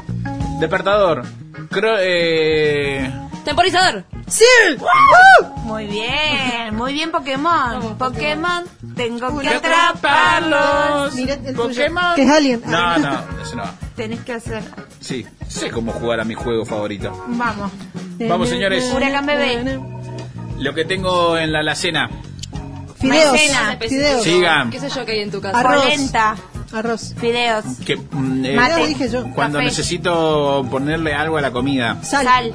[0.59, 1.23] Despertador.
[1.69, 3.11] Cro- eh,
[3.45, 4.05] Temporizador.
[4.27, 4.45] ¡Sí!
[5.63, 7.97] Muy bien, muy bien Pokémon.
[7.97, 8.63] Pokémon,
[8.95, 11.15] tengo que atraparlos.
[11.15, 11.55] Mira el.
[11.55, 12.15] Pokémon.
[12.15, 12.61] Que es Alien.
[12.65, 13.63] No, no, eso no.
[13.95, 14.63] Tenés que hacer.
[14.99, 17.11] Sí, sé cómo jugar a mi juego favorito.
[17.27, 17.71] Vamos.
[18.19, 18.91] Vamos, señores.
[18.93, 19.79] Huracán bebé.
[20.59, 22.09] Lo que tengo en la alacena.
[22.99, 23.31] Fideos.
[23.31, 23.77] Maicena.
[23.79, 24.23] Fideos.
[24.23, 24.69] Sigan.
[24.69, 25.59] ¿Qué sé yo que hay en tu casa?
[25.59, 25.83] Arroz.
[25.83, 26.35] Polenta,
[26.73, 27.13] Arroz.
[27.19, 28.87] fideos, Que, mm, eh, Mate.
[28.87, 29.23] Dije yo.
[29.33, 29.65] cuando Café.
[29.69, 31.97] necesito ponerle algo a la comida.
[32.03, 32.25] Sal.
[32.25, 32.53] sal,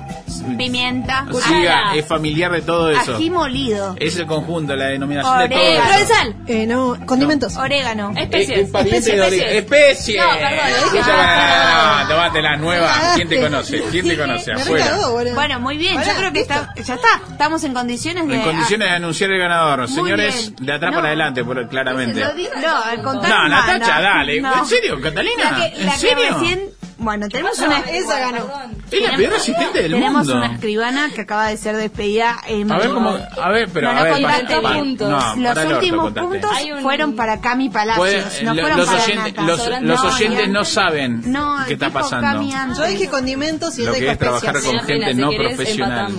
[0.57, 3.17] pimienta, Siga, es familiar de todo eso.
[3.17, 5.83] ají molido, Es el conjunto, la denominación de todo eso.
[5.83, 6.35] Provenzal.
[6.47, 7.57] Eh, no, condimentos.
[7.57, 8.13] orégano.
[8.17, 8.51] Especies.
[8.59, 9.21] Eh, de Especies.
[9.21, 10.21] ori- especie.
[10.21, 12.93] No, perdón, dije no, tomate la nueva.
[13.15, 13.83] ¿Quién te conoce?
[13.91, 14.53] ¿Quién te conoce?
[14.53, 14.97] Afuera.
[15.35, 18.35] Bueno, muy bien, yo creo que está, ya está, estamos en condiciones de...
[18.37, 19.89] En condiciones de anunciar el ganador.
[19.89, 20.67] Señores, bien.
[20.67, 20.97] de atrás No.
[20.99, 22.21] para adelante, por- claramente.
[22.21, 23.39] No, al contrario.
[23.39, 24.41] No, Natacha, dale.
[24.41, 24.59] no.
[24.59, 25.51] ¿En serio, Catalina?
[25.51, 26.39] La que, ¿En la que serio?
[26.39, 26.61] recién...
[27.01, 27.79] Bueno, tenemos una...
[27.79, 28.51] esa ganó.
[28.91, 30.35] Es la peor asistente del tenemos mundo.
[30.37, 33.11] una escribana que acaba de ser despedida en A ver cómo.
[33.41, 34.13] A ver, pero No, a ver.
[34.15, 35.09] contaste pa- pa- puntos.
[35.09, 36.27] No, Los para últimos contate.
[36.27, 39.43] puntos un- fueron para Cami Palacios, Puede- no lo- fueron los, para oyentes, Nata.
[39.43, 42.43] los, los No, oyentes no saben No, qué está pasando.
[42.77, 46.13] Yo dije condimentos y Lo que es trabajar con gente si no querés, profesional.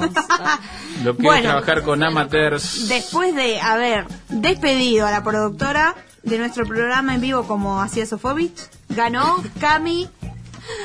[1.03, 2.87] Lo que es trabajar con amateurs.
[2.87, 5.93] Después de haber despedido a la productora
[6.23, 8.59] de nuestro programa en vivo como hacía Sofovich,
[8.89, 10.09] ganó Cami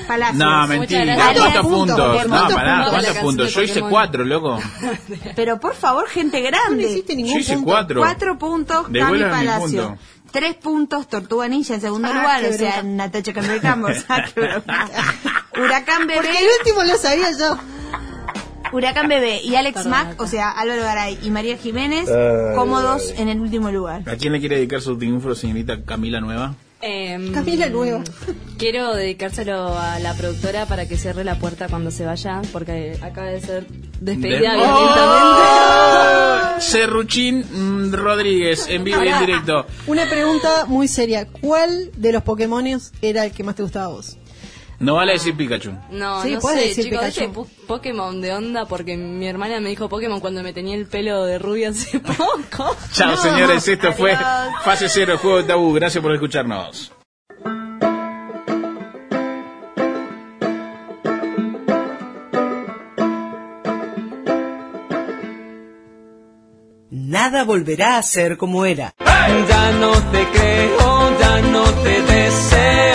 [0.09, 0.39] Palacios.
[0.39, 1.15] No, mentira.
[1.15, 3.47] ¿Cuántos Puntos, No.
[3.47, 4.59] Yo hice cuatro, loco.
[5.37, 6.85] Pero por favor, gente No grande.
[6.85, 7.71] hiciste ningún Yo hice punto.
[7.71, 8.01] cuatro.
[8.01, 9.89] Cuatro puntos, Cami Devuélveme mi Palacio.
[9.89, 9.99] punto.
[10.33, 12.83] Tres puntos, Tortuga Ninja en segundo Ah, lugar, o sea.
[12.83, 13.77] Natacha qué bromita.
[15.57, 17.57] Huracán Porque Bebé, el último lo sabía yo.
[18.75, 22.09] Huracán Bebé y Alex Perdón, Mack, o sea, Álvaro Garay y María Jiménez,
[22.57, 24.03] cómodos en el último lugar.
[24.09, 26.55] ¿A quién le quiere dedicar su triunfo, señorita Camila Nueva?
[26.87, 28.03] Em, Camila Nueva.
[28.59, 33.29] Quiero dedicárselo a la productora para que cierre la puerta cuando se vaya, porque acaba
[33.29, 33.67] de ser
[34.01, 35.41] despedida De- violentamente.
[36.57, 36.61] ¡Oh!
[36.61, 39.67] Serruchín mm, Rodríguez, en vivo y en directo.
[39.87, 41.27] Una pregunta muy seria.
[41.27, 44.19] ¿Cuál de los Pokémones era el que más te gustaba a vos?
[44.81, 45.73] No vale decir Pikachu.
[45.91, 47.33] No, Sí, no puedes sé, decir chicos, Pikachu.
[47.33, 51.25] po- Pokémon de onda porque mi hermana me dijo Pokémon cuando me tenía el pelo
[51.25, 52.77] de rubia hace poco.
[52.93, 53.17] Chao, No.
[53.17, 53.67] señores.
[53.69, 54.17] Esto fue.
[54.65, 55.73] Fase Cero, Juego de Tabú.
[55.73, 56.93] Gracias por escucharnos.
[66.91, 68.95] Nada volverá a ser como era.
[69.49, 72.94] Ya no te creo, ya no te deseo.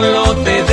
[0.00, 0.67] Solo te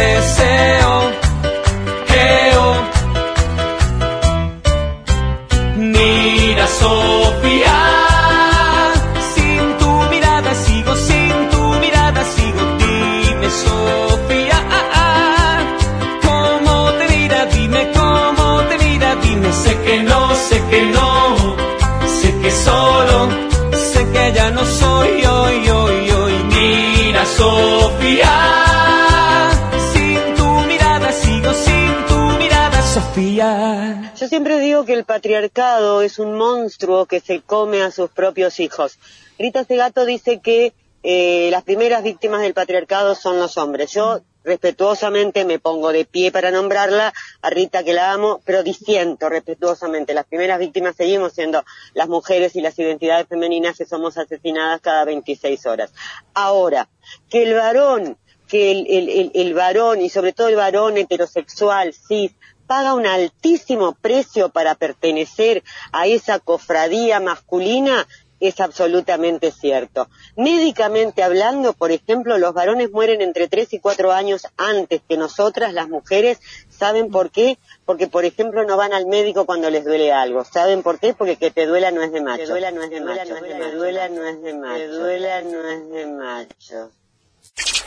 [34.15, 38.61] Yo siempre digo que el patriarcado es un monstruo que se come a sus propios
[38.61, 38.99] hijos.
[39.37, 40.73] Rita Segato dice que
[41.03, 43.91] eh, las primeras víctimas del patriarcado son los hombres.
[43.91, 49.27] Yo respetuosamente me pongo de pie para nombrarla, a Rita que la amo, pero disiento
[49.27, 50.13] respetuosamente.
[50.13, 51.65] Las primeras víctimas seguimos siendo
[51.95, 55.91] las mujeres y las identidades femeninas que somos asesinadas cada 26 horas.
[56.33, 56.87] Ahora,
[57.29, 58.17] que el varón
[58.47, 62.31] que el, el varón y sobre todo el varón heterosexual, cis,
[62.67, 68.07] paga un altísimo precio para pertenecer a esa cofradía masculina
[68.39, 70.09] es absolutamente cierto.
[70.35, 75.73] Médicamente hablando, por ejemplo, los varones mueren entre 3 y 4 años antes que nosotras,
[75.73, 76.39] las mujeres.
[76.69, 77.57] ¿Saben por qué?
[77.85, 80.43] Porque, por ejemplo, no van al médico cuando les duele algo.
[80.43, 81.13] ¿Saben por qué?
[81.13, 82.43] Porque que te duela no es de macho.
[82.43, 83.35] Te duela no es de macho.
[83.35, 84.79] Te duela no es de macho.
[84.79, 86.91] Te duela no es de macho.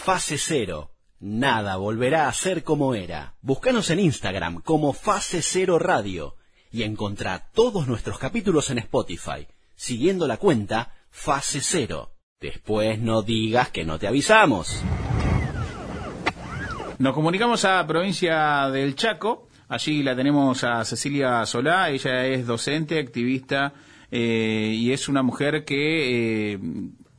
[0.05, 0.91] Fase Cero.
[1.21, 3.35] Nada volverá a ser como era.
[3.41, 6.37] Búscanos en Instagram como Fase Cero Radio
[6.71, 12.13] y encontrá todos nuestros capítulos en Spotify, siguiendo la cuenta Fase Cero.
[12.41, 14.81] Después no digas que no te avisamos.
[17.01, 19.49] Nos comunicamos a provincia del Chaco.
[19.69, 21.91] Allí la tenemos a Cecilia Solá.
[21.91, 23.73] Ella es docente, activista
[24.13, 26.61] eh, y es una mujer que eh,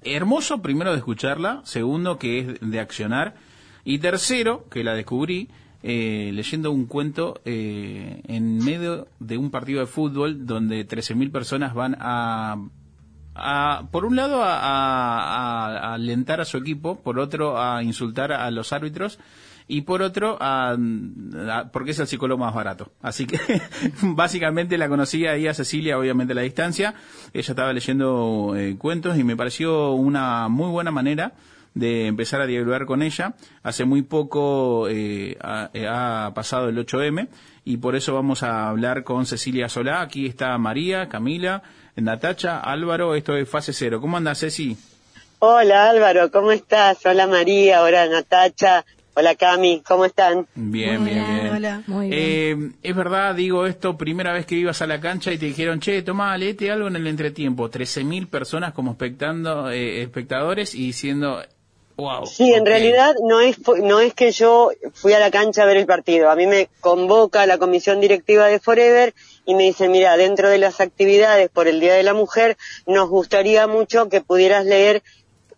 [0.04, 3.49] hermoso primero de escucharla, segundo que es de accionar
[3.90, 5.50] y tercero que la descubrí
[5.82, 11.74] eh, leyendo un cuento eh, en medio de un partido de fútbol donde 13.000 personas
[11.74, 12.58] van a
[13.92, 19.18] por un lado a alentar a su equipo, por otro a insultar a los árbitros
[19.68, 22.92] y por otro a, a- porque es el psicólogo más barato.
[23.02, 23.40] Así que
[24.02, 26.96] básicamente la conocí ahí a Cecilia, obviamente a la distancia.
[27.34, 31.34] Ella estaba leyendo eh, cuentos y me pareció una muy buena manera
[31.74, 33.34] de empezar a dialogar con ella.
[33.64, 37.28] Hace muy poco eh, ha, eh, ha pasado el 8M
[37.66, 40.02] y por eso vamos a hablar con Cecilia Solá.
[40.02, 41.64] Aquí está María, Camila,
[41.96, 43.16] Natacha, Álvaro.
[43.16, 44.02] Esto es Fase Cero.
[44.02, 44.78] ¿Cómo andas, Ceci?
[45.42, 47.06] Hola Álvaro, ¿cómo estás?
[47.06, 48.84] Hola María, hola Natacha,
[49.14, 50.48] hola Cami, ¿cómo están?
[50.54, 51.56] Bien, bien, bien.
[51.56, 51.82] Hola.
[51.88, 52.20] Muy bien.
[52.22, 55.80] Eh, es verdad, digo esto, primera vez que ibas a la cancha y te dijeron,
[55.80, 57.72] che, tomá, léete algo en el entretiempo.
[57.72, 61.42] 13.000 personas como espectando, eh, espectadores y diciendo,
[62.00, 62.26] wow.
[62.26, 65.78] Sí, en realidad no es, no es que yo fui a la cancha a ver
[65.78, 66.30] el partido.
[66.30, 69.14] A mí me convoca la comisión directiva de Forever
[69.46, 73.10] y me dice, mira, dentro de las actividades por el Día de la Mujer, nos
[73.10, 75.04] gustaría mucho que pudieras leer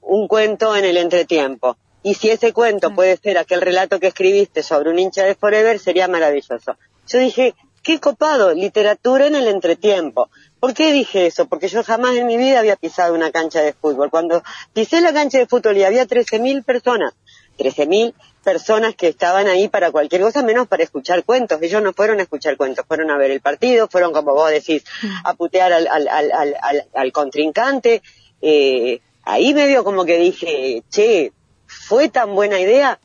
[0.02, 1.78] un cuento en el entretiempo.
[2.04, 5.78] Y si ese cuento puede ser aquel relato que escribiste sobre un hincha de Forever,
[5.78, 6.76] sería maravilloso.
[7.08, 7.54] Yo dije,
[7.84, 10.30] qué copado, literatura en el entretiempo.
[10.62, 11.48] ¿Por qué dije eso?
[11.48, 14.10] Porque yo jamás en mi vida había pisado una cancha de fútbol.
[14.10, 14.42] Cuando
[14.74, 17.14] pisé la cancha de fútbol y había 13.000 personas,
[17.58, 18.14] 13.000
[18.44, 21.60] personas que estaban ahí para cualquier cosa menos para escuchar cuentos.
[21.62, 24.84] Ellos no fueron a escuchar cuentos, fueron a ver el partido, fueron, como vos decís,
[25.24, 28.02] a putear al, al, al, al, al- al contrincante.
[28.42, 31.34] Eh, ahí medio como que dije, che,
[31.66, 33.00] ¿fue tan buena idea?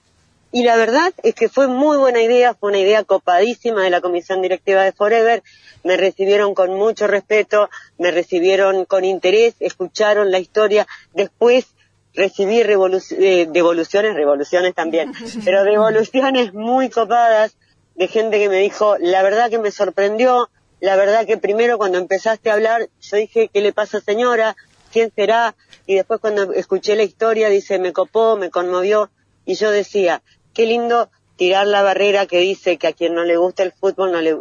[0.52, 4.00] Y la verdad es que fue muy buena idea, fue una idea copadísima de la
[4.00, 5.42] comisión directiva de Forever.
[5.86, 10.86] Me recibieron con mucho respeto, me recibieron con interés, escucharon la historia.
[11.14, 11.68] Después
[12.12, 15.12] recibí eh, devoluciones, revoluciones también,
[15.44, 17.56] pero devoluciones muy copadas
[17.94, 20.50] de gente que me dijo, la verdad que me sorprendió,
[20.80, 24.56] la verdad que primero cuando empezaste a hablar, yo dije, ¿qué le pasa señora?
[24.92, 25.54] ¿Quién será?
[25.86, 29.10] Y después cuando escuché la historia, dice, me copó, me conmovió,
[29.44, 30.22] y yo decía,
[30.52, 34.12] qué lindo tirar la barrera que dice que a quien no le gusta el fútbol
[34.12, 34.36] no le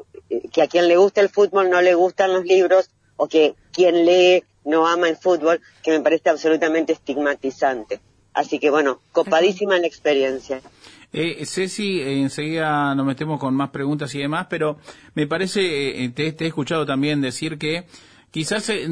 [0.52, 4.06] que a quien le gusta el fútbol no le gustan los libros o que quien
[4.06, 8.00] lee no ama el fútbol, que me parece absolutamente estigmatizante.
[8.34, 10.62] Así que bueno, copadísima la experiencia.
[11.14, 14.78] Eh, Ceci, enseguida nos metemos con más preguntas y demás, pero
[15.14, 17.86] me parece, eh, te, te he escuchado también decir que
[18.36, 18.86] quizás eh,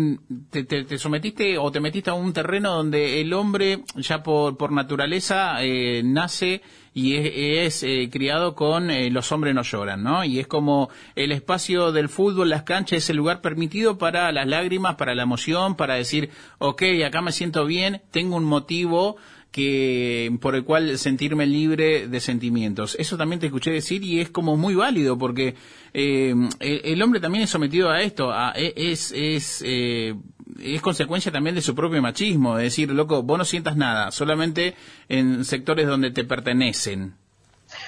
[0.50, 4.56] te, te- te sometiste o te metiste a un terreno donde el hombre ya por,
[4.56, 6.62] por naturaleza eh, nace
[6.94, 7.16] y
[7.58, 10.24] es, eh, criado con eh, los hombres no lloran, ¿no?
[10.24, 14.48] Y es como el espacio del fútbol, las canchas, es el lugar permitido para las
[14.48, 16.30] lágrimas, para la emoción, para decir,
[16.60, 19.18] ok, acá me siento bien, tengo un motivo
[19.54, 22.98] que por el cual sentirme libre de sentimientos.
[23.00, 25.54] Eso también te escuché decir y es como muy válido porque
[25.94, 30.16] eh, el, hombre también es sometido a esto, e- es es eh,
[30.60, 34.74] es consecuencia también de su propio machismo, de decir, loco, vos no sientas nada, solamente
[35.08, 37.16] en sectores donde te pertenecen.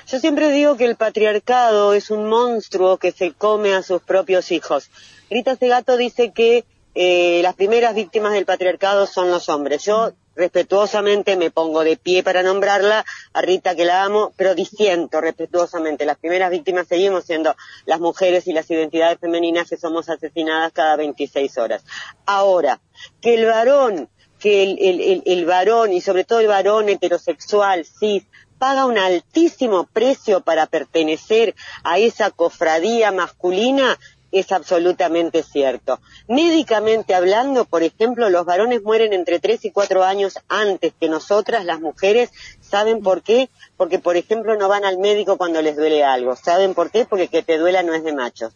[0.07, 4.51] Yo siempre digo que el patriarcado es un monstruo que se come a sus propios
[4.51, 4.91] hijos.
[5.31, 6.63] Rita Segato dice que
[6.93, 9.83] eh, las primeras víctimas del patriarcado son los hombres.
[9.83, 15.21] Yo respetuosamente me pongo de pie para nombrarla, a Rita que la amo, pero disiento
[15.21, 16.05] respetuosamente.
[16.05, 17.55] Las primeras víctimas seguimos siendo
[17.85, 21.83] las mujeres y las identidades femeninas que somos asesinadas cada 26 horas.
[22.25, 22.79] Ahora,
[23.21, 24.09] que el varón,
[24.39, 28.23] que el, el- el- el varón y sobre todo el varón heterosexual, cis,
[28.57, 33.99] paga un altísimo precio para pertenecer a esa cofradía masculina
[34.39, 35.99] es absolutamente cierto.
[36.27, 41.65] Médicamente hablando, por ejemplo, los varones mueren entre 3 y 4 años antes que nosotras,
[41.65, 42.31] las mujeres.
[42.61, 43.49] ¿Saben por qué?
[43.77, 46.35] Porque, por ejemplo, no van al médico cuando les duele algo.
[46.35, 47.05] ¿Saben por qué?
[47.05, 48.53] Porque que te duela no es de machos.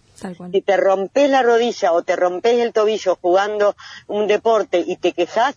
[0.51, 3.75] Si te rompes la rodilla o te rompes el tobillo jugando
[4.07, 5.55] un deporte y te quejas,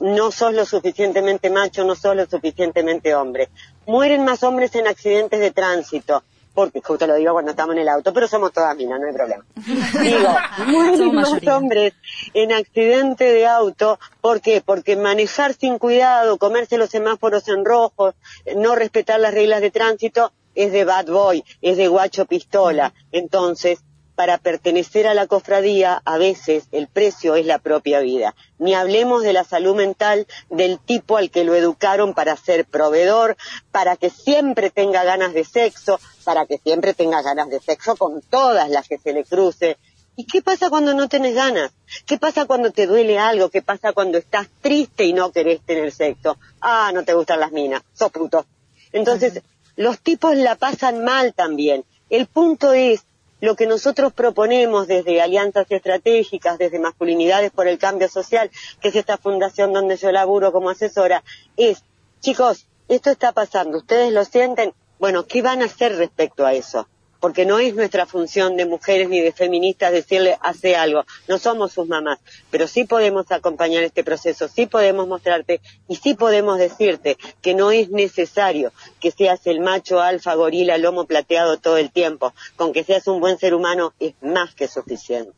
[0.00, 3.50] no sos lo suficientemente macho, no sos lo suficientemente hombre.
[3.86, 6.22] Mueren más hombres en accidentes de tránsito,
[6.54, 9.12] porque justo lo digo cuando estamos en el auto, pero somos todas minas, no hay
[9.12, 9.44] problema.
[10.02, 10.28] Digo,
[10.66, 11.94] mueren Somos más hombres
[12.32, 14.62] en accidente de auto, ¿por qué?
[14.64, 18.14] Porque manejar sin cuidado, comerse los semáforos en rojo,
[18.56, 22.94] no respetar las reglas de tránsito, es de bad boy, es de guacho pistola.
[23.10, 23.80] Entonces,
[24.14, 28.34] para pertenecer a la cofradía, a veces el precio es la propia vida.
[28.58, 33.36] Ni hablemos de la salud mental del tipo al que lo educaron para ser proveedor,
[33.72, 38.22] para que siempre tenga ganas de sexo, para que siempre tenga ganas de sexo con
[38.22, 39.76] todas las que se le cruce.
[40.16, 41.72] ¿Y qué pasa cuando no tenés ganas?
[42.06, 43.50] ¿Qué pasa cuando te duele algo?
[43.50, 46.38] ¿Qué pasa cuando estás triste y no querés tener sexo?
[46.60, 48.46] Ah, no te gustan las minas, sos puto.
[48.92, 49.42] Entonces,
[49.74, 51.84] los tipos la pasan mal también.
[52.10, 53.04] El punto es,
[53.44, 58.50] lo que nosotros proponemos desde alianzas estratégicas, desde Masculinidades por el Cambio Social,
[58.80, 61.22] que es esta fundación donde yo laburo como asesora,
[61.58, 61.84] es,
[62.20, 66.88] chicos, esto está pasando, ustedes lo sienten, bueno, ¿qué van a hacer respecto a eso?
[67.24, 71.72] Porque no es nuestra función de mujeres ni de feministas decirle hace algo, no somos
[71.72, 72.18] sus mamás,
[72.50, 77.70] pero sí podemos acompañar este proceso, sí podemos mostrarte y sí podemos decirte que no
[77.70, 82.84] es necesario que seas el macho alfa gorila lomo plateado todo el tiempo, con que
[82.84, 85.32] seas un buen ser humano es más que suficiente.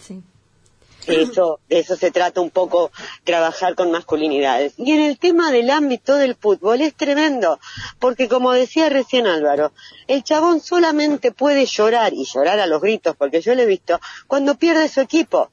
[0.00, 0.20] Sí.
[1.06, 2.90] Eso, de eso se trata un poco
[3.24, 4.74] trabajar con masculinidades.
[4.76, 7.58] Y en el tema del ámbito del fútbol es tremendo,
[7.98, 9.72] porque como decía recién Álvaro,
[10.06, 14.00] el chabón solamente puede llorar, y llorar a los gritos, porque yo lo he visto,
[14.26, 15.50] cuando pierde su equipo.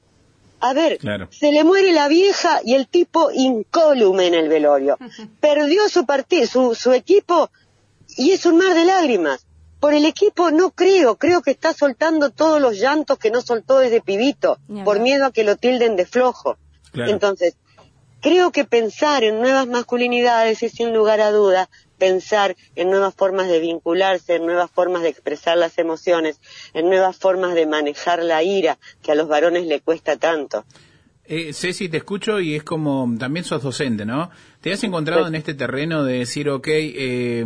[0.60, 1.28] A ver, Claro.
[1.30, 4.98] se le muere la vieja y el tipo incólume en el velorio.
[5.40, 7.50] Perdió su partido, su, su equipo,
[8.16, 9.46] y es un mar de lágrimas.
[9.80, 13.78] Por el equipo no creo, creo que está soltando todos los llantos que no soltó
[13.78, 16.58] desde pibito, Ni por miedo a que lo tilden de flojo.
[16.92, 17.10] Claro.
[17.10, 17.56] Entonces,
[18.20, 23.48] creo que pensar en nuevas masculinidades es sin lugar a duda pensar en nuevas formas
[23.48, 26.40] de vincularse, en nuevas formas de expresar las emociones,
[26.72, 30.64] en nuevas formas de manejar la ira que a los varones le cuesta tanto.
[31.24, 34.30] Eh, Ceci, te escucho y es como, también sos docente, ¿no?
[34.60, 35.28] ¿Te has encontrado Sí.
[35.28, 37.44] en este terreno de decir, ok, eh,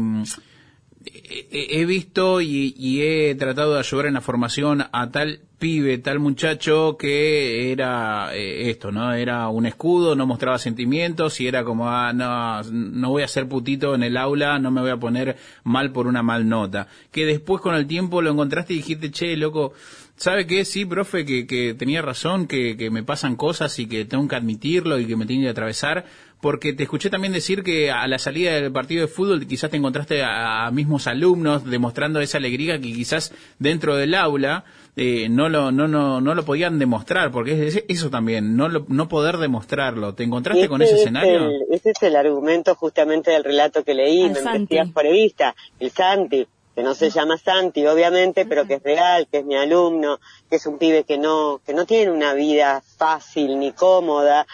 [1.04, 6.18] he, visto y, y he tratado de ayudar en la formación a tal pibe, tal
[6.18, 9.14] muchacho que era eh, esto, ¿no?
[9.14, 13.48] Era un escudo, no mostraba sentimientos y era como, ah, no, no voy a ser
[13.48, 16.88] putito en el aula, no me voy a poner mal por una mal nota.
[17.10, 19.72] Que después con el tiempo lo encontraste y dijiste, che, loco,
[20.16, 20.64] ¿sabe qué?
[20.64, 24.36] Sí, profe, que, que tenía razón, que, que me pasan cosas y que tengo que
[24.36, 26.04] admitirlo y que me tiene que atravesar.
[26.44, 29.78] Porque te escuché también decir que a la salida del partido de fútbol quizás te
[29.78, 34.64] encontraste a, a mismos alumnos demostrando esa alegría que quizás dentro del aula
[34.94, 38.68] eh, no, lo, no, no, no lo podían demostrar, porque es, es eso también, no,
[38.68, 40.14] lo- no poder demostrarlo.
[40.14, 41.46] ¿Te encontraste con ese es escenario?
[41.48, 44.48] el- ese es el argumento justamente del relato que leí, me Santi.
[44.58, 49.38] investigas forevista, el Santi, que no se llama Santi, obviamente, pero que es real, que
[49.38, 53.58] es mi alumno, que es un pibe que no, que no tiene una vida fácil
[53.58, 54.46] ni cómoda,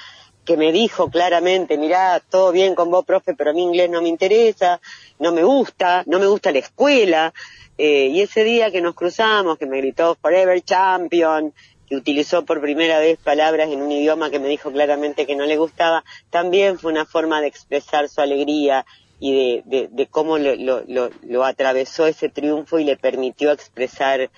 [0.51, 4.03] que me dijo claramente, mirá, todo bien con vos, profe, pero a mí inglés no
[4.03, 4.81] me interesa,
[5.21, 7.33] no me gusta, no me gusta la escuela,
[7.79, 11.55] eh, y ese día que nos cruzamos, que me gritó Forever Champion,
[11.89, 15.47] que utilizó por primera vez palabras en un idioma que me dijo claramente que no
[15.47, 18.85] le gustaba, también fue una forma de expresar su alegría
[19.21, 24.31] y de, de, cómo lo, lo, lo, lo atravesó ese triunfo y le permitió expresar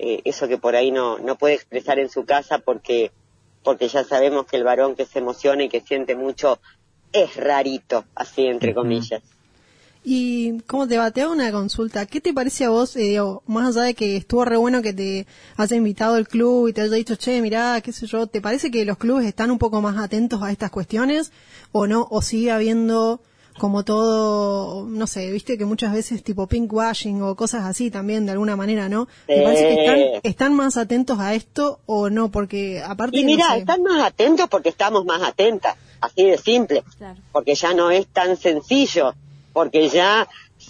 [0.00, 3.12] eh, eso que por ahí no, no puede expresar en su casa porque,
[3.62, 6.58] porque ya sabemos que el varón que se emociona y que siente mucho
[7.12, 9.22] es rarito, así entre comillas.
[10.02, 12.06] Y cómo te va, te hago una consulta.
[12.06, 14.94] ¿Qué te parece a vos, eh, digo, más allá de que estuvo re bueno que
[14.94, 15.26] te
[15.56, 18.70] haya invitado el club y te haya dicho, che, mirá, qué sé yo, ¿te parece
[18.70, 21.32] que los clubes están un poco más atentos a estas cuestiones
[21.72, 22.06] o no?
[22.10, 23.20] ¿O sigue habiendo
[23.60, 28.32] como todo, no sé, viste que muchas veces tipo pinkwashing o cosas así también de
[28.32, 29.06] alguna manera, ¿no?
[29.26, 29.68] ¿Te parece
[30.22, 32.30] que están, más atentos a esto o no?
[32.30, 36.38] Porque aparte, Y no mira, sé, están más atentos porque estamos más atentas, así de
[36.38, 37.20] simple, Claro.
[37.32, 39.14] porque ya no es tan sencillo,
[39.52, 40.26] porque ya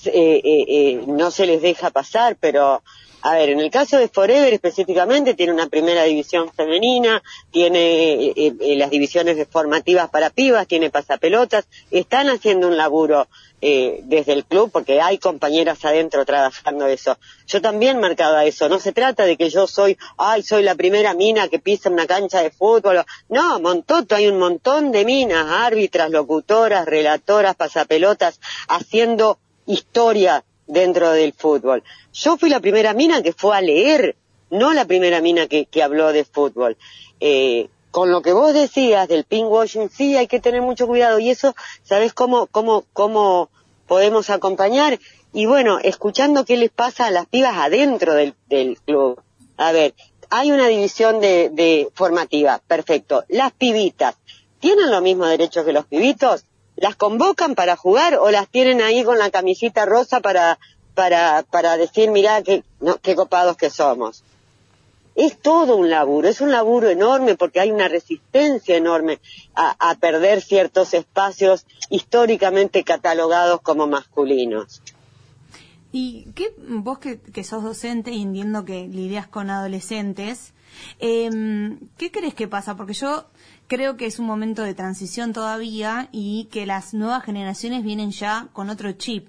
[0.06, 2.82] eh, eh, eh, no se les deja pasar, pero
[3.22, 8.32] a ver, en el caso de Forever específicamente tiene una primera división femenina, tiene eh,
[8.36, 13.28] eh, las divisiones formativas para pibas, tiene pasapelotas, están haciendo un laburo
[13.60, 17.18] eh, desde el club porque hay compañeras adentro trabajando eso.
[17.46, 21.12] Yo también marcaba eso, no se trata de que yo soy, ay, soy la primera
[21.12, 26.10] mina que pisa una cancha de fútbol, no, montoto, hay un montón de minas, árbitras,
[26.10, 31.82] locutoras, relatoras, pasapelotas, haciendo historia dentro del fútbol.
[32.12, 34.16] Yo fui la primera mina que fue a leer,
[34.50, 36.76] no la primera mina que, que habló de fútbol.
[37.20, 41.18] Eh, con lo que vos decías del pinkwashing, sí, hay que tener mucho cuidado.
[41.18, 43.50] Y eso, ¿sabés cómo, cómo, cómo
[43.86, 44.98] podemos acompañar?
[45.32, 48.34] Y bueno, escuchando qué les pasa a las pibas adentro del,
[48.84, 49.20] club.
[49.56, 49.94] A ver,
[50.30, 53.24] hay una división de, de formativa, perfecto.
[53.28, 54.16] Las pibitas,
[54.60, 56.44] ¿tienen los mismos derechos que los pibitos?
[56.80, 60.58] ¿Las convocan para jugar o las tienen ahí con la camisita rosa para,
[60.94, 64.24] para, para decir, mirá, qué, no, qué copados que somos?
[65.14, 69.18] Es todo un laburo, es un laburo enorme porque hay una resistencia enorme
[69.54, 74.80] a, perder ciertos espacios históricamente catalogados como masculinos.
[75.92, 80.54] ¿Y qué, vos que, que sos docente y entiendo que lidias con adolescentes,
[80.98, 82.74] em, ¿qué crees que pasa?
[82.74, 83.26] Porque yo
[83.70, 88.48] creo que es un momento de transición todavía y que las nuevas generaciones vienen ya
[88.52, 89.28] con otro chip.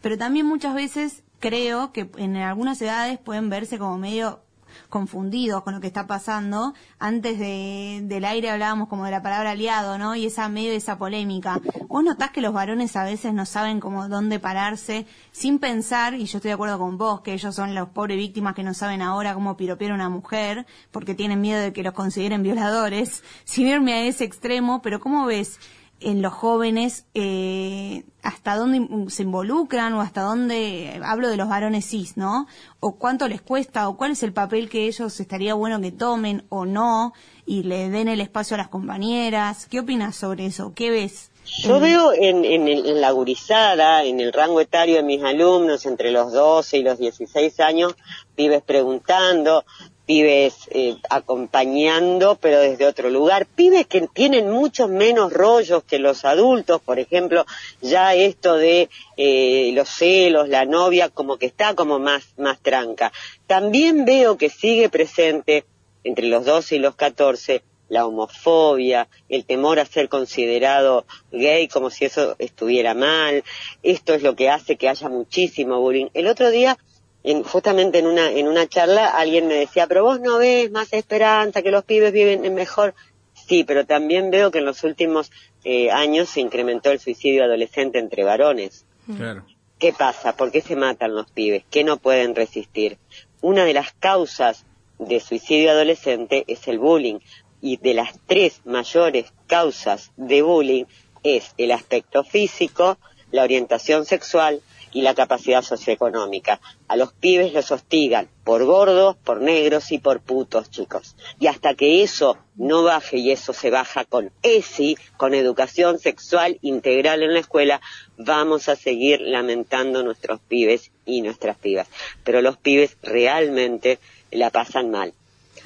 [0.00, 4.44] Pero también muchas veces creo que en algunas edades pueden verse como medio
[4.88, 6.74] confundidos con lo que está pasando.
[6.98, 10.16] Antes de, del aire hablábamos como de la palabra aliado, ¿no?
[10.16, 11.60] Y esa medio esa polémica.
[11.88, 16.24] Vos notás que los varones a veces no saben como dónde pararse sin pensar, y
[16.24, 19.02] yo estoy de acuerdo con vos, que ellos son las pobres víctimas que no saben
[19.02, 23.66] ahora cómo piropear a una mujer, porque tienen miedo de que los consideren violadores, sin
[23.66, 25.58] irme a ese extremo, pero ¿cómo ves?
[26.00, 31.86] En los jóvenes eh, hasta dónde se involucran o hasta dónde hablo de los varones
[31.86, 32.46] cis, ¿no?
[32.80, 36.44] O cuánto les cuesta o cuál es el papel que ellos estaría bueno que tomen
[36.48, 37.12] o no
[37.46, 39.66] y le den el espacio a las compañeras.
[39.66, 40.72] ¿Qué opinas sobre eso?
[40.74, 41.30] ¿Qué ves?
[41.44, 46.12] Yo veo en, en, en la gurizada, en el rango etario de mis alumnos, entre
[46.12, 47.96] los 12 y los 16 años,
[48.36, 49.64] pibes preguntando,
[50.10, 56.24] pibes eh, acompañando, pero desde otro lugar, pibes que tienen muchos menos rollos que los
[56.24, 57.46] adultos, por ejemplo,
[57.80, 63.12] ya esto de eh, los celos, la novia, como que está como más, más tranca.
[63.46, 65.64] También veo que sigue presente
[66.02, 71.88] entre los 12 y los 14 la homofobia, el temor a ser considerado gay como
[71.90, 73.44] si eso estuviera mal.
[73.84, 76.06] Esto es lo que hace que haya muchísimo bullying.
[76.14, 76.78] El otro día,
[77.22, 80.92] en, justamente en una, en una charla, alguien me decía, pero vos no ves más
[80.92, 82.94] esperanza, que los pibes viven mejor.
[83.34, 85.30] Sí, pero también veo que en los últimos
[85.64, 88.86] eh, años se incrementó el suicidio adolescente entre varones.
[89.16, 89.44] Claro.
[89.78, 90.36] ¿Qué pasa?
[90.36, 91.64] ¿Por qué se matan los pibes?
[91.70, 92.98] ¿Qué no pueden resistir?
[93.40, 94.66] Una de las causas
[94.98, 97.18] de suicidio adolescente es el bullying.
[97.62, 100.84] Y de las tres mayores causas de bullying
[101.22, 102.98] es el aspecto físico,
[103.30, 106.60] la orientación sexual y la capacidad socioeconómica.
[106.88, 111.16] A los pibes los hostigan por gordos, por negros y por putos, chicos.
[111.38, 116.58] Y hasta que eso no baje, y eso se baja con ESI, con educación sexual
[116.62, 117.80] integral en la escuela,
[118.18, 121.88] vamos a seguir lamentando nuestros pibes y nuestras pibas.
[122.24, 123.98] Pero los pibes realmente
[124.30, 125.12] la pasan mal.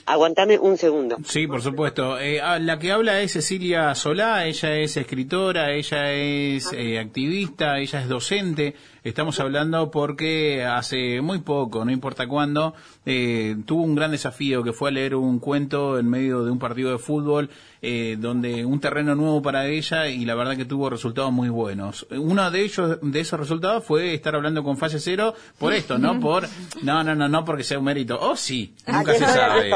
[0.06, 1.16] Aguantame un segundo.
[1.24, 2.18] Sí, por supuesto.
[2.18, 7.78] Eh, ah, la que habla es Cecilia Solá, ella es escritora, ella es eh, activista,
[7.78, 8.74] ella es docente.
[9.04, 12.72] Estamos hablando porque hace muy poco, no importa cuándo,
[13.04, 16.58] eh, tuvo un gran desafío que fue a leer un cuento en medio de un
[16.58, 17.50] partido de fútbol,
[17.82, 22.06] eh, donde un terreno nuevo para ella y la verdad que tuvo resultados muy buenos.
[22.12, 26.18] Uno de ellos, de esos resultados fue estar hablando con Fase Cero por esto, ¿no?
[26.18, 26.48] Por,
[26.82, 28.18] no, no, no, no porque sea un mérito.
[28.18, 29.70] Oh, sí, nunca se sabe.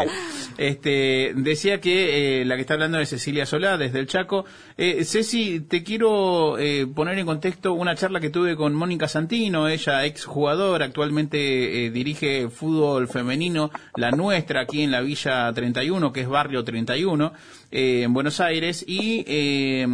[0.56, 4.44] Este, decía que eh, la que está hablando es Cecilia Solá, desde el Chaco.
[4.76, 10.06] Eh, Ceci, te quiero eh, poner en contexto una charla que tuve con Mónica Ella
[10.06, 16.20] ex jugadora, actualmente eh, dirige fútbol femenino, la nuestra, aquí en la Villa 31, que
[16.20, 17.32] es Barrio 31,
[17.70, 19.88] eh, en Buenos Aires, y eh,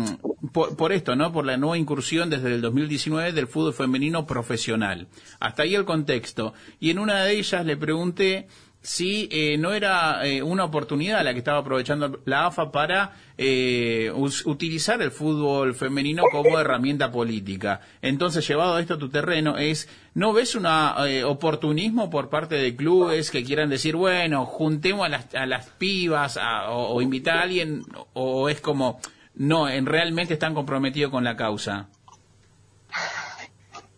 [0.53, 1.33] por, por esto, ¿no?
[1.33, 5.09] Por la nueva incursión desde el 2019 del fútbol femenino profesional.
[5.41, 6.53] Hasta ahí el contexto.
[6.79, 8.47] Y en una de ellas le pregunté
[8.85, 14.12] si eh, no era eh, una oportunidad la que estaba aprovechando la AFA para eh,
[14.44, 17.81] utilizar el fútbol femenino como herramienta política.
[18.02, 23.31] Entonces, llevado esto a tu terreno, es ¿no ves un oportunismo por parte de clubes
[23.31, 27.43] que quieran decir, bueno, juntemos a las, a las pibas a- o, o invitar a
[27.43, 29.01] alguien, o es como,
[29.35, 31.89] no, en realmente están comprometidos con la causa?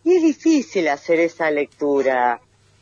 [0.05, 2.39] Y es difícil hacer esa lectura,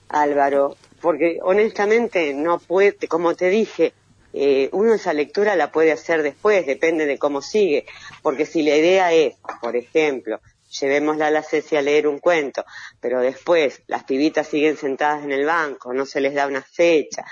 [0.09, 3.93] Álvaro, porque honestamente no puede, como te dije,
[4.33, 7.85] eh, uno esa lectura la puede hacer después, depende de cómo sigue,
[8.23, 10.41] porque si la idea es, por ejemplo,
[10.79, 12.65] llevémosla a la Ceci a leer un cuento,
[12.99, 17.23] pero después las pibitas siguen sentadas en el banco, no se les da una fecha,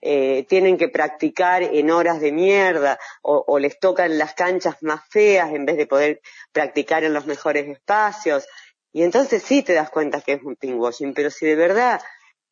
[0.00, 5.52] eh, tienen que practicar en horas de mierda o, les tocan las canchas más feas
[5.52, 6.20] en vez de poder
[6.52, 8.46] practicar en los mejores espacios.
[8.92, 12.00] Y entonces sí te das cuenta que es un pinkwashing, pero si de verdad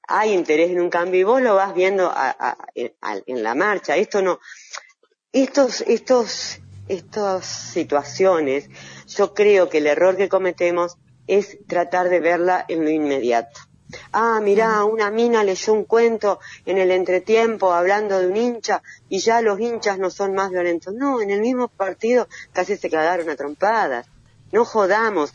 [0.09, 2.57] hay interés en un cambio y vos lo vas viendo a- a-
[3.03, 4.39] a- en la marcha, esto no,
[5.33, 8.69] estos, estos, estas situaciones,
[9.09, 13.61] yo creo que el error que cometemos es tratar de verla en lo inmediato.
[14.13, 19.21] Ah, mirá, una mina leyó un cuento en el entretiempo hablando de un hincha y
[19.21, 20.95] ya los hinchas no son más violentos.
[20.95, 24.07] No, en el mismo partido casi se cagaron a trompadas.
[24.53, 25.33] No jodamos,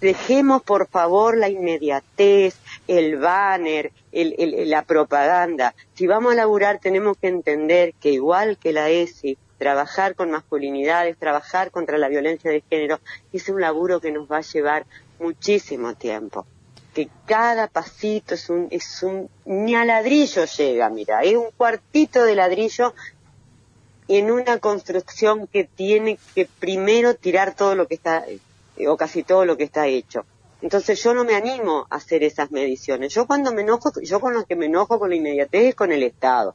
[0.00, 2.56] dejemos por favor la inmediatez,
[2.88, 5.74] el banner, el- el- la propaganda.
[5.94, 11.16] Si vamos a laburar tenemos que entender que igual que la ESI, trabajar con masculinidades,
[11.18, 13.00] trabajar contra la violencia de género,
[13.32, 14.86] es un laburo que nos va a llevar
[15.20, 16.46] muchísimo tiempo.
[16.94, 22.24] Que cada pasito es un, es un, ni a ladrillo llega, mira, es un cuartito
[22.24, 22.94] de ladrillo
[24.08, 29.22] en una construcción que tiene que primero tirar todo lo que está, eh, o casi
[29.22, 30.24] todo lo que está hecho.
[30.60, 33.14] Entonces yo no me animo a hacer esas mediciones.
[33.14, 35.92] Yo cuando me enojo, yo con lo que me enojo con la inmediatez es con
[35.92, 36.54] el Estado.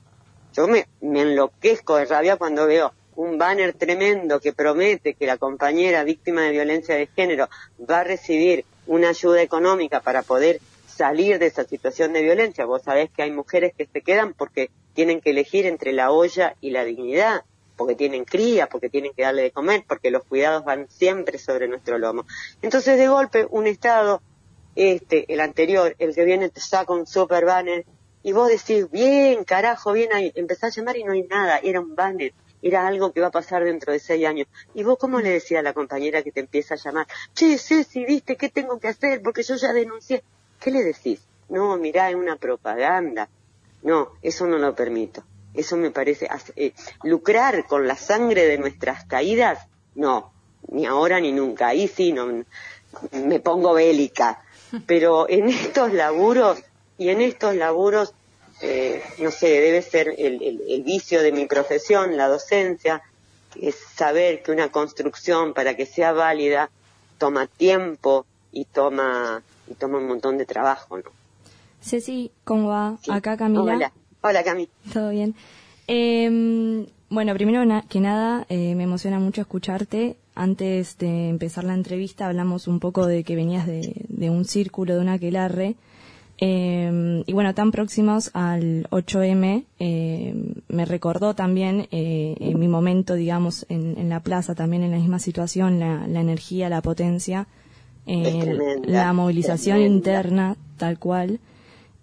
[0.53, 6.03] Yo me enloquezco de rabia cuando veo un banner tremendo que promete que la compañera
[6.03, 7.49] víctima de violencia de género
[7.89, 10.59] va a recibir una ayuda económica para poder
[10.93, 12.65] salir de esa situación de violencia.
[12.65, 16.55] Vos sabés que hay mujeres que se quedan porque tienen que elegir entre la olla
[16.61, 17.43] y la dignidad,
[17.75, 21.67] porque tienen cría, porque tienen que darle de comer, porque los cuidados van siempre sobre
[21.67, 22.25] nuestro lomo.
[22.61, 24.21] Entonces, de golpe, un Estado,
[24.75, 27.85] este, el anterior, el que viene, te saca un super banner
[28.21, 30.31] y vos decís, bien, carajo, bien ahí.
[30.35, 33.31] Empezás a llamar y no hay nada, era un banner, era algo que va a
[33.31, 34.47] pasar dentro de seis años.
[34.73, 37.07] ¿Y vos cómo le decías a la compañera que te empieza a llamar?
[37.33, 39.21] Che, Ceci, viste, ¿qué tengo que hacer?
[39.21, 40.23] Porque yo ya denuncié.
[40.64, 41.19] ¿Qué le decís?
[41.49, 43.27] No, mirá, es una propaganda.
[43.81, 45.23] No, eso no lo permito.
[45.53, 46.73] Eso me parece, eh,
[47.03, 49.60] lucrar con la sangre de nuestras caídas,
[49.95, 50.31] no,
[50.69, 51.68] ni ahora ni nunca.
[51.68, 52.44] Ahí sí, no,
[53.11, 54.41] me pongo bélica.
[54.88, 56.60] Pero en estos laburos,
[56.98, 58.14] y en estos laburos,
[58.61, 63.03] eh, no sé, debe ser el, el- el vicio de mi profesión, la docencia,
[63.61, 66.72] es saber que una construcción para que sea válida
[67.19, 71.03] toma tiempo y toma, y toma un montón de trabajo, ¿no?
[71.81, 72.98] Ceci, ¿cómo va?
[73.10, 73.76] Acá Camila.
[73.76, 73.91] Hola,
[74.22, 74.69] hola Cami.
[74.94, 75.35] Todo bien.
[75.88, 80.18] Eh, bueno, primero que nada, eh, me emociona mucho escucharte.
[80.35, 84.95] Antes de empezar la entrevista hablamos un poco de que venías de, de un círculo,
[84.95, 85.76] de un aquelarre.
[86.40, 93.14] Eh, y bueno, tan próximos al 8M, eh, me recordó también eh, en mi momento,
[93.14, 97.48] digamos, en, en la plaza, también en la misma situación, la, la energía, la potencia,
[98.05, 101.39] eh, la movilización interna, tal cual.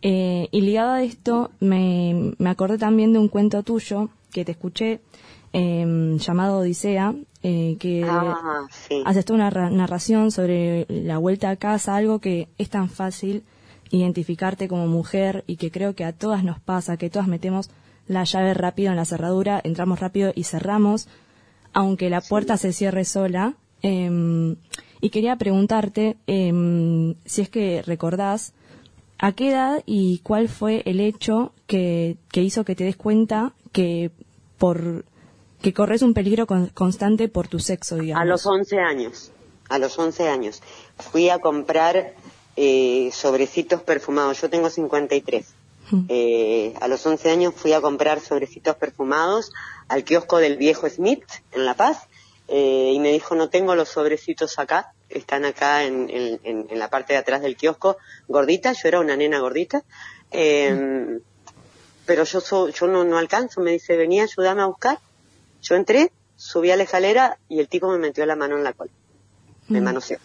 [0.02, 4.52] Eh, y ligado a esto, me, me acordé también de un cuento tuyo que te
[4.52, 5.00] escuché,
[5.52, 9.02] eh, llamado Odisea, eh, que Ah, sí.
[9.04, 13.42] haces toda una ra- narración sobre la vuelta a casa, algo que es tan fácil
[13.90, 17.70] identificarte como mujer y que creo que a todas nos pasa, que todas metemos
[18.06, 21.08] la llave rápido en la cerradura, entramos rápido y cerramos,
[21.72, 23.54] aunque la puerta se cierre sola.
[23.82, 24.56] Em,
[25.00, 28.52] y quería preguntarte em, si es que recordás
[29.18, 33.52] a qué edad y cuál fue el hecho que, que hizo que te des cuenta
[33.72, 34.10] que
[34.58, 35.04] por
[35.62, 38.22] que corres un peligro con- constante por tu sexo, digamos.
[38.22, 39.30] A los 11 años,
[39.68, 40.62] a los 11 años,
[40.98, 42.14] fui a comprar
[42.56, 44.40] eh, sobrecitos perfumados.
[44.40, 45.46] Yo tengo 53.
[46.08, 49.52] Eh, a los 11 años fui a comprar sobrecitos perfumados
[49.88, 52.06] al kiosco del viejo Smith en La Paz
[52.50, 57.12] eh, y me dijo, no tengo los sobrecitos acá, están acá en, en- la parte
[57.14, 57.96] de atrás del kiosco,
[58.28, 59.82] gordita, yo era una nena gordita.
[60.32, 61.18] Eh,
[62.06, 64.98] pero yo so- yo no, no alcanzo, me dice, vení, ayúdame a buscar.
[65.62, 68.72] Yo entré, subí a la escalera y el tipo me metió la mano en la
[68.72, 68.90] cola.
[69.68, 70.18] Me manoseó.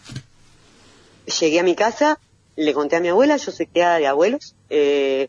[1.40, 2.18] Llegué a mi casa,
[2.56, 4.54] le conté a mi abuela, yo soy criada de abuelos.
[4.70, 5.28] eh,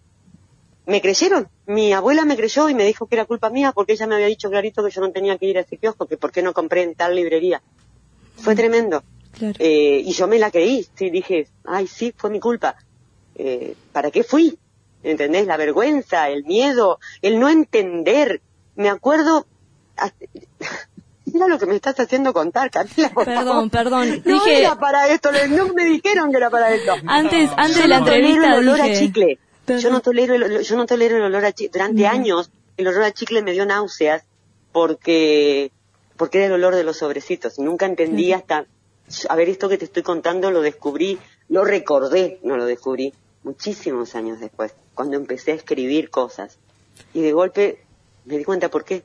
[0.85, 1.49] me creyeron.
[1.67, 4.27] Mi abuela me creyó y me dijo que era culpa mía porque ella me había
[4.27, 6.53] dicho clarito que yo no tenía que ir a ese kiosco, que por qué no
[6.53, 7.61] compré en tal librería.
[8.37, 9.03] Fue tremendo.
[9.59, 12.75] Eh, y yo me la creí, sí, dije, ay, sí, fue mi culpa.
[13.35, 14.57] Eh, ¿Para qué fui?
[15.03, 15.45] ¿Entendés?
[15.45, 18.41] La vergüenza, el miedo, el no entender.
[18.75, 19.45] Me acuerdo...
[21.33, 23.11] Mira lo que me estás haciendo contar, Camila.
[23.13, 23.69] Perdón, favor.
[23.69, 24.21] perdón.
[24.25, 26.93] No Dije- era para esto, no me dijeron que era para esto.
[27.05, 29.37] Antes- antes Yo de la no entrevista el olor a dije-
[29.67, 31.79] Yo no tolero el, yo no tolero el olor a chicle.
[31.79, 32.09] Durante No.
[32.09, 34.23] años el olor a chicle me dio náuseas
[34.71, 35.71] porque
[36.15, 37.59] porque era el olor de los sobrecitos.
[37.59, 38.65] Nunca entendí hasta
[39.29, 41.19] a ver esto que te estoy contando lo descubrí,
[41.49, 43.13] lo recordé, no lo descubrí
[43.43, 46.57] muchísimos años después, cuando empecé a escribir cosas.
[47.13, 47.83] Y de golpe
[48.25, 49.03] me di cuenta por qué.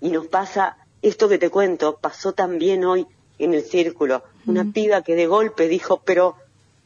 [0.00, 3.06] Y nos pasa, esto que te cuento, pasó también hoy
[3.38, 4.22] en el círculo.
[4.46, 6.36] Una piba que de golpe dijo, pero,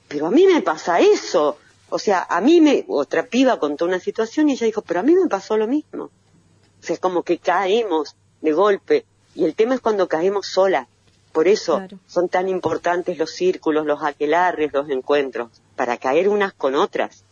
[0.09, 1.59] pero a mí me pasa eso.
[1.97, 5.03] O sea, a mí me, otra piba contó una situación y ella dijo, pero a
[5.03, 6.05] mí me pasó lo mismo.
[6.05, 9.07] O sea, es como que caemos de golpe.
[9.35, 10.89] Y el tema es cuando caemos sola.
[11.33, 16.75] Por eso son tan importantes los círculos, los aquelarres, los encuentros, para caer unas con
[16.75, 17.25] otras.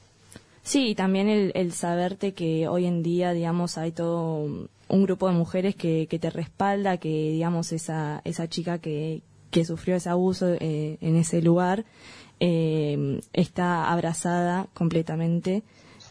[0.63, 4.47] Sí, y también el, el saberte que hoy en día, digamos, hay todo
[4.89, 9.21] un grupo de mujeres que, que te respalda, que, digamos, esa, esa chica que,
[9.51, 11.85] que sufrió ese abuso eh, en ese lugar
[12.47, 15.63] eh, está abrazada completamente.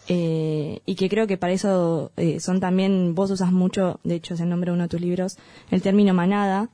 [0.10, 4.34] eh, y que creo que para eso eh, son también, vos usas mucho, de hecho
[4.34, 5.38] es el nombre de uno de tus libros,
[5.72, 6.70] el término manada.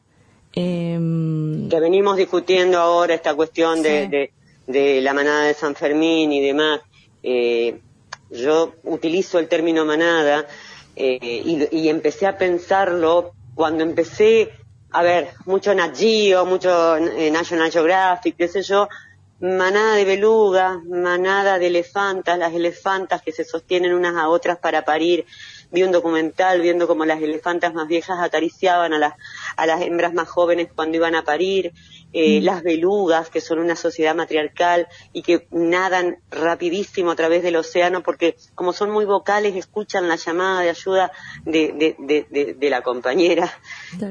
[0.53, 4.07] em, que venimos discutiendo ahora esta cuestión de, Sí.
[4.09, 4.31] de,
[4.67, 6.79] de la manada de San Fermín y demás.
[7.21, 7.79] Eh,
[8.31, 10.45] yo utilizo el término manada
[10.95, 14.49] y, y empecé a pensarlo cuando empecé
[14.91, 18.87] a ver mucho Nat Geo, mucho eh, National Geographic, qué sé yo,
[19.39, 24.83] manada de belugas, manada de elefantas, las elefantas que se sostienen unas a otras para
[24.85, 25.25] parir.
[25.71, 29.13] Vi un documental viendo cómo las elefantas más viejas acariciaban a las,
[29.55, 31.73] a las hembras más jóvenes cuando iban a parir,
[32.11, 37.55] eh, las belugas, que son una sociedad matriarcal y que nadan rapidísimo a través del
[37.55, 41.11] océano porque como son muy vocales escuchan la llamada de ayuda
[41.45, 43.53] de, de, de, de- de la compañera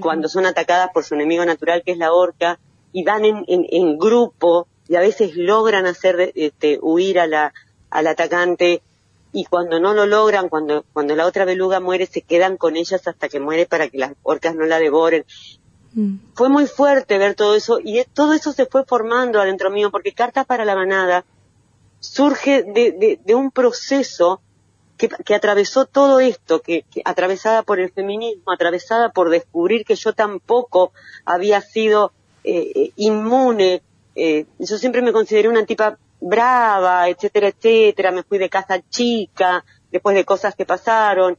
[0.01, 2.61] cuando son atacadas por su enemigo natural que es la orca
[2.93, 7.53] y van en, en, en grupo y a veces logran hacer este, huir a la,
[7.91, 8.83] al atacante
[9.33, 13.07] y cuando no lo logran, cuando, cuando la otra beluga muere, se quedan con ellas
[13.07, 15.25] hasta que muere para que las orcas no la devoren.
[16.35, 20.13] Fue muy fuerte ver todo eso y todo eso se fue formando adentro mío porque
[20.13, 21.25] Cartas para la Manada
[21.99, 24.41] surge de, de, de un proceso
[24.97, 29.95] que, que atravesó todo esto, que, que atravesada por el feminismo, atravesada por descubrir que
[29.95, 30.93] yo tampoco
[31.25, 32.13] había sido
[32.45, 33.83] eh, eh, inmune.
[34.19, 38.11] Eh, yo siempre me consideré una tipa brava, etcétera, etcétera.
[38.11, 41.39] Me fui de casa chica, después de cosas que pasaron.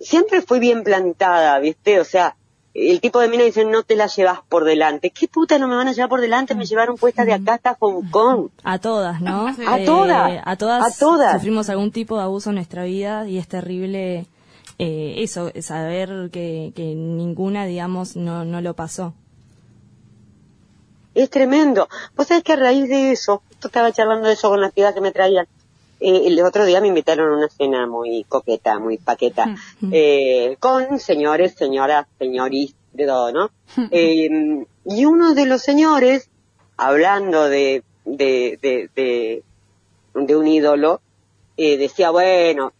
[0.00, 2.00] Siempre fui bien plantada, ¿viste?
[2.00, 2.36] O sea,
[2.74, 5.10] el tipo de mina dice, no te la llevas por delante.
[5.10, 6.54] ¿Qué puta no me van a llevar por delante?
[6.54, 8.48] Me llevaron puesta de acá hasta Hong Kong.
[8.64, 9.48] A todas, ¿no?
[9.48, 10.82] A Eh, todas, A todas.
[10.96, 11.32] a todas.
[11.34, 14.26] Sufrimos algún tipo de abuso en nuestra vida y es terrible
[14.78, 19.12] eh, eso, saber que, que ninguna, digamos, no, no lo pasó.
[21.14, 21.88] Es tremendo.
[22.16, 24.94] Vos sabés que a raíz de eso, justo estaba charlando de eso con las pibas
[24.94, 25.46] que me traían.
[26.00, 29.54] Eh, el otro día me invitaron a una cena muy coqueta, muy paqueta,
[29.92, 33.50] eh, con señores, señoras, señoris, de todo, ¿no?
[33.90, 34.28] Eh,
[34.84, 36.28] y uno de los señores,
[36.76, 39.42] hablando de, de, de, de,
[40.14, 41.00] de un ídolo,
[41.56, 42.72] eh, decía, bueno,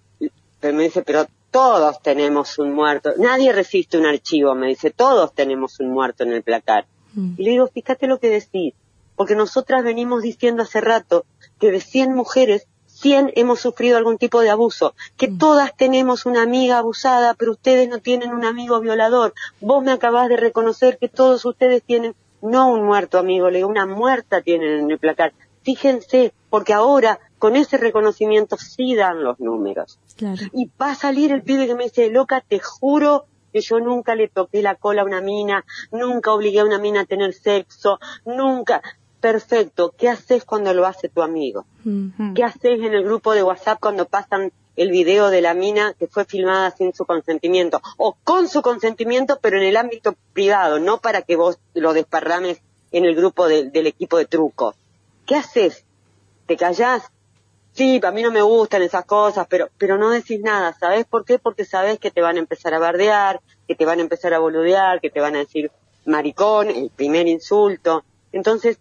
[0.60, 3.12] pero me dice, pero todos tenemos un muerto.
[3.18, 6.86] Nadie resiste un archivo, me dice, todos tenemos un muerto en el placar.
[7.14, 8.74] Y le digo, fíjate lo que decís,
[9.16, 11.24] porque nosotras venimos diciendo hace rato
[11.58, 16.42] que de 100 mujeres, 100 hemos sufrido algún tipo de abuso, que todas tenemos una
[16.42, 19.34] amiga abusada, pero ustedes no tienen un amigo violador.
[19.60, 23.68] Vos me acabás de reconocer que todos ustedes tienen, no un muerto amigo, le digo,
[23.68, 25.32] una muerta tienen en el placar.
[25.62, 29.98] Fíjense, porque ahora con ese reconocimiento sí dan los números.
[30.16, 30.42] Claro.
[30.52, 34.14] Y va a salir el pibe que me dice, loca, te juro que yo nunca
[34.14, 37.98] le toqué la cola a una mina, nunca obligué a una mina a tener sexo,
[38.24, 38.82] nunca.
[39.20, 41.64] Perfecto, ¿qué haces cuando lo hace tu amigo?
[42.34, 46.08] ¿Qué haces en el grupo de WhatsApp cuando pasan el video de la mina que
[46.08, 47.80] fue filmada sin su consentimiento?
[47.98, 52.60] O con su consentimiento, pero en el ámbito privado, no para que vos lo desparrames
[52.90, 54.74] en el grupo de- del equipo de truco.
[55.24, 55.84] ¿Qué haces?
[56.46, 57.04] ¿Te callás?
[57.72, 60.74] Sí, a mí no me gustan esas cosas, pero, pero no decís nada.
[60.78, 61.38] ¿Sabés por qué?
[61.38, 64.38] Porque sabés que te van a empezar a bardear, que te van a empezar a
[64.38, 65.70] boludear, que te van a decir
[66.04, 68.04] maricón, el primer insulto.
[68.30, 68.78] Entonces,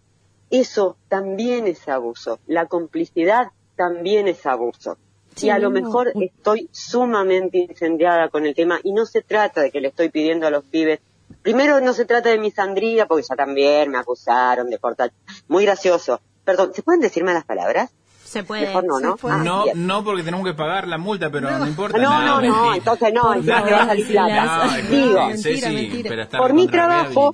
[0.49, 2.39] eso también es abuso.
[2.47, 4.97] La complicidad también es abuso.
[5.35, 5.81] Sí, y a lo no.
[5.81, 10.09] mejor estoy sumamente incendiada con el tema y no se trata de que le estoy
[10.09, 10.99] pidiendo a los pibes.
[11.41, 15.13] Primero no se trata de misandría porque ya también me acusaron de cortar.
[15.47, 16.19] Muy gracioso.
[16.43, 17.91] Perdón, ¿se pueden decir malas palabras?
[18.31, 18.67] Se puede.
[18.67, 19.17] Mejor no, ¿no?
[19.23, 21.97] Ah, No, no porque tenemos que pagar la multa, pero no, importa.
[21.97, 22.75] No, nada, no, no, mentira.
[22.77, 24.67] entonces no, va a salir plata.
[24.67, 27.33] No, Digo, mentira, Ceci, pero está por mi trabajo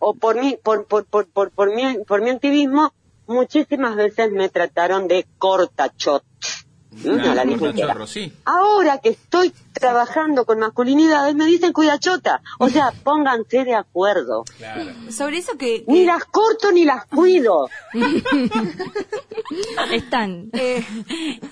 [0.00, 2.92] o por mi, por, por, por, por, por mi, por mi activismo,
[3.28, 6.24] muchísimas veces me trataron de cortachot.
[8.44, 12.42] Ahora que estoy trabajando con masculinidades, me dicen cuidachota.
[12.58, 14.44] O sea, pónganse de acuerdo.
[15.10, 15.84] Sobre eso que...
[15.86, 17.68] Ni las corto ni las cuido.
[19.92, 20.48] Están.
[20.52, 20.84] Eh,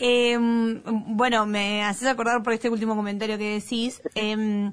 [0.01, 4.03] em, bueno, me haces acordar por este último comentario que decís.
[4.15, 4.73] em,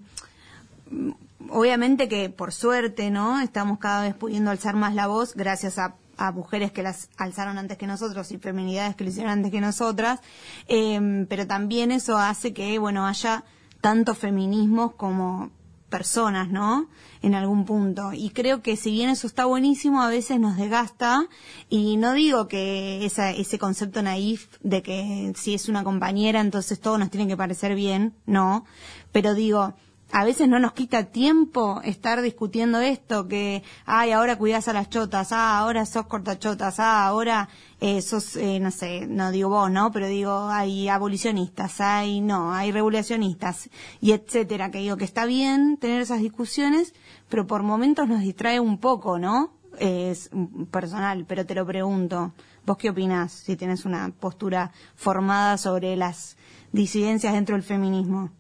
[1.49, 3.41] obviamente que por suerte, ¿no?
[3.41, 7.57] Estamos cada vez pudiendo alzar más la voz gracias a, a mujeres que las alzaron
[7.57, 10.19] antes que nosotros y feminidades que lo hicieron antes que nosotras.
[10.67, 13.45] Em, pero también eso hace que, bueno, haya
[13.79, 15.49] tanto feminismos como
[15.89, 16.87] personas, ¿no?
[17.21, 18.11] En algún punto.
[18.13, 21.27] Y creo que si bien eso está buenísimo, a veces nos desgasta.
[21.69, 26.81] Y no digo que esa, ese concepto naif de que si es una compañera, entonces
[26.81, 28.65] todo nos tiene que parecer bien, no.
[29.13, 29.73] Pero digo,
[30.11, 34.90] a veces no nos quita tiempo estar discutiendo esto, que, ay, ahora cuidás a las
[34.90, 37.49] chotas, ah, ahora sos cortachotas, ah, ahora
[37.80, 39.91] eh, sos, eh, no sé, no digo vos, ¿no?
[39.91, 43.69] Pero digo, hay abolicionistas, hay, no, hay regulacionistas,
[44.02, 46.94] y etcétera, que digo que está bien tener esas discusiones,
[47.30, 49.53] pero por momentos nos distrae un poco, ¿no?
[49.77, 50.31] Es
[50.72, 52.34] personal, pero te lo pregunto,
[52.65, 56.36] ¿vos qué opinás si tenés una postura formada sobre las
[56.72, 58.31] disidencias dentro del feminismo?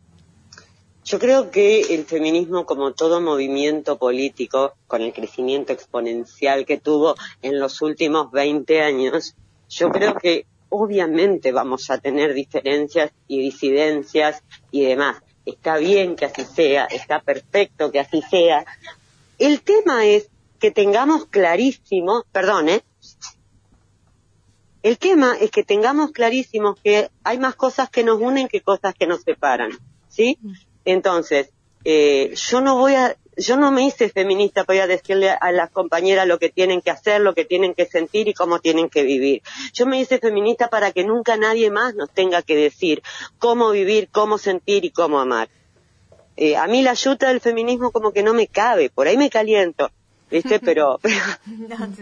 [1.09, 7.15] Yo creo que el feminismo, como todo movimiento político, con el crecimiento exponencial que tuvo
[7.41, 9.35] en los últimos 20 años,
[9.69, 15.17] yo creo que obviamente vamos a tener diferencias y disidencias y demás.
[15.47, 18.67] Está bien que así sea, está perfecto que así sea.
[19.39, 20.29] El tema es
[20.59, 22.83] que tengamos clarísimo, perdón, ¿eh?
[24.83, 28.93] El tema es que tengamos clarísimo que hay más cosas que nos unen que cosas
[28.93, 29.71] que nos separan,
[30.07, 30.37] ¿sí?
[30.85, 31.49] Entonces,
[31.85, 35.51] eh, yo no voy a, yo no me hice feminista para ir a decirle a
[35.51, 38.89] las compañeras lo que tienen que hacer, lo que tienen que sentir y cómo tienen
[38.89, 39.41] que vivir.
[39.73, 43.01] Yo me hice feminista para que nunca nadie más nos tenga que decir
[43.37, 45.49] cómo vivir, cómo sentir y cómo amar.
[46.35, 49.29] Eh, a mí la yuta del feminismo como que no me cabe, por ahí me
[49.29, 49.89] caliento,
[50.29, 50.59] ¿viste?
[50.69, 51.23] Pero, pero,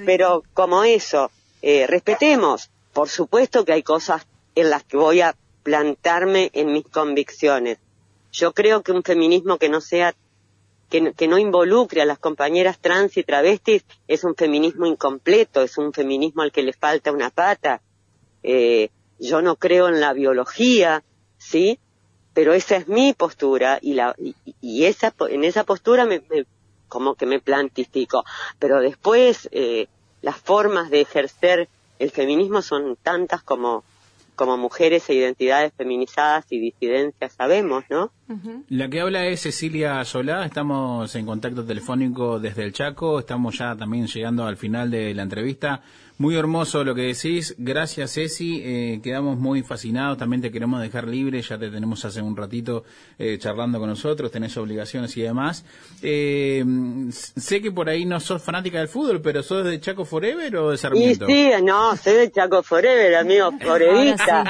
[0.05, 1.31] pero como eso,
[1.61, 2.69] eh, respetemos.
[2.93, 4.25] Por supuesto que hay cosas
[4.55, 7.77] en las que voy a plantarme en mis convicciones.
[8.31, 10.13] Yo creo que un feminismo que no sea,
[10.89, 15.77] que, que no involucre a las compañeras trans y travestis es un feminismo incompleto, es
[15.77, 17.81] un feminismo al que le falta una pata.
[18.43, 18.89] Eh,
[19.19, 21.03] yo no creo en la biología,
[21.37, 21.79] ¿sí?
[22.33, 26.45] Pero esa es mi postura y la, y, y esa, en esa postura me, me-
[26.87, 28.23] como que me plantifico.
[28.59, 29.87] Pero después, eh,
[30.21, 31.67] las formas de ejercer
[31.99, 33.83] el feminismo son tantas como,
[34.37, 38.11] como mujeres e identidades feminizadas y disidencias sabemos, ¿no?
[38.69, 43.75] La que habla es Cecilia Solá, estamos en contacto telefónico desde el Chaco, estamos ya
[43.75, 45.81] también llegando al final de la entrevista.
[46.19, 51.07] Muy hermoso lo que decís, gracias Ceci, eh, quedamos muy fascinados, también te queremos dejar
[51.07, 52.83] libre, ya te tenemos hace un ratito
[53.19, 55.63] eh, charlando con nosotros, tenés obligaciones y demás.
[56.01, 56.65] Eh,
[57.11, 60.69] sé que por ahí no sos fanática del fútbol, pero sos de Chaco Forever o
[60.69, 61.27] de Y Sarmiento?
[61.27, 64.43] sí, no, soy de Chaco Forever, amigo, forevista.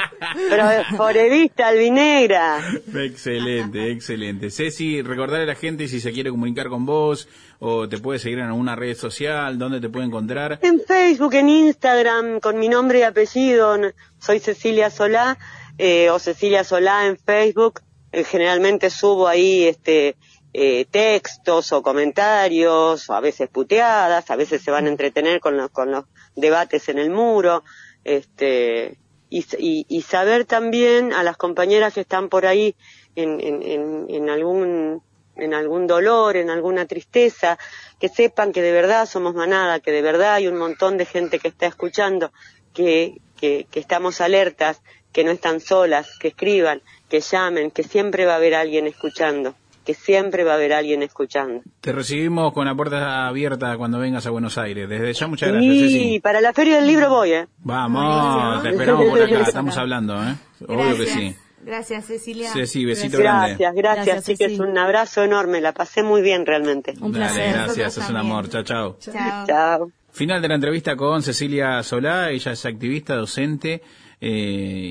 [0.49, 0.63] Pero
[0.95, 2.59] forevista, albinegra.
[2.59, 3.05] Excelente.
[3.05, 4.51] excelente, excelente.
[4.51, 7.27] Ceci, recordarle a la gente si se quiere comunicar con vos
[7.59, 10.59] o te puede seguir en alguna red social, dónde te puede encontrar.
[10.61, 13.75] En Facebook, en Instagram, con mi nombre y apellido,
[14.19, 15.37] soy Cecilia Solá,
[15.77, 17.81] eh, o Cecilia Solá en Facebook.
[18.11, 20.15] Eh, generalmente subo ahí este
[20.53, 25.57] eh, textos o comentarios, o a veces puteadas, a veces se van a entretener con
[25.57, 26.05] los, con los
[26.35, 27.63] debates en el muro.
[28.03, 28.97] Este,
[29.29, 32.75] y, y- y saber también a las compañeras que están por ahí
[33.15, 35.03] en, en, en, en algún
[35.39, 37.57] en algún dolor, en alguna tristeza,
[37.99, 41.39] que sepan que de verdad somos manada, que de verdad hay un montón de gente
[41.39, 42.31] que está escuchando,
[42.73, 44.81] que, que, que estamos alertas,
[45.11, 49.55] que no están solas, que escriban, que llamen, que siempre va a haber alguien escuchando,
[49.85, 51.61] que siempre va a haber alguien escuchando.
[51.81, 54.87] Te recibimos con la puerta abierta cuando vengas a Buenos Aires.
[54.87, 56.19] Desde ya, muchas gracias, Y Ceci.
[56.19, 57.47] para la feria del libro voy, ¿eh?
[57.59, 60.35] Vamos, te esperamos por acá, estamos hablando, ¿eh?
[60.67, 61.35] Obvio que sí.
[61.67, 62.51] Gracias, Cecilia.
[62.53, 63.49] Ceci, besito grande.
[63.57, 64.61] Gracias, gracias, Gracias, chicas, Ceci.
[64.61, 66.93] un abrazo enorme, la pasé muy bien realmente.
[66.97, 68.49] Dale, gracias, es un amor.
[68.49, 68.97] Chao, chao.
[68.99, 69.45] Chao.
[69.45, 69.91] Chao.
[70.11, 73.81] Final de la entrevista con Cecilia Solá, ella es activista, docente
[74.19, 74.29] eh,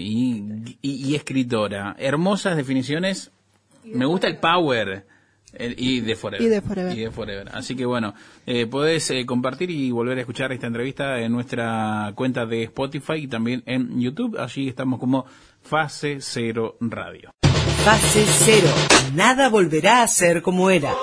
[0.05, 0.44] y,
[0.82, 1.97] y- y escritora.
[1.98, 3.32] Hermosas definiciones.
[3.85, 5.05] Me gusta el power.
[5.59, 6.44] el- y de Forever.
[6.47, 6.93] Y de Forever.
[6.98, 7.48] Y de Forever.
[7.55, 8.12] Así que bueno,
[8.47, 13.15] eh, podés eh, compartir y volver a escuchar esta entrevista en nuestra cuenta de Spotify
[13.15, 14.36] y también en YouTube.
[14.39, 15.24] Allí estamos como
[15.68, 17.32] Fase Cero Radio.
[17.84, 18.68] Fase cero.
[19.14, 20.94] Nada volverá a ser como era.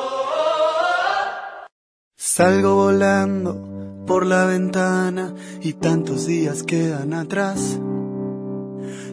[2.16, 7.78] Salgo volando por la ventana y tantos días quedan atrás.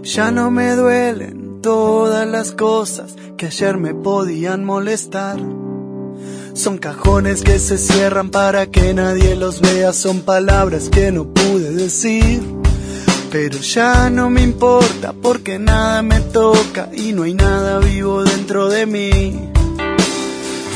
[0.04, 5.36] Ya no me duelen todas las cosas que ayer me podían molestar.
[6.52, 11.72] Son cajones que se cierran para que nadie los vea, son palabras que no pude
[11.72, 12.59] decir.
[13.30, 18.68] Pero ya no me importa porque nada me toca y no hay nada vivo dentro
[18.68, 19.48] de mí.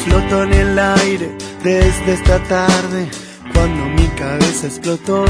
[0.04, 3.08] Floto en el aire desde esta tarde
[3.52, 5.24] cuando mi cabeza explotó.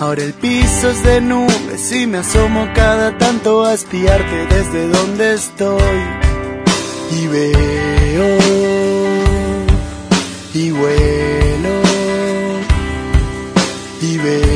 [0.00, 5.34] Ahora el piso es de nubes y me asomo cada tanto a espiarte desde donde
[5.34, 6.00] estoy.
[7.10, 8.38] Y veo
[10.54, 11.82] y vuelo
[14.00, 14.55] y veo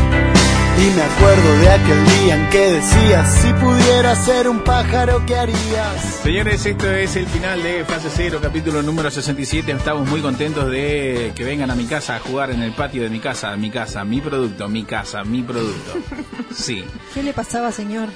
[0.77, 5.35] Y me acuerdo de aquel día en que decías, si pudiera ser un pájaro, ¿qué
[5.35, 6.19] harías?
[6.23, 9.71] Señores, esto es el final de Fase Cero, capítulo número 67.
[9.71, 13.09] Estamos muy contentos de que vengan a mi casa a jugar en el patio de
[13.09, 15.93] mi casa, mi casa, mi producto, mi casa, mi producto.
[16.53, 16.83] Sí.
[17.13, 18.09] ¿Qué le pasaba, señor?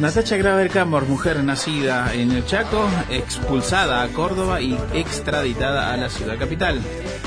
[0.00, 6.10] Natacha Graver Camor, mujer nacida en el Chaco, expulsada a Córdoba y extraditada a la
[6.10, 6.78] ciudad capital.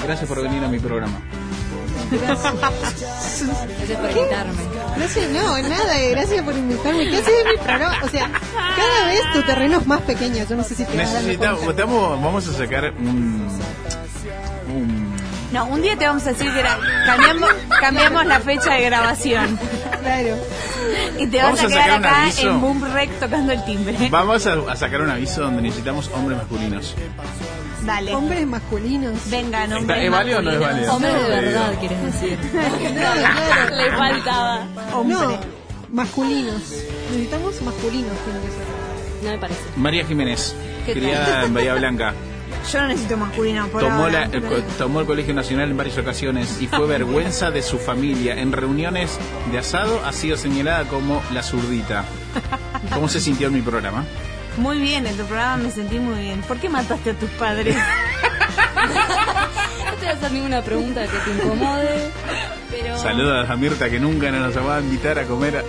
[0.04, 1.22] Gracias por venir a mi programa.
[2.12, 4.64] Gracias por invitarme.
[4.98, 7.10] Gracias, no, nada, eh, gracias por invitarme.
[7.10, 7.98] ¿Qué haces en mi programa?
[8.04, 10.46] O sea, cada vez tu terreno es más pequeño.
[10.50, 13.48] Yo no sé si te Necesitamos, vamos a sacar un,
[15.56, 17.50] No, un día te vamos a decir que era- cambiamos,
[17.80, 19.58] cambiamos la fecha de grabación.
[20.02, 20.36] Claro.
[21.18, 22.50] Y te Vamos vas a a quedar sacar un acá aviso.
[22.50, 23.96] en Boom Rec tocando el timbre.
[24.12, 26.94] Vamos a, a sacar un aviso donde necesitamos hombres masculinos.
[27.86, 28.14] Dale.
[28.14, 29.14] Hombres masculinos.
[29.30, 30.94] Vengan, ¿Está- hombres ¿Es válido o no es válido?
[30.94, 32.38] Hombre de No, verdad, quieres decir.
[32.52, 33.76] claro.
[33.76, 34.66] Le faltaba.
[35.06, 35.38] No,
[35.92, 36.62] masculinos.
[37.12, 39.24] Necesitamos masculinos, tiene que ser.
[39.24, 39.60] No me parece.
[39.78, 40.54] María Jiménez,
[40.86, 42.14] ¿Qué criada en Bahía Blanca,
[42.72, 44.28] Yo no necesito masculino por tomó, ahora.
[44.28, 48.34] la- eh, tomó el Colegio Nacional en varias ocasiones y fue vergüenza de su familia.
[48.40, 49.18] En reuniones
[49.52, 52.06] de asado ha sido señalada como la zurdita.
[52.94, 54.04] ¿Cómo se sintió en mi programa?
[54.58, 56.42] Muy bien, en tu programa me sentí muy bien.
[56.42, 57.76] ¿Por qué mataste a tus padres?
[58.86, 62.12] No te voy a hacer ninguna pregunta que te incomode,
[62.72, 62.98] pero...
[62.98, 65.64] Saludos a Mirta que nunca nos va a invitar a comer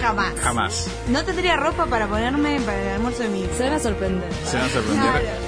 [0.00, 0.32] Jamás.
[0.40, 0.86] jamás.
[1.08, 3.50] No tendría ropa para ponerme para el almuerzo de mi hijo.
[3.56, 4.28] Se van a sorprender.
[4.46, 5.38] Se van a sorprender.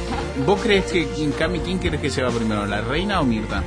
[0.47, 3.63] ¿Vos crees que, en Cami, quién crees que se va primero, la reina o Mirta?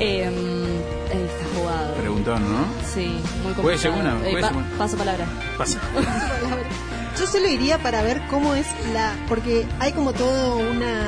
[0.00, 1.94] Eh, ahí está jugado.
[1.94, 2.64] Preguntón, ¿no?
[2.92, 3.06] Sí,
[3.42, 3.62] muy complicado.
[3.62, 4.78] Puede ser una, Eh, puede pa- ser una.
[4.78, 5.26] Paso palabra.
[5.56, 5.78] Pasa.
[7.18, 9.12] Yo solo iría para ver cómo es la...
[9.28, 11.02] Porque hay como todo una...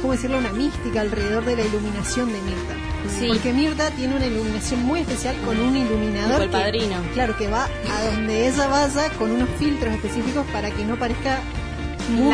[0.00, 0.38] ¿Cómo decirlo?
[0.38, 2.74] Una mística alrededor de la iluminación de Mirta.
[3.18, 3.26] Sí.
[3.28, 6.42] Porque Mirta tiene una iluminación muy especial con un iluminador.
[6.42, 6.96] Tipo el que- padrino.
[7.14, 11.38] claro, que va a donde ella vaya con unos filtros específicos para que no parezca
[12.10, 12.32] muy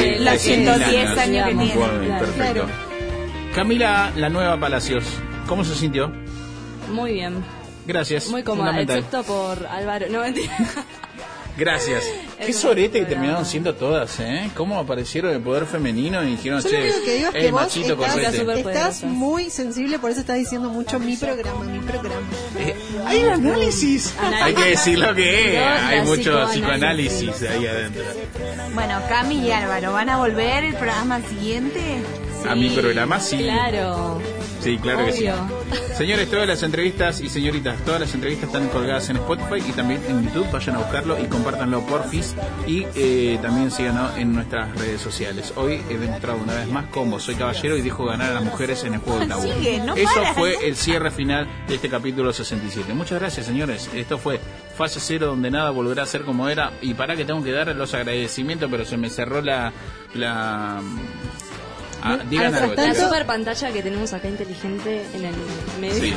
[0.00, 1.74] de- los de- 110 de- años que tiene.
[2.36, 2.66] Claro.
[3.54, 5.04] Camila, la nueva Palacios,
[5.46, 6.12] ¿cómo se sintió?
[6.92, 7.42] Muy bien.
[7.86, 8.28] Gracias.
[8.28, 10.06] Muy cómoda, excepto por Álvaro.
[10.10, 10.52] No, mentira.
[11.56, 12.04] Gracias.
[12.44, 14.50] Qué sorete que terminaron siendo todas, ¿eh?
[14.56, 17.50] ¿Cómo aparecieron el poder femenino y dijeron, Yo che, lo único que digo es que
[17.50, 18.38] vos machito estás, correte"?
[18.38, 22.26] súper estás muy sensible, por eso estás diciendo mucho mi programa, mi programa.
[22.58, 22.74] Eh,
[23.06, 24.14] hay un análisis.
[24.18, 24.42] Análisis.
[24.42, 25.62] Hay que decir lo que es.
[25.62, 27.30] Hay mucho psicoanálisis.
[27.30, 28.04] psicoanálisis ahí adentro.
[28.74, 31.80] Bueno, Cami y Álvaro, ¿van a volver el programa siguiente?
[32.48, 33.38] A mi programa sí.
[33.38, 34.20] Claro.
[34.60, 35.26] Sí, claro que sí.
[35.96, 40.02] Señores, todas las entrevistas y señoritas, todas las entrevistas están colgadas en Spotify y también
[40.06, 40.50] en YouTube.
[40.50, 42.34] Vayan a buscarlo y compártanlo porfis.
[42.66, 45.52] Y eh, también síganos en nuestras redes sociales.
[45.56, 48.84] Hoy he demostrado una vez más cómo soy caballero y dejo ganar a las mujeres
[48.84, 49.42] en el juego del tabú.
[49.42, 52.92] Sigue, no Eso fue el cierre final de este capítulo 67.
[52.92, 53.88] Muchas gracias, señores.
[53.94, 54.40] Esto fue
[54.76, 56.72] Fase Cero, donde nada volverá a ser como era.
[56.82, 59.72] Y para que tengo que dar los agradecimientos, pero se me cerró la.
[60.14, 60.82] la
[62.02, 62.52] Ah, digan.
[62.76, 65.34] La super pantalla que tenemos acá inteligente en el
[65.80, 66.00] medio.
[66.00, 66.14] Sí.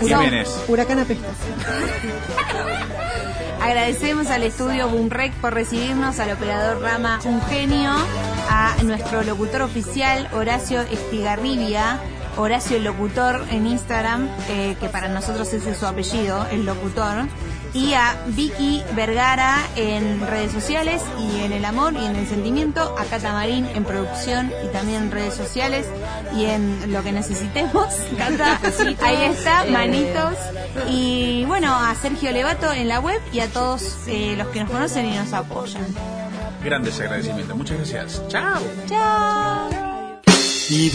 [0.00, 0.48] Huracán- Jiménez.
[0.68, 1.28] Huracán apesta.
[3.60, 7.90] Agradecemos al estudio Boomrec por recibirnos, al operador Rama Un Genio,
[8.48, 11.98] a nuestro locutor oficial Horacio Estigarribia,
[12.36, 17.24] Horacio el Locutor en Instagram, eh, que para nosotros ese es su apellido, el locutor,
[17.76, 22.96] y a Vicky Vergara en redes sociales y en el amor y en el sentimiento,
[22.98, 25.86] a Cata Marín en producción y también en redes sociales
[26.34, 27.86] y en lo que necesitemos.
[28.16, 28.60] Cata,
[29.02, 30.36] ahí está, Eh, manitos.
[30.88, 34.70] Y bueno, a Sergio Levato en la web y a todos eh, los que nos
[34.70, 35.84] conocen y nos apoyan.
[36.64, 37.56] Grandes agradecimientos.
[37.56, 38.22] Muchas gracias.
[38.28, 38.62] Chao.
[38.88, 39.68] Chao.
[40.70, 40.90] y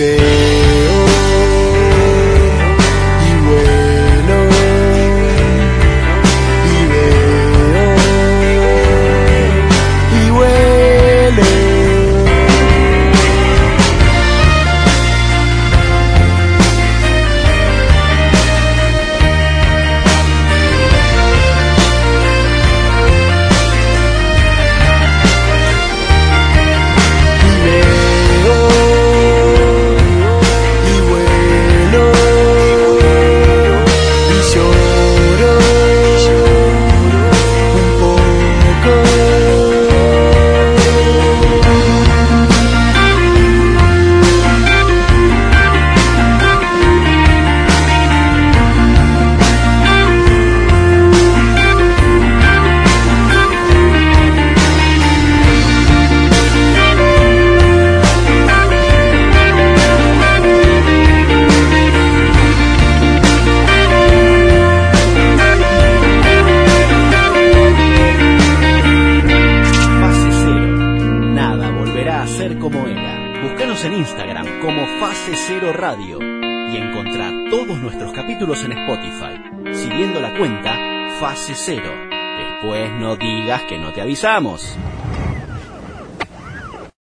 [83.72, 84.77] que no te avisamos.